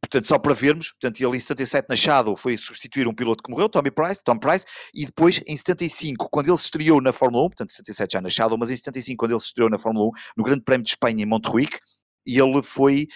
portanto, 0.02 0.28
só 0.28 0.38
para 0.38 0.54
vermos, 0.54 0.92
portanto, 0.92 1.22
ele 1.22 1.38
em 1.38 1.40
77 1.40 1.88
na 1.90 1.96
Shadow 1.96 2.36
foi 2.36 2.58
substituir 2.58 3.08
um 3.08 3.14
piloto 3.14 3.44
que 3.44 3.52
morreu, 3.52 3.70
Tommy 3.70 3.92
Price, 3.92 4.24
Tom 4.24 4.38
Price, 4.38 4.66
e 4.94 5.06
depois 5.06 5.42
em 5.48 5.56
75, 5.56 6.30
quando 6.30 6.50
ele 6.50 6.58
se 6.58 6.66
estreou 6.66 7.02
na 7.02 7.14
Fórmula 7.14 7.46
1, 7.46 7.50
portanto, 7.50 7.72
77 7.72 8.14
já 8.14 8.22
na 8.22 8.30
Shadow, 8.30 8.58
mas 8.58 8.70
em 8.70 8.76
75, 8.76 9.18
quando 9.18 9.32
ele 9.32 9.40
se 9.40 9.48
estreou 9.48 9.70
na 9.70 9.78
Fórmula 9.78 10.08
1, 10.08 10.12
no 10.38 10.44
Grande 10.44 10.62
Prémio 10.62 10.84
de 10.84 10.90
Espanha 10.90 11.24
em 11.24 11.26
Montjuic, 11.26 11.80
e 12.26 12.40
ele 12.40 12.62
foi, 12.62 13.08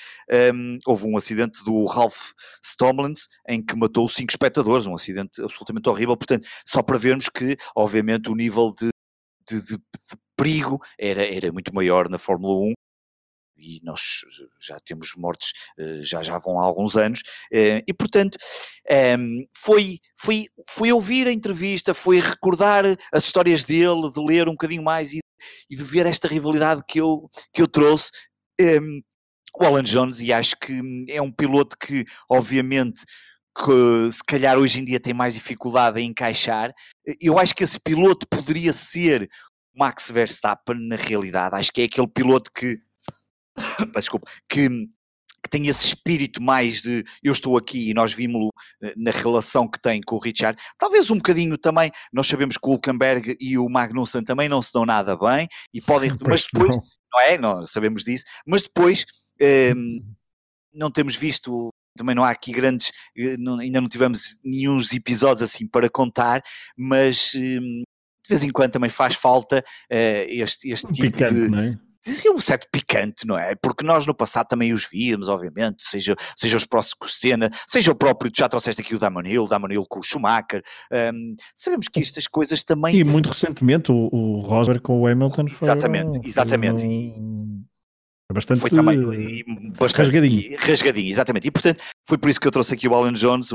um, 0.53 0.79
houve 0.85 1.07
um 1.07 1.17
acidente 1.17 1.63
do 1.63 1.85
Ralph 1.85 2.31
Stomlins 2.63 3.27
em 3.47 3.63
que 3.63 3.75
matou 3.75 4.09
cinco 4.09 4.31
espectadores, 4.31 4.87
um 4.87 4.95
acidente 4.95 5.41
absolutamente 5.43 5.87
horrível, 5.89 6.17
portanto, 6.17 6.47
só 6.65 6.81
para 6.81 6.97
vermos 6.97 7.29
que, 7.29 7.55
obviamente, 7.75 8.29
o 8.29 8.35
nível 8.35 8.73
de, 8.73 8.89
de, 9.47 9.59
de, 9.61 9.77
de 9.77 10.17
perigo 10.35 10.81
era, 10.99 11.23
era 11.23 11.51
muito 11.51 11.73
maior 11.73 12.09
na 12.09 12.17
Fórmula 12.17 12.71
1 12.71 12.73
e 13.57 13.79
nós 13.83 14.21
já 14.59 14.79
temos 14.79 15.13
mortes, 15.15 15.51
eh, 15.79 16.01
já 16.03 16.21
já 16.21 16.37
vão 16.37 16.59
há 16.59 16.63
alguns 16.63 16.95
anos, 16.95 17.21
eh, 17.51 17.83
e 17.87 17.93
portanto 17.93 18.37
ehm, 18.89 19.45
foi, 19.55 19.99
foi, 20.17 20.45
foi 20.69 20.91
ouvir 20.91 21.27
a 21.27 21.31
entrevista, 21.31 21.93
foi 21.93 22.19
recordar 22.19 22.85
as 23.11 23.25
histórias 23.25 23.63
dele, 23.63 24.11
de 24.11 24.21
ler 24.21 24.47
um 24.47 24.53
bocadinho 24.53 24.83
mais 24.83 25.13
e, 25.13 25.19
e 25.69 25.75
de 25.75 25.83
ver 25.83 26.05
esta 26.05 26.27
rivalidade 26.27 26.81
que 26.87 26.99
eu, 26.99 27.29
que 27.53 27.61
eu 27.61 27.67
trouxe. 27.67 28.11
Ehm, 28.59 29.01
o 29.57 29.63
Alan 29.63 29.83
Jones, 29.83 30.19
e 30.19 30.33
acho 30.33 30.55
que 30.57 30.81
é 31.07 31.21
um 31.21 31.31
piloto 31.31 31.77
que, 31.77 32.05
obviamente, 32.29 33.05
que 33.57 34.11
se 34.11 34.23
calhar 34.23 34.57
hoje 34.57 34.81
em 34.81 34.83
dia 34.83 34.99
tem 34.99 35.13
mais 35.13 35.33
dificuldade 35.33 36.01
em 36.01 36.09
encaixar. 36.09 36.73
Eu 37.21 37.39
acho 37.39 37.55
que 37.55 37.63
esse 37.63 37.79
piloto 37.79 38.27
poderia 38.27 38.73
ser 38.73 39.29
Max 39.73 40.09
Verstappen 40.11 40.75
na 40.87 40.97
realidade. 40.97 41.55
Acho 41.55 41.71
que 41.71 41.81
é 41.81 41.85
aquele 41.85 42.07
piloto 42.07 42.51
que, 42.51 42.79
desculpa, 43.95 44.29
que, 44.49 44.67
que 44.69 45.49
tem 45.49 45.67
esse 45.67 45.85
espírito 45.85 46.41
mais 46.41 46.81
de 46.81 47.03
eu 47.23 47.31
estou 47.31 47.57
aqui 47.57 47.89
e 47.89 47.93
nós 47.93 48.13
vimos-lo 48.13 48.51
eh, 48.83 48.93
na 48.97 49.11
relação 49.11 49.67
que 49.67 49.79
tem 49.81 50.01
com 50.01 50.15
o 50.15 50.19
Richard. 50.19 50.61
Talvez 50.77 51.09
um 51.11 51.17
bocadinho 51.17 51.57
também, 51.57 51.91
nós 52.11 52.27
sabemos 52.27 52.57
que 52.57 52.67
o 52.67 52.71
Hulkenberg 52.71 53.37
e 53.39 53.57
o 53.57 53.69
Magnussen 53.69 54.23
também 54.23 54.49
não 54.49 54.61
se 54.61 54.73
dão 54.73 54.85
nada 54.85 55.17
bem 55.17 55.47
e 55.73 55.81
podem, 55.81 56.09
mas 56.27 56.45
depois, 56.51 56.75
não. 56.75 56.83
não 57.13 57.21
é? 57.21 57.37
Nós 57.37 57.71
sabemos 57.71 58.03
disso, 58.03 58.25
mas 58.45 58.63
depois 58.63 59.05
eh, 59.39 59.73
não 60.73 60.91
temos 60.91 61.15
visto 61.15 61.69
também 61.97 62.13
não 62.13 62.23
há 62.23 62.29
aqui 62.29 62.51
grandes, 62.51 62.91
eh, 63.17 63.37
não, 63.37 63.59
ainda 63.59 63.79
não 63.81 63.87
tivemos 63.87 64.37
nenhum 64.43 64.79
episódios 64.93 65.41
assim 65.41 65.67
para 65.67 65.89
contar, 65.89 66.41
mas 66.77 67.31
hum, 67.35 67.83
de 68.25 68.29
vez 68.29 68.43
em 68.43 68.49
quando 68.49 68.71
também 68.71 68.89
faz 68.89 69.15
falta 69.15 69.59
uh, 69.59 70.25
este, 70.27 70.69
este 70.69 70.91
tipo 70.91 71.11
Picante, 71.11 71.49
de. 71.49 71.79
Dizia 72.05 72.31
um 72.31 72.39
certo 72.39 72.67
picante, 72.71 73.25
não 73.25 73.37
é? 73.37 73.55
Porque 73.55 73.83
nós 73.83 74.05
no 74.05 74.13
passado 74.13 74.47
também 74.47 74.71
os 74.71 74.85
víamos, 74.85 75.27
obviamente, 75.27 75.83
seja, 75.83 76.15
seja 76.35 76.57
os 76.57 76.65
próximos 76.65 77.19
Senna, 77.19 77.49
seja 77.67 77.91
o 77.91 77.95
próprio, 77.95 78.31
já 78.35 78.47
trouxeste 78.47 78.81
aqui 78.81 78.93
o 78.93 78.99
Damon 78.99 79.23
Hill, 79.25 79.47
Damon 79.47 79.71
Hill 79.71 79.85
com 79.87 79.99
o 79.99 80.03
Schumacher, 80.03 80.61
um, 80.91 81.35
sabemos 81.55 81.87
que 81.87 81.99
estas 81.99 82.27
coisas 82.27 82.63
também... 82.63 82.95
E 82.95 83.03
muito 83.03 83.29
recentemente 83.29 83.91
o, 83.91 84.09
o 84.11 84.41
Rosberg 84.41 84.81
com 84.81 85.01
o 85.01 85.07
Hamilton 85.07 85.47
foi... 85.47 85.67
Exatamente, 85.67 86.19
exatamente. 86.23 86.85
Um... 86.85 87.63
Bastante 88.31 88.59
foi 88.59 88.69
também 88.69 88.99
bastante 89.77 90.07
rasgadinho. 90.07 90.57
rasgadinho, 90.59 91.09
exatamente. 91.09 91.47
E 91.47 91.51
portanto 91.51 91.81
foi 92.07 92.17
por 92.17 92.29
isso 92.29 92.39
que 92.39 92.47
eu 92.47 92.51
trouxe 92.51 92.73
aqui 92.73 92.87
o 92.87 92.93
Alan 92.93 93.13
Jones, 93.13 93.53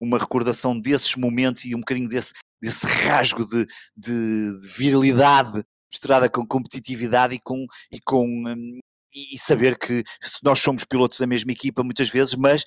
uma 0.00 0.18
recordação 0.18 0.78
desses 0.78 1.14
momentos 1.16 1.64
e 1.64 1.74
um 1.74 1.80
bocadinho 1.80 2.08
desse, 2.08 2.32
desse 2.62 2.86
rasgo 2.86 3.46
de, 3.46 3.66
de, 3.96 4.58
de 4.58 4.68
virilidade 4.76 5.62
misturada 5.94 6.28
com 6.28 6.46
competitividade 6.46 7.34
e 7.34 7.40
com, 7.40 7.66
e 7.92 8.00
com 8.00 8.26
hum, 8.26 8.80
e 9.14 9.38
saber 9.38 9.78
que 9.78 10.02
nós 10.42 10.58
somos 10.58 10.84
pilotos 10.84 11.20
da 11.20 11.26
mesma 11.26 11.52
equipa 11.52 11.84
muitas 11.84 12.08
vezes, 12.08 12.34
mas 12.34 12.64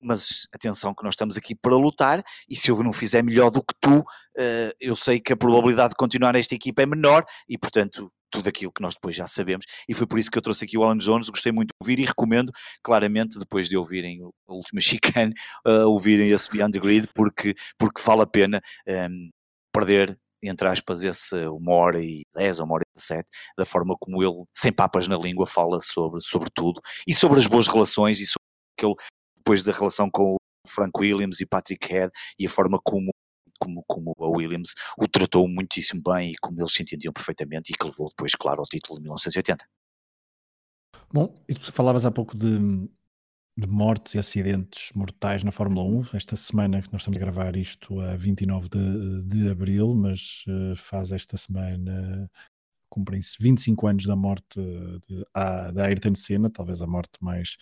mas 0.00 0.46
atenção 0.54 0.94
que 0.94 1.02
nós 1.02 1.14
estamos 1.14 1.36
aqui 1.36 1.56
para 1.56 1.74
lutar 1.74 2.22
e 2.48 2.54
se 2.54 2.70
eu 2.70 2.80
não 2.84 2.92
fizer 2.92 3.20
melhor 3.20 3.50
do 3.50 3.60
que 3.60 3.74
tu, 3.80 3.98
uh, 3.98 4.72
eu 4.80 4.94
sei 4.94 5.18
que 5.18 5.32
a 5.32 5.36
probabilidade 5.36 5.90
de 5.90 5.96
continuar 5.96 6.34
nesta 6.34 6.54
equipa 6.54 6.82
é 6.82 6.86
menor 6.86 7.24
e 7.48 7.58
portanto 7.58 8.08
tudo 8.30 8.48
aquilo 8.48 8.70
que 8.72 8.80
nós 8.80 8.94
depois 8.94 9.16
já 9.16 9.26
sabemos. 9.26 9.66
E 9.88 9.94
foi 9.94 10.06
por 10.06 10.18
isso 10.18 10.30
que 10.30 10.38
eu 10.38 10.42
trouxe 10.42 10.64
aqui 10.64 10.78
o 10.78 10.84
Alan 10.84 10.98
Jones, 10.98 11.30
gostei 11.30 11.50
muito 11.50 11.70
de 11.70 11.74
ouvir 11.82 11.98
e 11.98 12.04
recomendo 12.04 12.52
claramente 12.80 13.40
depois 13.40 13.68
de 13.68 13.76
ouvirem 13.76 14.20
a 14.22 14.52
última 14.52 14.80
chicane, 14.80 15.32
uh, 15.66 15.88
ouvirem 15.88 16.30
esse 16.30 16.48
Beyond 16.48 16.72
the 16.72 16.78
Grid 16.78 17.08
porque, 17.12 17.54
porque 17.76 18.00
vale 18.00 18.22
a 18.22 18.26
pena 18.26 18.60
um, 18.86 18.92
ehm, 18.92 19.30
perder 19.72 20.16
entre 20.42 20.68
aspas, 20.68 21.02
esse 21.02 21.34
uma 21.48 21.74
hora 21.74 22.02
e 22.02 22.22
dez 22.34 22.58
ou 22.58 22.66
uma 22.66 22.76
hora 22.76 22.84
e 22.96 23.00
sete, 23.00 23.28
da 23.56 23.64
forma 23.64 23.96
como 23.98 24.22
ele, 24.22 24.44
sem 24.54 24.72
papas 24.72 25.08
na 25.08 25.16
língua, 25.16 25.46
fala 25.46 25.80
sobre, 25.80 26.20
sobre 26.20 26.48
tudo 26.54 26.80
e 27.06 27.14
sobre 27.14 27.38
as 27.38 27.46
boas 27.46 27.66
relações 27.66 28.20
e 28.20 28.26
sobre 28.26 28.46
aquele, 28.76 28.94
depois 29.36 29.62
da 29.62 29.72
relação 29.72 30.08
com 30.10 30.34
o 30.34 30.38
Frank 30.68 30.92
Williams 30.98 31.40
e 31.40 31.46
Patrick 31.46 31.86
Head 31.92 32.12
e 32.38 32.46
a 32.46 32.50
forma 32.50 32.78
como 32.82 33.10
como, 33.60 33.82
como 33.88 34.14
a 34.20 34.28
Williams 34.28 34.74
o 34.96 35.08
tratou 35.08 35.48
muitíssimo 35.48 36.00
bem 36.00 36.30
e 36.30 36.36
como 36.36 36.60
eles 36.60 36.72
se 36.72 36.82
entendiam 36.82 37.12
perfeitamente 37.12 37.72
e 37.72 37.76
que 37.76 37.84
levou 37.84 38.08
depois, 38.08 38.32
claro, 38.36 38.60
ao 38.60 38.66
título 38.66 38.98
de 38.98 39.02
1980. 39.02 39.66
Bom, 41.12 41.34
e 41.48 41.54
tu 41.54 41.72
falavas 41.72 42.04
há 42.06 42.10
pouco 42.10 42.36
de, 42.36 42.88
de 43.58 43.66
mortes 43.66 44.14
e 44.14 44.18
acidentes 44.20 44.92
mortais 44.94 45.42
na 45.42 45.50
Fórmula 45.50 45.82
1. 45.82 46.16
Esta 46.16 46.36
semana 46.36 46.80
que 46.80 46.92
nós 46.92 47.02
estamos 47.02 47.16
a 47.16 47.20
gravar 47.20 47.56
isto 47.56 47.98
a 48.00 48.14
29 48.14 48.68
de, 48.68 49.24
de 49.24 49.50
abril, 49.50 49.94
mas 49.96 50.44
uh, 50.46 50.76
faz 50.76 51.10
esta 51.10 51.36
semana 51.36 52.30
cumprem-se 52.88 53.36
25 53.40 53.86
anos 53.88 54.06
da 54.06 54.14
morte 54.14 54.60
de, 54.60 55.26
a, 55.34 55.72
da 55.72 55.86
Ayrton 55.86 56.14
Senna, 56.14 56.48
talvez 56.48 56.80
a 56.80 56.86
morte 56.86 57.18
mais 57.20 57.56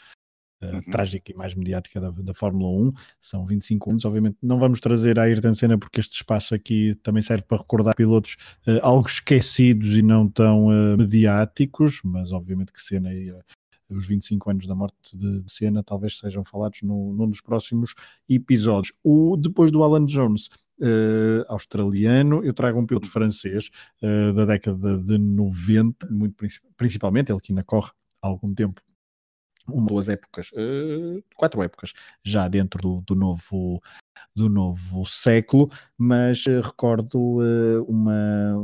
uh, 0.62 0.66
uhum. 0.66 0.82
trágica 0.82 1.32
e 1.32 1.34
mais 1.34 1.54
mediática 1.54 1.98
da, 1.98 2.10
da, 2.10 2.34
Fórmula 2.34 2.68
1. 2.88 2.92
São 3.18 3.46
25 3.46 3.90
anos. 3.92 4.04
Obviamente 4.04 4.36
não 4.42 4.58
vamos 4.58 4.80
trazer 4.82 5.18
a 5.18 5.22
Ayrton 5.22 5.54
Senna 5.54 5.78
porque 5.78 5.98
este 5.98 6.16
espaço 6.16 6.54
aqui 6.54 6.94
também 7.02 7.22
serve 7.22 7.44
para 7.44 7.56
recordar 7.56 7.96
pilotos 7.96 8.36
uh, 8.66 8.80
algo 8.82 9.08
esquecidos 9.08 9.96
e 9.96 10.02
não 10.02 10.28
tão 10.28 10.66
mediáticos, 10.98 12.02
mas 12.04 12.32
obviamente 12.32 12.70
que 12.70 12.82
Senna 12.82 13.08
os 13.88 14.06
25 14.06 14.50
anos 14.50 14.66
da 14.66 14.74
morte 14.74 15.16
de, 15.16 15.42
de 15.42 15.50
Senna 15.50 15.82
talvez 15.82 16.18
sejam 16.18 16.44
falados 16.44 16.82
no, 16.82 17.12
num 17.12 17.28
dos 17.28 17.40
próximos 17.40 17.94
episódios. 18.28 18.92
O, 19.02 19.36
depois 19.36 19.70
do 19.70 19.82
Alan 19.82 20.06
Jones, 20.06 20.48
uh, 20.80 21.44
australiano, 21.48 22.44
eu 22.44 22.52
trago 22.52 22.78
um 22.78 22.86
piloto 22.86 23.08
francês 23.08 23.70
uh, 24.02 24.32
da 24.32 24.44
década 24.44 24.98
de 24.98 25.18
90, 25.18 26.08
muito 26.10 26.36
principalmente, 26.76 27.30
ele 27.30 27.40
que 27.40 27.52
ainda 27.52 27.64
corre 27.64 27.90
há 28.22 28.28
algum 28.28 28.54
tempo 28.54 28.80
uma 29.68 29.86
duas 29.86 30.08
épocas, 30.08 30.50
uh, 30.52 31.22
quatro 31.34 31.62
épocas 31.62 31.92
já 32.24 32.48
dentro 32.48 32.80
do, 32.80 33.02
do, 33.06 33.14
novo 33.14 33.80
do 34.34 34.48
novo 34.48 35.04
século, 35.06 35.70
mas 35.96 36.44
uh, 36.46 36.60
recordo 36.60 37.18
uh, 37.18 37.84
uma 37.88 38.54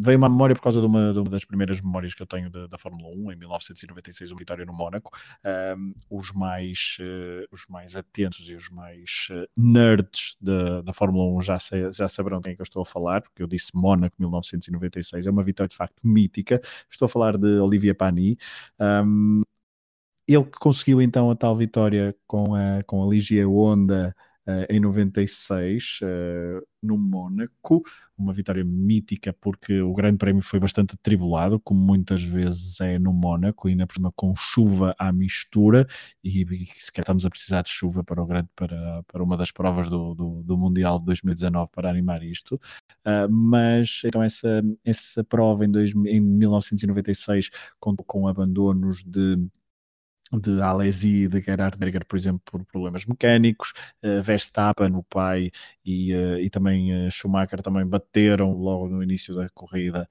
veio 0.00 0.18
uma 0.18 0.28
memória 0.28 0.54
por 0.54 0.62
causa 0.62 0.80
de 0.80 0.86
uma, 0.86 1.12
de 1.12 1.18
uma, 1.18 1.30
das 1.30 1.44
primeiras 1.44 1.80
memórias 1.80 2.14
que 2.14 2.22
eu 2.22 2.26
tenho 2.26 2.50
da, 2.50 2.66
da 2.66 2.78
Fórmula 2.78 3.08
1 3.08 3.32
em 3.32 3.36
1996, 3.36 4.32
uma 4.32 4.38
vitória 4.38 4.64
no 4.64 4.72
Mónaco. 4.72 5.10
os 6.10 6.32
mais 6.32 6.98
os 7.50 7.66
mais 7.68 7.94
atentos 7.94 8.48
e 8.48 8.54
os 8.54 8.68
mais 8.70 9.28
nerds 9.56 10.36
da, 10.40 10.82
da 10.82 10.92
Fórmula 10.92 11.24
1 11.38 11.42
já, 11.42 11.58
sei, 11.58 11.92
já 11.92 12.08
saberão 12.08 12.40
quem 12.40 12.52
é 12.52 12.56
que 12.56 12.62
eu 12.62 12.64
estou 12.64 12.82
a 12.82 12.86
falar, 12.86 13.22
porque 13.22 13.42
eu 13.42 13.46
disse 13.46 13.70
Mónaco 13.74 14.16
1996, 14.18 15.26
é 15.26 15.30
uma 15.30 15.42
vitória 15.42 15.68
de 15.68 15.76
facto 15.76 16.00
mítica. 16.02 16.60
Estou 16.90 17.06
a 17.06 17.08
falar 17.08 17.36
de 17.36 17.58
Olivia 17.58 17.94
Pani. 17.94 18.38
Um, 18.80 19.42
ele 20.26 20.44
que 20.44 20.58
conseguiu 20.58 21.00
então 21.02 21.30
a 21.30 21.36
tal 21.36 21.56
vitória 21.56 22.14
com 22.26 22.54
a, 22.54 22.82
com 22.86 23.02
a 23.02 23.06
Ligia 23.06 23.46
Honda 23.46 24.14
uh, 24.46 24.66
em 24.72 24.80
96 24.80 26.00
uh, 26.02 26.06
eh, 26.06 26.60
no 26.82 26.98
Mónaco, 26.98 27.82
uma 28.18 28.32
vitória 28.32 28.64
mítica 28.64 29.32
porque 29.40 29.80
o 29.80 29.92
Grande 29.94 30.18
Prémio 30.18 30.42
foi 30.42 30.58
bastante 30.58 30.94
atribulado, 30.94 31.60
como 31.60 31.80
muitas 31.80 32.22
vezes 32.22 32.80
é 32.80 32.98
no 32.98 33.12
Mónaco, 33.12 33.68
ainda 33.68 33.86
por 33.86 33.94
cima 33.94 34.12
com 34.14 34.34
chuva 34.34 34.94
à 34.98 35.12
mistura, 35.12 35.86
e, 36.22 36.42
e 36.42 36.66
sequer 36.74 37.02
estamos 37.02 37.24
a 37.24 37.30
precisar 37.30 37.62
de 37.62 37.70
chuva 37.70 38.02
para, 38.04 38.22
o 38.22 38.26
grande, 38.26 38.48
para, 38.54 39.02
para 39.04 39.22
uma 39.22 39.36
das 39.36 39.50
provas 39.50 39.88
do, 39.88 40.14
do, 40.14 40.42
do 40.42 40.58
Mundial 40.58 40.98
de 40.98 41.06
2019 41.06 41.70
para 41.72 41.90
animar 41.90 42.22
isto. 42.22 42.60
Uh, 43.06 43.30
mas 43.30 44.02
então 44.04 44.22
essa, 44.22 44.62
essa 44.84 45.24
prova 45.24 45.64
em, 45.64 45.70
dois, 45.70 45.92
em 45.92 46.20
1996 46.20 47.50
contou 47.80 48.04
com 48.04 48.28
abandonos 48.28 49.02
de 49.04 49.36
de 50.40 50.62
Alesi 50.62 51.24
e 51.24 51.28
de 51.28 51.40
Gerhard 51.40 51.76
Berger, 51.76 52.04
por 52.06 52.16
exemplo, 52.16 52.40
por 52.44 52.64
problemas 52.64 53.04
mecânicos, 53.04 53.72
uh, 54.02 54.22
Verstappen, 54.22 54.94
o 54.94 55.02
pai, 55.02 55.50
e, 55.84 56.14
uh, 56.14 56.38
e 56.38 56.48
também 56.48 57.06
uh, 57.06 57.10
Schumacher 57.10 57.62
também 57.62 57.86
bateram 57.86 58.52
logo 58.52 58.88
no 58.88 59.02
início 59.02 59.34
da 59.34 59.48
corrida 59.50 60.08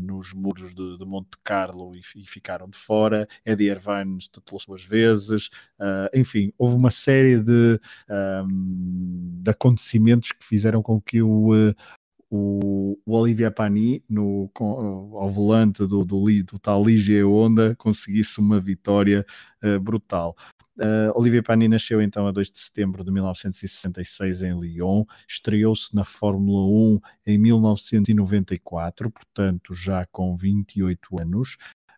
nos 0.00 0.32
muros 0.32 0.72
de, 0.72 0.96
de, 0.96 1.04
Monte 1.04 1.30
Carlo 1.42 1.92
e, 1.96 2.00
e, 2.14 2.24
ficaram 2.24 2.68
de 2.68 2.78
fora, 2.78 3.26
Eddie 3.44 3.68
Irvine 3.68 4.16
estatelou 4.16 4.60
duas 4.64 4.84
vezes, 4.84 5.50
enfim, 6.14 6.52
houve 6.56 6.76
uma 6.76 6.88
série 6.88 7.40
de, 7.40 7.76
um, 8.08 9.40
de 9.42 9.50
acontecimentos 9.50 10.30
que 10.30 10.46
fizeram 10.46 10.80
com 10.80 11.00
que 11.00 11.20
o 11.20 11.74
o, 12.30 12.98
o 13.04 13.16
Olivia 13.16 13.50
Pani 13.50 14.02
no, 14.08 14.50
com, 14.52 15.16
ao 15.16 15.30
volante 15.30 15.86
do, 15.86 16.04
do, 16.04 16.24
do 16.42 16.58
tal 16.58 16.84
Ligier 16.84 17.26
Honda 17.26 17.74
conseguisse 17.76 18.40
uma 18.40 18.58
vitória 18.58 19.24
uh, 19.62 19.78
brutal. 19.80 20.36
Uh, 20.78 21.10
Olivier 21.14 21.42
Pani 21.42 21.68
nasceu 21.68 22.02
então 22.02 22.26
a 22.26 22.32
2 22.32 22.50
de 22.50 22.58
setembro 22.58 23.02
de 23.02 23.10
1966 23.10 24.42
em 24.42 24.60
Lyon, 24.60 25.04
estreou-se 25.26 25.94
na 25.94 26.04
Fórmula 26.04 26.66
1 26.66 27.00
em 27.26 27.38
1994, 27.38 29.10
portanto 29.10 29.74
já 29.74 30.04
com 30.12 30.36
28 30.36 31.20
anos. 31.20 31.56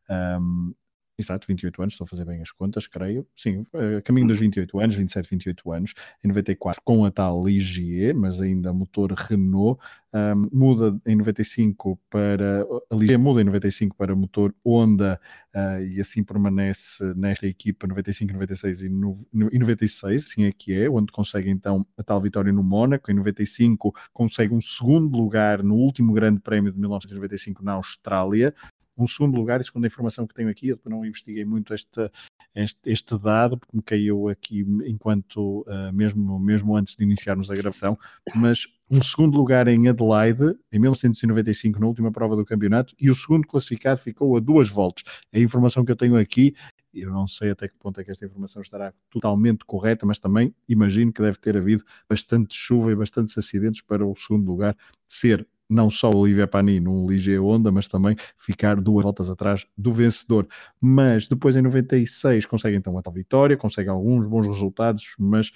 Um, 0.09 0.73
Exato, 1.19 1.49
28 1.49 1.83
anos, 1.83 1.95
estou 1.95 2.05
a 2.05 2.09
fazer 2.09 2.25
bem 2.25 2.41
as 2.41 2.53
contas, 2.53 2.87
creio. 2.87 3.27
Sim, 3.37 3.63
uh, 3.75 4.01
caminho 4.05 4.29
dos 4.29 4.39
28 4.39 4.79
anos, 4.79 4.95
27, 4.95 5.29
28 5.29 5.73
anos. 5.73 5.95
Em 6.23 6.29
94 6.29 6.81
com 6.85 7.05
a 7.05 7.11
tal 7.11 7.45
Ligier, 7.45 8.15
mas 8.15 8.41
ainda 8.41 8.73
motor 8.73 9.13
Renault. 9.13 9.83
Um, 10.15 10.49
muda 10.53 10.99
em 11.05 11.17
95 11.17 11.99
para. 12.09 12.65
A 12.89 12.95
Ligier 12.95 13.19
muda 13.19 13.43
em 13.43 13.45
95 13.45 13.97
para 13.97 14.15
motor 14.15 14.55
Honda 14.65 15.21
uh, 15.55 15.83
e 15.83 16.01
assim 16.01 16.23
permanece 16.23 17.03
nesta 17.15 17.49
equipa 17.49 17.87
95, 17.87 18.33
96 18.33 18.83
e, 18.83 18.89
no, 18.89 19.13
e 19.53 19.59
96, 19.59 20.25
assim 20.25 20.45
é 20.45 20.53
que 20.53 20.73
é, 20.73 20.89
onde 20.89 21.13
consegue 21.13 21.51
então 21.51 21.85
a 21.97 22.03
tal 22.05 22.21
vitória 22.21 22.53
no 22.53 22.63
Mónaco. 22.63 23.11
Em 23.11 23.15
95 23.15 23.93
consegue 24.13 24.55
um 24.55 24.61
segundo 24.61 25.19
lugar 25.19 25.65
no 25.65 25.75
último 25.75 26.13
Grande 26.13 26.41
Prémio 26.41 26.73
de 26.73 26.79
1995 26.79 27.65
na 27.65 27.73
Austrália 27.73 28.55
um 28.99 29.07
segundo 29.07 29.37
lugar, 29.37 29.61
e 29.61 29.65
segundo 29.65 29.85
a 29.85 29.87
informação 29.87 30.27
que 30.27 30.35
tenho 30.35 30.49
aqui, 30.49 30.69
eu 30.69 30.79
não 30.87 31.05
investiguei 31.05 31.45
muito 31.45 31.73
este, 31.73 32.11
este, 32.55 32.91
este 32.91 33.19
dado, 33.19 33.57
porque 33.57 33.77
me 33.77 33.83
caiu 33.83 34.29
aqui 34.29 34.61
enquanto, 34.87 35.61
uh, 35.61 35.93
mesmo, 35.93 36.39
mesmo 36.39 36.77
antes 36.77 36.97
de 36.97 37.05
iniciarmos 37.05 37.51
a 37.51 37.55
gravação, 37.55 37.99
mas 38.35 38.67
um 38.91 39.03
segundo 39.03 39.37
lugar 39.37 39.69
em 39.69 39.89
Adelaide, 39.89 40.59
em 40.73 40.79
1995, 40.79 41.79
na 41.79 41.87
última 41.87 42.11
prova 42.11 42.35
do 42.35 42.45
campeonato, 42.45 42.95
e 42.99 43.11
o 43.11 43.15
segundo 43.15 43.47
classificado 43.47 44.01
ficou 44.01 44.37
a 44.37 44.41
duas 44.41 44.69
voltas. 44.69 45.05
A 45.33 45.39
informação 45.39 45.85
que 45.85 45.93
eu 45.93 45.97
tenho 45.97 46.17
aqui, 46.17 46.55
eu 46.93 47.13
não 47.13 47.27
sei 47.27 47.51
até 47.51 47.69
que 47.69 47.79
ponto 47.79 48.01
é 48.01 48.05
que 48.05 48.11
esta 48.11 48.25
informação 48.25 48.63
estará 48.63 48.93
totalmente 49.11 49.65
correta, 49.65 50.07
mas 50.07 50.19
também 50.19 50.55
imagino 50.69 51.13
que 51.13 51.23
deve 51.23 51.39
ter 51.39 51.57
havido 51.57 51.85
bastante 52.09 52.55
chuva 52.55 52.91
e 52.91 52.97
bastantes 52.97 53.37
acidentes 53.37 53.83
para 53.83 54.07
o 54.07 54.17
segundo 54.17 54.47
lugar 54.47 54.77
ser 55.07 55.47
não 55.69 55.91
só 55.91 56.11
o 56.11 56.19
Olivia 56.19 56.47
Pani 56.47 56.81
num 56.81 57.07
Ligier 57.07 57.43
Honda, 57.43 57.71
mas 57.71 57.87
também 57.87 58.17
ficar 58.37 58.81
duas 58.81 59.03
voltas 59.03 59.29
atrás 59.29 59.67
do 59.77 59.93
vencedor. 59.93 60.49
Mas 60.81 61.29
depois 61.29 61.57
em 61.57 61.63
96 61.63 62.47
consegue 62.47 62.77
então 62.77 62.97
a 62.97 63.03
tal 63.03 63.13
vitória, 63.13 63.57
consegue 63.57 63.89
alguns 63.89 64.27
bons 64.27 64.47
resultados, 64.47 65.15
mas 65.19 65.53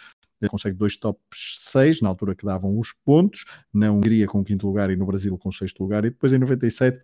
consegue 0.48 0.76
dois 0.76 0.96
tops 0.96 1.56
6, 1.58 2.02
na 2.02 2.08
altura 2.08 2.34
que 2.34 2.44
davam 2.44 2.78
os 2.78 2.92
pontos, 3.04 3.44
na 3.72 3.90
Hungria 3.90 4.26
com 4.26 4.42
quinto 4.42 4.66
lugar 4.66 4.90
e 4.90 4.96
no 4.96 5.06
Brasil 5.06 5.38
com 5.38 5.52
sexto 5.52 5.80
lugar, 5.80 6.04
e 6.04 6.10
depois 6.10 6.32
em 6.32 6.38
97 6.38 7.02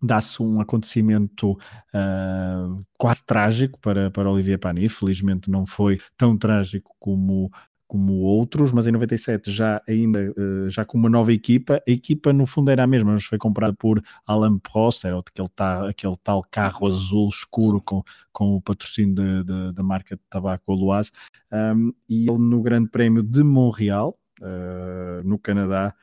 dá-se 0.00 0.42
um 0.42 0.60
acontecimento 0.60 1.52
uh, 1.52 2.86
quase 2.98 3.24
trágico 3.24 3.78
para, 3.80 4.10
para 4.10 4.30
Olivier 4.30 4.58
Pani, 4.58 4.88
felizmente 4.88 5.50
não 5.50 5.64
foi 5.64 5.98
tão 6.16 6.36
trágico 6.36 6.94
como 6.98 7.50
como 7.86 8.14
outros, 8.14 8.72
mas 8.72 8.86
em 8.86 8.92
97 8.92 9.50
já 9.50 9.80
ainda 9.86 10.20
eh, 10.20 10.68
já 10.68 10.84
com 10.84 10.98
uma 10.98 11.08
nova 11.08 11.32
equipa, 11.32 11.82
a 11.86 11.90
equipa 11.90 12.32
no 12.32 12.46
fundo 12.46 12.70
era 12.70 12.82
a 12.82 12.86
mesma, 12.86 13.12
mas 13.12 13.24
foi 13.24 13.38
comprada 13.38 13.74
por 13.74 14.02
Alan 14.26 14.58
Prost, 14.58 15.04
era 15.04 15.18
aquele, 15.18 15.48
tal, 15.54 15.86
aquele 15.86 16.16
tal 16.22 16.44
carro 16.50 16.86
azul 16.86 17.28
escuro 17.28 17.80
com, 17.80 18.02
com 18.32 18.56
o 18.56 18.60
patrocínio 18.60 19.44
da 19.72 19.82
marca 19.82 20.16
de 20.16 20.22
tabaco 20.28 20.72
Oloise, 20.72 21.12
um, 21.52 21.92
e 22.08 22.28
ele 22.28 22.38
no 22.38 22.60
Grande 22.62 22.88
Prémio 22.90 23.22
de 23.22 23.42
Montreal, 23.42 24.18
uh, 24.40 25.22
no 25.24 25.38
Canadá, 25.38 25.94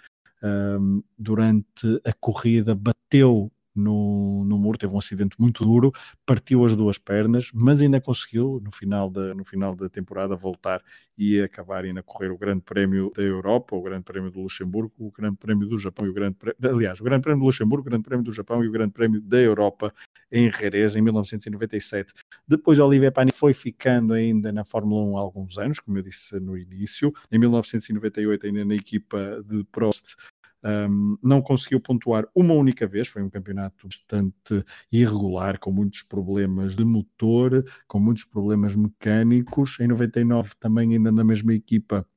um, 0.42 1.04
durante 1.18 2.02
a 2.06 2.14
corrida 2.14 2.74
bateu 2.76 3.52
no, 3.76 4.44
no 4.46 4.58
muro, 4.58 4.78
teve 4.78 4.94
um 4.94 4.98
acidente 4.98 5.36
muito 5.40 5.64
duro, 5.64 5.92
partiu 6.26 6.64
as 6.66 6.76
duas 6.76 6.98
pernas, 6.98 7.50
mas 7.54 7.82
ainda 7.82 8.00
conseguiu 8.00 8.62
no 8.64 8.72
final 8.72 9.10
da, 9.10 9.34
no 9.34 9.44
final 9.44 9.76
da 9.76 9.90
temporada 9.90 10.36
voltar 10.36 10.82
e 11.18 11.42
acabar 11.42 11.84
ainda 11.84 12.00
a 12.00 12.04
correr 12.04 12.32
o 12.32 12.38
Grande 12.38 12.62
Prémio 12.62 13.12
da 13.16 13.22
Europa, 13.22 13.76
o 13.76 13.82
Grande 13.82 14.04
Prémio 14.04 14.32
do 14.32 14.42
Luxemburgo, 14.42 14.94
o 14.98 15.12
Grande 15.12 15.38
Prémio 15.38 15.68
do 15.68 15.78
Japão 15.78 16.06
e 16.06 16.10
o 16.10 16.14
Grande 16.14 16.36
Prémio, 16.36 16.58
aliás, 16.64 17.00
o 17.00 17.04
Grande 17.04 17.22
Prémio 17.22 17.40
do 17.40 17.46
Luxemburgo, 17.46 17.88
o 17.88 17.90
Grande 17.90 18.04
Prémio 18.04 18.24
do 18.24 18.32
Japão 18.32 18.64
e 18.64 18.68
o 18.68 18.72
Grande 18.72 18.92
Prémio 18.92 19.22
da 19.22 19.38
Europa 19.38 19.94
em 20.32 20.52
Jerez 20.52 20.96
em 20.96 21.02
1997. 21.02 22.14
Depois 22.48 22.80
Olivier 22.80 23.12
Pani 23.12 23.32
foi 23.32 23.54
ficando 23.54 24.14
ainda 24.14 24.52
na 24.52 24.64
Fórmula 24.64 25.04
1 25.04 25.18
há 25.18 25.22
alguns 25.22 25.58
anos, 25.58 25.80
como 25.80 25.98
eu 25.98 26.02
disse 26.02 26.40
no 26.40 26.58
início, 26.58 27.14
em 27.32 27.38
1998 27.38 28.48
ainda 28.48 28.66
na 28.66 28.76
equipa 28.76 29.44
de 29.46 29.64
Prost 29.66 30.16
um, 30.64 31.18
não 31.22 31.42
conseguiu 31.42 31.80
pontuar 31.80 32.26
uma 32.34 32.54
única 32.54 32.88
vez, 32.88 33.08
foi 33.08 33.22
um 33.22 33.30
campeonato 33.30 33.88
bastante 33.88 34.66
irregular, 34.92 35.60
com 35.60 35.72
muitos 35.72 36.04
problemas 36.04 36.76
de 36.76 36.86
motor, 36.86 37.66
com 37.88 38.00
muitos 38.00 38.26
problemas 38.26 38.76
mecânicos. 38.76 39.78
Em 39.80 39.88
99, 39.88 40.52
também 40.60 40.94
ainda 40.94 41.12
na 41.12 41.24
mesma 41.24 41.54
equipa, 41.54 42.08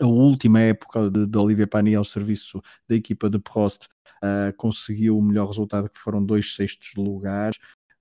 a 0.00 0.06
última 0.06 0.60
época 0.60 1.10
de, 1.10 1.26
de 1.26 1.38
Olivia 1.38 1.66
Pani 1.66 1.94
ao 1.94 2.04
serviço 2.04 2.62
da 2.88 2.94
equipa 2.94 3.28
de 3.28 3.38
Prost, 3.38 3.86
uh, 4.22 4.52
conseguiu 4.56 5.18
o 5.18 5.22
melhor 5.22 5.46
resultado, 5.46 5.88
que 5.88 5.98
foram 5.98 6.24
dois 6.24 6.54
sextos 6.54 6.94
lugares. 6.96 7.58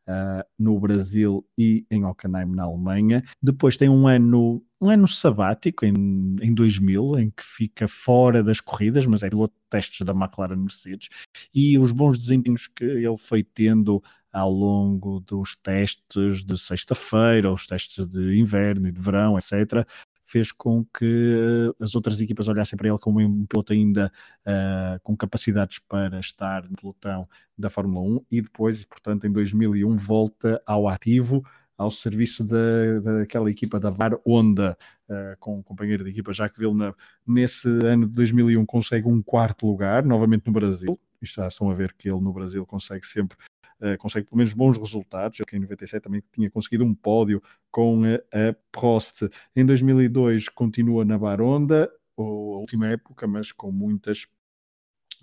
Uh, 0.08 0.43
no 0.58 0.80
Brasil 0.80 1.45
e 1.56 1.86
em 1.89 2.04
Hockenheim, 2.04 2.56
na 2.56 2.64
Alemanha. 2.64 3.24
Depois 3.41 3.78
tem 3.78 3.88
um 3.88 4.08
ano 4.08 4.62
um 4.82 4.89
ano 4.89 5.08
sabático 5.08 5.86
em, 5.86 5.93
em 6.41 6.54
2000, 6.54 7.20
em 7.20 7.30
que 7.30 7.43
fica 7.43 7.88
fora 7.88 8.43
das 8.43 8.60
corridas, 8.60 9.06
mas 9.06 9.22
é 9.22 9.30
piloto 9.30 9.54
de 9.54 9.70
testes 9.70 10.04
da 10.04 10.12
McLaren 10.12 10.56
Mercedes, 10.56 11.08
e 11.54 11.78
os 11.78 11.91
bons 11.91 12.18
desempenhos 12.18 12.68
que 12.68 12.84
ele 12.84 13.18
foi 13.18 13.43
tendo 13.43 14.02
ao 14.34 14.52
longo 14.52 15.20
dos 15.20 15.56
testes 15.58 16.43
de 16.43 16.58
sexta-feira, 16.58 17.52
os 17.52 17.68
testes 17.68 18.08
de 18.08 18.39
inverno 18.39 18.88
e 18.88 18.91
de 18.91 18.99
verão, 18.99 19.38
etc., 19.38 19.86
fez 20.32 20.51
com 20.51 20.86
que 20.86 21.73
as 21.77 21.93
outras 21.93 22.21
equipas 22.21 22.47
olhassem 22.47 22.77
para 22.77 22.88
ele 22.88 22.97
como 22.97 23.19
um 23.19 23.45
piloto 23.45 23.73
ainda 23.73 24.09
uh, 24.47 24.99
com 25.03 25.15
capacidades 25.15 25.79
para 25.79 26.19
estar 26.21 26.63
no 26.63 26.77
pelotão 26.77 27.27
da 27.57 27.69
Fórmula 27.69 28.01
1 28.05 28.25
e 28.32 28.41
depois, 28.41 28.86
portanto, 28.86 29.27
em 29.27 29.32
2001 29.32 29.97
volta 29.97 30.61
ao 30.65 30.88
ativo 30.88 31.43
ao 31.77 31.91
serviço 31.91 32.43
da, 32.43 32.99
daquela 33.03 33.49
equipa 33.49 33.79
da 33.79 33.89
Bar 33.89 34.13
Honda, 34.25 34.77
uh, 35.09 35.36
com 35.39 35.57
um 35.57 35.63
companheiro 35.63 36.03
de 36.03 36.11
equipa, 36.11 36.32
Jacques 36.32 36.57
Villeneuve. 36.57 36.95
Nesse 37.27 37.67
ano 37.67 38.07
de 38.07 38.13
2001 38.13 38.65
consegue 38.65 39.07
um 39.07 39.21
quarto 39.21 39.65
lugar, 39.65 40.05
novamente 40.05 40.45
no 40.45 40.53
Brasil. 40.53 40.99
Já 41.21 41.47
estão 41.47 41.69
a 41.69 41.73
ver 41.73 41.93
que 41.93 42.07
ele 42.07 42.21
no 42.21 42.32
Brasil 42.32 42.65
consegue 42.65 43.05
sempre 43.05 43.36
Uh, 43.82 43.97
consegue 43.97 44.27
pelo 44.27 44.38
menos 44.38 44.53
bons 44.53 44.77
resultados. 44.77 45.39
Ele 45.39 45.57
em 45.57 45.61
97 45.61 46.03
também 46.03 46.23
tinha 46.32 46.49
conseguido 46.49 46.86
um 46.86 46.93
pódio 46.93 47.41
com 47.71 48.03
a, 48.03 48.49
a 48.49 48.55
Prost. 48.71 49.23
Em 49.55 49.65
2002 49.65 50.49
continua 50.49 51.03
na 51.03 51.17
Baronda, 51.17 51.91
a 52.17 52.21
última 52.21 52.88
época, 52.88 53.27
mas 53.27 53.51
com 53.51 53.71
muitas 53.71 54.27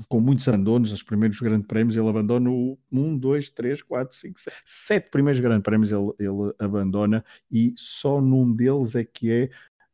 com 0.09 0.21
muitos 0.21 0.47
abandonos, 0.47 0.93
os 0.93 1.03
primeiros 1.03 1.41
grandes 1.41 1.67
prémios 1.67 1.97
ele 1.97 2.09
abandona 2.09 2.51
o 2.51 2.79
1, 2.93 3.19
2, 3.19 3.51
3, 3.51 3.83
4, 3.83 4.17
5, 4.17 4.41
6, 4.41 4.57
7 4.65 5.11
primeiros 5.11 5.41
grandes 5.41 5.65
prémios 5.65 5.91
ele, 5.91 6.13
ele 6.19 6.55
abandona 6.59 7.25
e 7.51 7.75
só 7.77 8.21
num 8.21 8.53
deles 8.53 8.95
é 8.95 9.05
que 9.05 9.31
é 9.31 9.51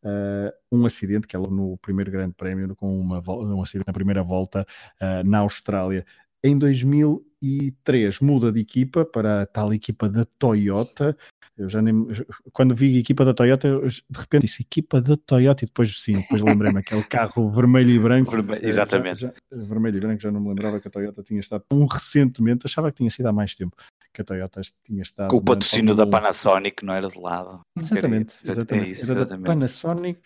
Uh, 0.06 0.52
um 0.70 0.84
acidente 0.84 1.26
que 1.26 1.34
é 1.34 1.38
no 1.38 1.78
primeiro 1.78 2.10
grande 2.10 2.34
prémio 2.34 2.76
com 2.76 3.00
uma, 3.00 3.22
um 3.26 3.62
acidente 3.62 3.86
na 3.86 3.92
primeira 3.94 4.22
volta 4.22 4.66
uh, 5.00 5.26
na 5.26 5.38
Austrália 5.38 6.04
em 6.44 6.58
2003 6.58 8.20
muda 8.20 8.52
de 8.52 8.60
equipa 8.60 9.02
para 9.02 9.42
a 9.42 9.46
tal 9.46 9.72
equipa 9.72 10.10
da 10.10 10.26
Toyota. 10.38 11.16
Eu 11.56 11.68
já 11.68 11.80
nem, 11.80 12.06
quando 12.52 12.74
vi 12.74 12.96
a 12.96 13.00
equipa 13.00 13.24
da 13.24 13.32
Toyota, 13.32 13.66
eu, 13.66 13.88
de 13.88 14.18
repente 14.18 14.42
disse 14.42 14.62
equipa 14.62 15.00
da 15.00 15.16
Toyota 15.16 15.64
e 15.64 15.66
depois 15.66 16.02
sim, 16.02 16.12
depois 16.12 16.42
lembrei-me 16.42 16.80
aquele 16.80 17.02
carro 17.04 17.50
vermelho 17.50 17.90
e 17.90 17.98
branco. 17.98 18.36
Eh, 18.36 18.58
exatamente. 18.62 19.20
Já, 19.20 19.28
já, 19.28 19.64
vermelho 19.64 19.96
e 19.96 20.00
branco, 20.00 20.20
já 20.20 20.30
não 20.30 20.40
me 20.40 20.48
lembrava 20.48 20.78
que 20.80 20.88
a 20.88 20.90
Toyota 20.90 21.22
tinha 21.22 21.40
estado 21.40 21.64
tão 21.66 21.86
recentemente, 21.86 22.66
achava 22.66 22.90
que 22.90 22.98
tinha 22.98 23.10
sido 23.10 23.26
há 23.26 23.32
mais 23.32 23.54
tempo 23.54 23.76
que 24.14 24.22
a 24.22 24.24
Toyota 24.24 24.60
tinha 24.84 25.02
estado. 25.02 25.28
Com 25.28 25.36
o 25.36 25.42
patrocínio 25.42 25.94
da 25.94 26.06
Panasonic, 26.06 26.84
não 26.84 26.94
era 26.94 27.08
de 27.08 27.20
lado. 27.20 27.60
Exatamente. 27.76 28.36
exatamente. 28.42 28.88
É 28.88 28.92
isso, 28.92 29.12
exatamente. 29.12 29.46
Panasonic. 29.46 30.20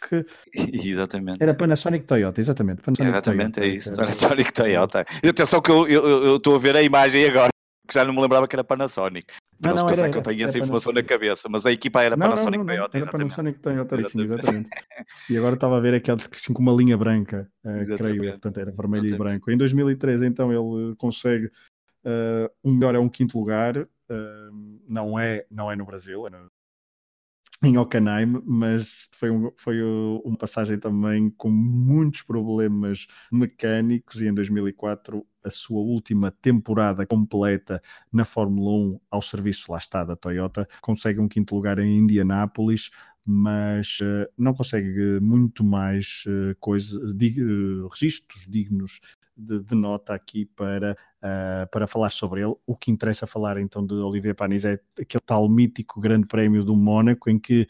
exatamente. 0.54 1.42
Era 1.42 1.54
Panasonic 1.54 2.04
Toyota, 2.04 2.40
exatamente. 2.40 2.82
Panasonic 2.82 3.10
exatamente, 3.10 3.52
Toyota, 3.52 3.72
é 3.72 3.74
isso. 3.74 3.94
Panasonic 3.94 4.52
Toyota. 4.52 5.06
E 5.22 5.28
atenção 5.28 5.62
que 5.62 5.70
eu 5.70 6.36
estou 6.36 6.54
a 6.54 6.58
ver 6.58 6.76
a 6.76 6.82
imagem 6.82 7.26
agora, 7.26 7.48
que 7.88 7.94
já 7.94 8.04
não 8.04 8.12
me 8.12 8.20
lembrava 8.20 8.46
que 8.46 8.54
era 8.54 8.62
Panasonic. 8.62 9.32
Não, 9.60 9.74
não, 9.74 9.86
pensar 9.86 10.02
era, 10.02 10.12
que 10.12 10.18
eu 10.18 10.22
tenho 10.22 10.44
essa 10.44 10.58
informação 10.58 10.92
Panasonic. 10.92 11.02
na 11.02 11.18
cabeça, 11.18 11.48
mas 11.50 11.66
a 11.66 11.72
equipa 11.72 12.02
era 12.02 12.16
não, 12.16 12.28
Panasonic 12.28 12.58
não, 12.58 12.64
não, 12.64 12.74
Toyota. 12.74 12.96
Era 12.98 13.04
exatamente. 13.04 13.34
Panasonic 13.34 13.58
Toyota, 13.60 13.94
exatamente. 13.94 14.28
Sim, 14.28 14.34
exatamente. 14.34 14.70
e 15.30 15.38
agora 15.38 15.54
estava 15.54 15.76
a 15.78 15.80
ver 15.80 15.94
aquele 15.94 16.22
assim, 16.30 16.52
com 16.52 16.62
uma 16.62 16.72
linha 16.72 16.96
branca, 16.96 17.48
uh, 17.64 17.96
creio, 17.96 18.22
portanto 18.32 18.58
era 18.58 18.70
vermelho 18.70 19.06
exatamente. 19.06 19.14
e 19.14 19.18
branco. 19.18 19.50
Em 19.50 19.56
2003, 19.56 20.22
então, 20.22 20.52
ele 20.52 20.94
consegue 20.96 21.50
Uh, 22.08 22.48
o 22.62 22.70
melhor 22.72 22.94
é 22.94 22.98
um 22.98 23.08
quinto 23.08 23.38
lugar, 23.38 23.76
uh, 23.76 24.80
não, 24.88 25.18
é, 25.18 25.44
não 25.50 25.70
é 25.70 25.76
no 25.76 25.84
Brasil, 25.84 26.26
é 26.26 26.30
no, 26.30 26.50
em 27.62 27.76
Hockenheim, 27.76 28.40
mas 28.46 29.08
foi, 29.10 29.30
um, 29.30 29.50
foi 29.56 29.82
uma 30.24 30.38
passagem 30.38 30.78
também 30.78 31.28
com 31.30 31.50
muitos 31.50 32.22
problemas 32.22 33.06
mecânicos 33.32 34.22
e 34.22 34.26
em 34.26 34.32
2004 34.32 35.26
a 35.44 35.50
sua 35.50 35.80
última 35.80 36.30
temporada 36.30 37.04
completa 37.04 37.82
na 38.12 38.24
Fórmula 38.24 38.70
1 38.70 39.00
ao 39.10 39.20
serviço 39.20 39.72
lá 39.72 39.78
está 39.78 40.04
da 40.04 40.16
Toyota, 40.16 40.68
consegue 40.80 41.18
um 41.20 41.28
quinto 41.28 41.54
lugar 41.54 41.78
em 41.78 41.98
Indianápolis, 41.98 42.90
mas 43.24 43.98
uh, 44.00 44.26
não 44.38 44.54
consegue 44.54 45.20
muito 45.20 45.62
mais 45.62 46.24
uh, 46.26 46.56
coisa, 46.58 47.12
dig, 47.12 47.42
uh, 47.42 47.88
registros 47.88 48.46
dignos 48.48 49.00
de, 49.38 49.60
de, 49.60 49.74
nota 49.74 50.14
aqui 50.14 50.44
para, 50.44 50.96
uh, 51.22 51.68
para 51.70 51.86
falar 51.86 52.10
sobre 52.10 52.42
ele. 52.42 52.54
O 52.66 52.76
que 52.76 52.90
interessa 52.90 53.26
falar 53.26 53.60
então 53.60 53.86
de 53.86 53.94
Olivier 53.94 54.34
Panis 54.34 54.64
é 54.64 54.80
aquele 54.98 55.22
tal 55.24 55.48
mítico 55.48 56.00
grande 56.00 56.26
prémio 56.26 56.64
do 56.64 56.74
Mónaco 56.74 57.30
em 57.30 57.38
que 57.38 57.68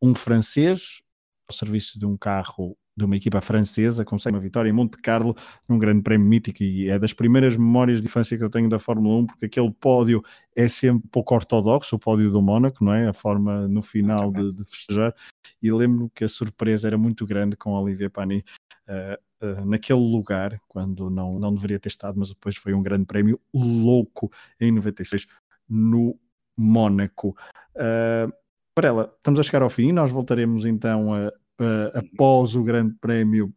um 0.00 0.14
francês, 0.14 1.02
ao 1.48 1.56
serviço 1.56 1.98
de 1.98 2.04
um 2.04 2.16
carro 2.16 2.76
de 2.96 3.04
uma 3.04 3.14
equipa 3.14 3.40
francesa, 3.42 4.04
consegue 4.04 4.36
uma 4.36 4.42
vitória 4.42 4.70
em 4.70 4.72
Monte 4.72 4.96
Carlo, 4.96 5.36
num 5.68 5.78
grande 5.78 6.02
prémio 6.02 6.26
mítico, 6.26 6.62
e 6.62 6.88
é 6.88 6.98
das 6.98 7.12
primeiras 7.12 7.54
memórias 7.54 8.00
de 8.00 8.06
infância 8.06 8.38
que 8.38 8.42
eu 8.42 8.48
tenho 8.48 8.70
da 8.70 8.78
Fórmula 8.78 9.18
1, 9.18 9.26
porque 9.26 9.46
aquele 9.46 9.70
pódio 9.70 10.22
é 10.54 10.66
sempre 10.66 11.06
pouco 11.08 11.34
ortodoxo, 11.34 11.94
o 11.94 11.98
pódio 11.98 12.30
do 12.30 12.40
Mónaco, 12.40 12.82
não 12.82 12.94
é? 12.94 13.06
A 13.06 13.12
forma 13.12 13.68
no 13.68 13.82
final 13.82 14.32
de, 14.32 14.56
de, 14.56 14.64
festejar, 14.64 15.14
e 15.62 15.70
lembro 15.70 16.10
que 16.14 16.24
a 16.24 16.28
surpresa 16.28 16.88
era 16.88 16.96
muito 16.96 17.26
grande 17.26 17.54
com 17.54 17.72
Olivier 17.72 18.10
Pani 18.10 18.42
uh, 18.88 19.25
uh, 19.40 19.64
naquele 19.64 20.00
lugar, 20.00 20.60
quando 20.68 21.10
não, 21.10 21.38
não 21.38 21.54
deveria 21.54 21.78
ter 21.78 21.88
estado, 21.88 22.18
mas 22.18 22.30
depois 22.30 22.56
foi 22.56 22.74
um 22.74 22.82
grande 22.82 23.06
prémio 23.06 23.40
louco 23.52 24.30
em 24.60 24.72
96 24.72 25.26
no 25.68 26.18
Mónaco. 26.56 27.36
Uh, 27.74 28.32
para 28.74 28.88
ela, 28.88 29.14
estamos 29.16 29.40
a 29.40 29.42
chegar 29.42 29.62
ao 29.62 29.70
fim, 29.70 29.92
nós 29.92 30.10
voltaremos 30.10 30.66
então 30.66 31.14
a 31.14 31.32
uh, 31.60 31.98
após 31.98 32.54
o 32.54 32.62
Grande 32.62 32.94
Prémio 33.00 33.52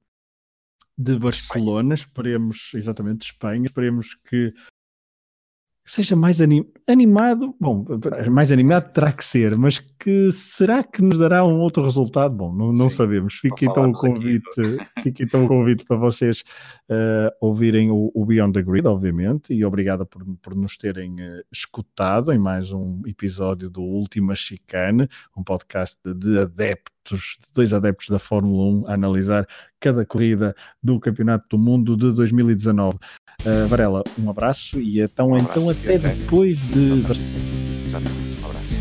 de 0.97 1.17
Barcelona, 1.17 1.95
esperemos, 1.95 2.71
exatamente, 2.73 3.19
de 3.19 3.25
Espanha, 3.25 3.65
esperemos 3.65 4.15
que 4.15 4.53
seja 5.89 6.15
mais 6.15 6.39
anim, 6.39 6.63
animado, 6.87 7.55
bom, 7.59 7.83
mais 8.29 8.51
animado 8.51 8.91
terá 8.93 9.11
que 9.11 9.25
ser, 9.25 9.57
mas 9.57 9.79
que 9.79 10.31
será 10.31 10.83
que 10.83 11.01
nos 11.01 11.17
dará 11.17 11.43
um 11.43 11.59
outro 11.59 11.83
resultado? 11.83 12.35
Bom, 12.35 12.53
não, 12.53 12.71
não 12.71 12.89
sabemos. 12.91 13.33
Fica 13.33 13.65
então 13.65 13.89
o 13.89 13.93
convite, 13.93 14.61
fica 15.01 15.23
então 15.23 15.45
o 15.45 15.47
convite 15.47 15.83
para 15.83 15.97
vocês 15.97 16.43
uh, 16.91 17.33
ouvirem 17.41 17.89
o, 17.89 18.11
o, 18.13 18.23
Beyond 18.23 18.53
the 18.53 18.61
Grid, 18.61 18.87
obviamente, 18.87 19.51
e 19.51 19.65
obrigado 19.65 20.05
por, 20.05 20.23
por 20.43 20.55
nos 20.55 20.77
terem 20.77 21.15
uh, 21.15 21.43
escutado 21.51 22.31
em 22.31 22.37
mais 22.37 22.71
um 22.71 23.01
episódio 23.07 23.67
do 23.67 23.81
Última 23.81 24.35
Chicane, 24.35 25.09
um 25.35 25.43
podcast 25.43 25.97
de, 26.05 26.13
de 26.13 26.39
adeptos, 27.09 27.37
de 27.41 27.53
dois 27.53 27.73
adeptos 27.73 28.09
da 28.09 28.19
Fórmula 28.19 28.83
1 28.83 28.87
a 28.87 28.93
analisar 28.93 29.47
cada 29.79 30.05
corrida 30.05 30.55
do 30.81 30.99
Campeonato 30.99 31.45
do 31.49 31.57
Mundo 31.57 31.95
de 31.95 32.11
2019. 32.13 32.97
Uh, 33.45 33.67
Varela, 33.67 34.03
um 34.17 34.29
abraço 34.29 34.79
e 34.79 34.99
então, 35.01 35.29
um 35.29 35.35
abraço, 35.35 35.59
então 35.59 35.69
até, 35.69 35.95
até, 35.95 36.15
depois 36.15 36.59
de 36.59 36.91
Exatamente. 36.91 37.27
Exatamente. 37.85 38.41
Um 38.41 38.45
abraço. 38.45 38.75